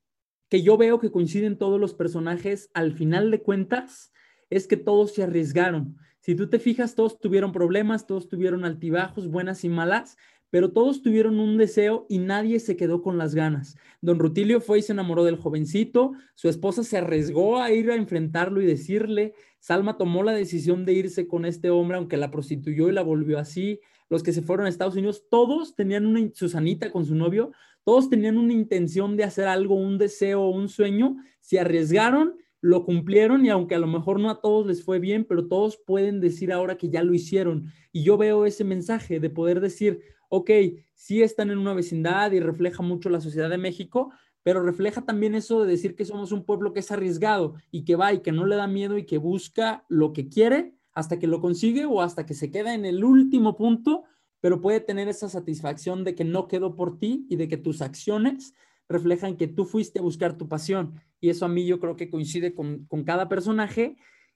que 0.50 0.62
yo 0.62 0.78
veo 0.78 1.00
que 1.00 1.12
coinciden 1.12 1.58
todos 1.58 1.80
los 1.80 1.94
personajes 1.94 2.70
al 2.74 2.94
final 2.94 3.32
de 3.32 3.42
cuentas 3.42 4.12
es 4.50 4.68
que 4.68 4.78
todos 4.78 5.14
se 5.14 5.24
arriesgaron. 5.24 5.98
Si 6.20 6.36
tú 6.36 6.48
te 6.48 6.60
fijas, 6.60 6.96
todos 6.96 7.20
tuvieron 7.20 7.52
problemas, 7.52 8.06
todos 8.06 8.30
tuvieron 8.30 8.64
altibajos, 8.64 9.28
buenas 9.28 9.64
y 9.64 9.70
malas, 9.70 10.16
pero 10.52 10.72
todos 10.72 11.02
tuvieron 11.02 11.40
un 11.40 11.58
deseo 11.58 12.06
y 12.08 12.20
nadie 12.20 12.60
se 12.60 12.78
quedó 12.78 13.02
con 13.02 13.18
las 13.18 13.34
ganas. 13.34 13.76
Don 14.02 14.20
Rutilio 14.20 14.62
fue 14.62 14.78
y 14.78 14.82
se 14.84 14.92
enamoró 14.92 15.24
del 15.24 15.38
jovencito, 15.38 16.12
su 16.36 16.48
esposa 16.48 16.84
se 16.84 17.00
arriesgó 17.00 17.58
a 17.58 17.72
ir 17.72 17.90
a 17.90 17.96
enfrentarlo 17.96 18.62
y 18.62 18.66
decirle, 18.68 19.34
Salma 19.60 19.98
tomó 19.98 20.22
la 20.22 20.34
decisión 20.34 20.86
de 20.86 20.94
irse 20.94 21.28
con 21.28 21.46
este 21.46 21.72
hombre, 21.72 21.98
aunque 21.98 22.18
la 22.18 22.30
prostituyó 22.30 22.90
y 22.90 22.92
la 22.92 23.02
volvió 23.02 23.40
así. 23.40 23.80
Los 24.10 24.24
que 24.24 24.34
se 24.34 24.42
fueron 24.42 24.66
a 24.66 24.70
Estados 24.70 24.96
Unidos, 24.96 25.26
todos 25.30 25.76
tenían 25.76 26.06
una, 26.06 26.22
Susanita 26.34 26.92
con 26.92 27.06
su 27.06 27.16
novio, 27.16 27.52
todos 27.84 28.10
tenían 28.10 28.38
una 28.38 28.54
intención 28.54 29.18
de 29.18 29.24
hacer 29.24 29.48
algo, 29.48 29.76
un 29.76 29.98
deseo, 29.98 30.48
un 30.48 30.70
sueño, 30.70 31.18
se 31.40 31.60
arriesgaron 31.60 32.36
lo 32.64 32.86
cumplieron 32.86 33.46
y 33.46 33.50
aunque 33.50 33.76
a 33.76 33.80
lo 33.80 33.88
mejor 33.88 34.22
no 34.22 34.30
a 34.30 34.40
todos 34.40 34.66
les 34.66 34.86
fue 34.86 34.98
bien, 34.98 35.26
pero 35.26 35.50
todos 35.50 35.76
pueden 35.86 36.22
decir 36.22 36.54
ahora 36.54 36.78
que 36.78 36.90
ya 36.90 37.04
lo 37.04 37.14
hicieron. 37.14 37.74
Y 37.92 38.04
yo 38.04 38.16
veo 38.18 38.46
ese 38.46 38.64
mensaje 38.64 39.20
de 39.20 39.30
poder 39.30 39.60
decir, 39.60 40.00
ok, 40.30 40.50
sí 40.94 41.22
están 41.22 41.52
en 41.52 41.58
una 41.58 41.74
vecindad 41.74 42.32
y 42.32 42.40
refleja 42.40 42.82
mucho 42.82 43.10
la 43.10 43.20
sociedad 43.20 43.50
de 43.50 43.58
México, 43.58 44.14
pero 44.44 44.64
refleja 44.64 45.02
también 45.02 45.36
eso 45.36 45.62
de 45.62 45.72
decir 45.72 45.94
que 45.94 46.06
somos 46.06 46.32
un 46.32 46.46
pueblo 46.46 46.72
que 46.72 46.80
es 46.80 46.90
arriesgado 46.90 47.56
y 47.70 47.84
que 47.84 47.98
va 47.98 48.14
y 48.14 48.22
que 48.22 48.32
no 48.32 48.46
le 48.46 48.56
da 48.56 48.66
miedo 48.66 48.98
y 48.98 49.06
que 49.06 49.18
busca 49.18 49.84
lo 49.90 50.14
que 50.14 50.30
quiere 50.30 50.74
hasta 50.94 51.20
que 51.20 51.28
lo 51.28 51.42
consigue 51.42 51.86
o 51.86 52.02
hasta 52.02 52.26
que 52.26 52.34
se 52.34 52.52
queda 52.52 52.74
en 52.74 52.86
el 52.86 53.04
último 53.04 53.56
punto, 53.56 54.04
pero 54.42 54.62
puede 54.62 54.80
tener 54.80 55.08
esa 55.08 55.30
satisfacción 55.30 56.04
de 56.04 56.16
que 56.16 56.24
no 56.24 56.48
quedó 56.48 56.76
por 56.76 57.00
ti 57.00 57.26
y 57.30 57.36
de 57.36 57.48
que 57.48 57.58
tus 57.58 57.82
acciones 57.82 58.54
reflejan 58.90 59.38
que 59.38 59.48
tú 59.48 59.66
fuiste 59.66 60.00
a 60.00 60.04
buscar 60.04 60.38
tu 60.38 60.48
pasión. 60.48 61.00
Y 61.20 61.30
eso 61.30 61.46
a 61.46 61.50
mí 61.50 61.66
yo 61.66 61.80
creo 61.80 61.96
que 61.96 62.10
coincide 62.10 62.54
con, 62.54 62.88
cada 63.06 63.30
personaje 63.30 63.96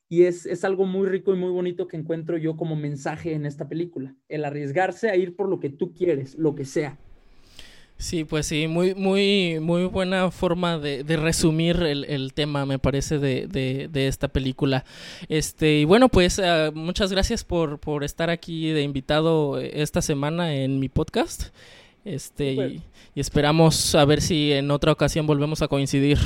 y 0.10 0.24
es, 0.24 0.46
es, 0.46 0.64
algo 0.64 0.86
muy 0.86 1.08
rico 1.08 1.34
y 1.34 1.38
muy 1.38 1.52
bonito 1.52 1.88
que 1.88 1.98
encuentro 1.98 2.38
yo 2.38 2.56
como 2.56 2.76
mensaje 2.76 3.34
en 3.34 3.46
esta 3.46 3.68
película. 3.68 4.16
El 4.30 4.46
arriesgarse 4.46 5.10
a 5.10 5.18
ir 5.18 5.36
por 5.36 5.50
lo 5.50 5.60
que 5.60 5.70
tú 5.70 5.94
quieres, 5.94 6.36
lo 6.36 6.56
que 6.56 6.64
sea. 6.64 6.98
Sí, 8.00 8.26
pues 8.26 8.46
sí, 8.46 8.68
muy, 8.68 8.94
muy, 8.94 9.60
muy 9.60 9.86
buena 9.86 10.30
forma 10.30 10.78
de, 10.78 11.04
resumir 11.18 11.78
el, 11.82 12.34
tema, 12.34 12.66
me 12.68 12.78
parece, 12.78 13.18
de, 13.18 13.48
de, 13.48 14.08
esta 14.08 14.28
película. 14.28 14.86
Este, 15.30 15.80
y 15.80 15.86
bueno, 15.86 16.08
pues 16.08 16.38
uh, 16.38 16.72
muchas 16.76 17.12
gracias 17.12 17.44
por, 17.44 17.80
por 17.80 18.04
estar 18.04 18.30
aquí 18.30 18.70
de 18.70 18.84
invitado 18.84 19.60
esta 19.60 20.04
semana 20.04 20.56
en 20.56 20.80
mi 20.80 20.90
podcast. 20.90 21.56
Este, 22.06 22.54
y, 22.54 22.84
esperamos 23.16 23.96
a 23.96 24.06
ver 24.06 24.22
si 24.22 24.54
en 24.54 24.70
otra 24.70 24.92
ocasión 24.92 25.26
volvemos 25.26 25.64
a 25.64 25.68
coincidir. 25.68 26.20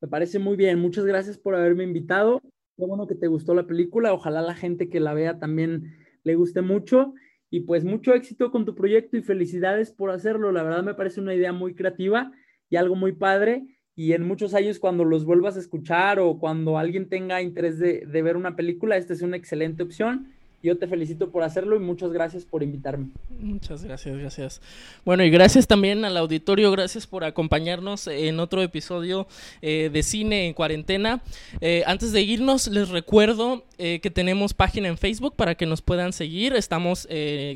Me 0.00 0.08
parece 0.08 0.38
muy 0.38 0.56
bien. 0.56 0.78
Muchas 0.78 1.04
gracias 1.04 1.38
por 1.38 1.56
haberme 1.56 1.82
invitado. 1.84 2.40
Qué 2.78 2.86
bueno 2.86 3.06
que 3.06 3.16
te 3.16 3.26
gustó 3.26 3.52
la 3.52 3.66
película. 3.66 4.14
Ojalá 4.14 4.42
la 4.42 4.54
gente 4.54 4.88
que 4.88 5.00
la 5.00 5.12
vea 5.12 5.38
también 5.38 5.96
le 6.22 6.36
guste 6.36 6.62
mucho. 6.62 7.14
Y 7.50 7.60
pues 7.60 7.84
mucho 7.84 8.14
éxito 8.14 8.50
con 8.50 8.64
tu 8.64 8.74
proyecto 8.74 9.16
y 9.16 9.22
felicidades 9.22 9.90
por 9.90 10.10
hacerlo. 10.10 10.52
La 10.52 10.62
verdad 10.62 10.84
me 10.84 10.94
parece 10.94 11.20
una 11.20 11.34
idea 11.34 11.52
muy 11.52 11.74
creativa 11.74 12.32
y 12.68 12.76
algo 12.76 12.94
muy 12.94 13.12
padre. 13.12 13.66
Y 13.96 14.12
en 14.12 14.26
muchos 14.26 14.54
años 14.54 14.78
cuando 14.78 15.04
los 15.04 15.24
vuelvas 15.24 15.56
a 15.56 15.60
escuchar 15.60 16.20
o 16.20 16.38
cuando 16.38 16.78
alguien 16.78 17.08
tenga 17.08 17.42
interés 17.42 17.78
de, 17.78 18.06
ver 18.06 18.36
una 18.36 18.56
película, 18.56 18.96
esta 18.96 19.12
es 19.12 19.22
una 19.22 19.36
excelente 19.36 19.82
opción 19.82 20.32
yo 20.62 20.76
te 20.76 20.86
felicito 20.86 21.30
por 21.30 21.42
hacerlo 21.42 21.74
y 21.76 21.78
muchas 21.78 22.12
gracias 22.12 22.44
por 22.44 22.62
invitarme. 22.62 23.08
Muchas 23.40 23.82
gracias, 23.82 24.18
gracias. 24.18 24.60
Bueno, 25.06 25.24
y 25.24 25.30
gracias 25.30 25.66
también 25.66 26.04
al 26.04 26.16
auditorio, 26.18 26.70
gracias 26.70 27.06
por 27.06 27.24
acompañarnos 27.24 28.06
en 28.06 28.38
otro 28.40 28.60
episodio 28.60 29.26
eh, 29.62 29.88
de 29.90 30.02
Cine 30.02 30.46
en 30.46 30.52
Cuarentena. 30.52 31.22
Eh, 31.62 31.82
antes 31.86 32.12
de 32.12 32.20
irnos, 32.20 32.66
les 32.68 32.90
recuerdo 32.90 33.64
eh, 33.78 34.00
que 34.02 34.10
tenemos 34.10 34.52
página 34.52 34.88
en 34.88 34.98
Facebook 34.98 35.34
para 35.34 35.54
que 35.54 35.64
nos 35.64 35.80
puedan 35.80 36.12
seguir. 36.12 36.54
Estamos 36.54 37.08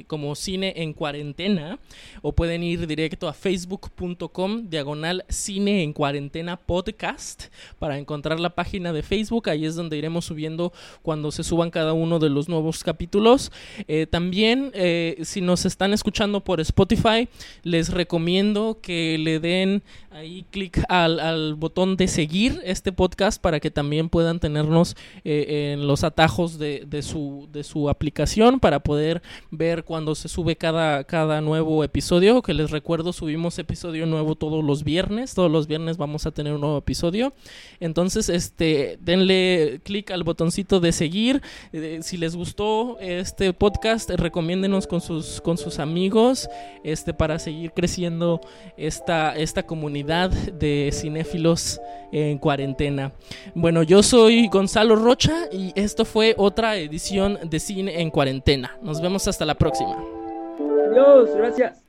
como 0.06 0.34
Cine 0.34 0.72
en 0.76 0.94
Cuarentena 0.94 1.78
o 2.22 2.32
pueden 2.32 2.62
ir 2.62 2.86
directo 2.86 3.28
a 3.28 3.34
facebook.com 3.34 4.68
diagonal 4.70 5.24
Cine 5.28 5.82
en 5.82 5.92
Cuarentena 5.92 6.56
Podcast 6.56 7.44
para 7.78 7.98
encontrar 7.98 8.40
la 8.40 8.54
página 8.54 8.92
de 8.92 9.02
Facebook. 9.02 9.50
Ahí 9.50 9.66
es 9.66 9.74
donde 9.74 9.98
iremos 9.98 10.24
subiendo 10.24 10.72
cuando 11.02 11.30
se 11.30 11.44
suban 11.44 11.70
cada 11.70 11.92
uno 11.92 12.18
de 12.18 12.30
los 12.30 12.48
nuevos 12.48 12.82
capítulos 12.82 12.93
capítulos. 12.94 13.50
Eh, 13.88 14.06
también, 14.08 14.70
eh, 14.72 15.16
si 15.24 15.40
nos 15.40 15.64
están 15.64 15.92
escuchando 15.92 16.44
por 16.44 16.60
Spotify, 16.60 17.28
les 17.64 17.92
recomiendo 17.92 18.78
que 18.80 19.18
le 19.18 19.40
den 19.40 19.82
ahí 20.12 20.44
clic 20.52 20.80
al, 20.88 21.54
botón 21.56 21.96
de 21.96 22.06
seguir 22.06 22.60
este 22.62 22.92
podcast 22.92 23.42
para 23.42 23.58
que 23.58 23.72
también 23.72 24.08
puedan 24.08 24.38
tenernos 24.38 24.96
eh, 25.24 25.72
en 25.72 25.88
los 25.88 26.04
atajos 26.04 26.56
de, 26.56 26.86
su, 27.02 27.48
de 27.50 27.64
su 27.64 27.90
aplicación 27.90 28.60
para 28.60 28.78
poder 28.78 29.22
ver 29.50 29.82
cuando 29.82 30.14
se 30.14 30.28
sube 30.28 30.54
cada, 30.54 31.02
cada 31.02 31.40
nuevo 31.40 31.82
episodio. 31.82 32.42
Que 32.42 32.54
les 32.54 32.70
recuerdo, 32.70 33.12
subimos 33.12 33.58
episodio 33.58 34.06
nuevo 34.06 34.36
todos 34.36 34.62
los 34.62 34.84
viernes. 34.84 35.34
Todos 35.34 35.50
los 35.50 35.66
viernes 35.66 35.96
vamos 35.96 36.26
a 36.26 36.30
tener 36.30 36.52
un 36.52 36.60
nuevo 36.60 36.78
episodio. 36.78 37.32
Entonces, 37.80 38.28
este, 38.28 38.98
denle 39.00 39.80
clic 39.82 40.12
al 40.12 40.22
botoncito 40.22 40.78
de 40.78 40.92
seguir. 40.92 41.42
si 42.02 42.16
les 42.18 42.36
gustó 42.36 42.83
este 43.00 43.52
podcast, 43.52 44.10
recomiéndenos 44.10 44.86
con 44.86 45.00
sus, 45.00 45.40
con 45.40 45.58
sus 45.58 45.78
amigos 45.78 46.48
este, 46.82 47.14
para 47.14 47.38
seguir 47.38 47.72
creciendo 47.72 48.40
esta, 48.76 49.34
esta 49.36 49.64
comunidad 49.64 50.30
de 50.30 50.90
cinéfilos 50.92 51.80
en 52.12 52.38
cuarentena. 52.38 53.12
Bueno, 53.54 53.82
yo 53.82 54.02
soy 54.02 54.48
Gonzalo 54.48 54.96
Rocha 54.96 55.48
y 55.50 55.72
esto 55.74 56.04
fue 56.04 56.34
otra 56.36 56.76
edición 56.76 57.38
de 57.42 57.60
Cine 57.60 58.00
en 58.00 58.10
Cuarentena. 58.10 58.78
Nos 58.82 59.00
vemos 59.00 59.26
hasta 59.28 59.44
la 59.44 59.54
próxima. 59.54 59.96
Adiós, 60.90 61.30
gracias. 61.34 61.84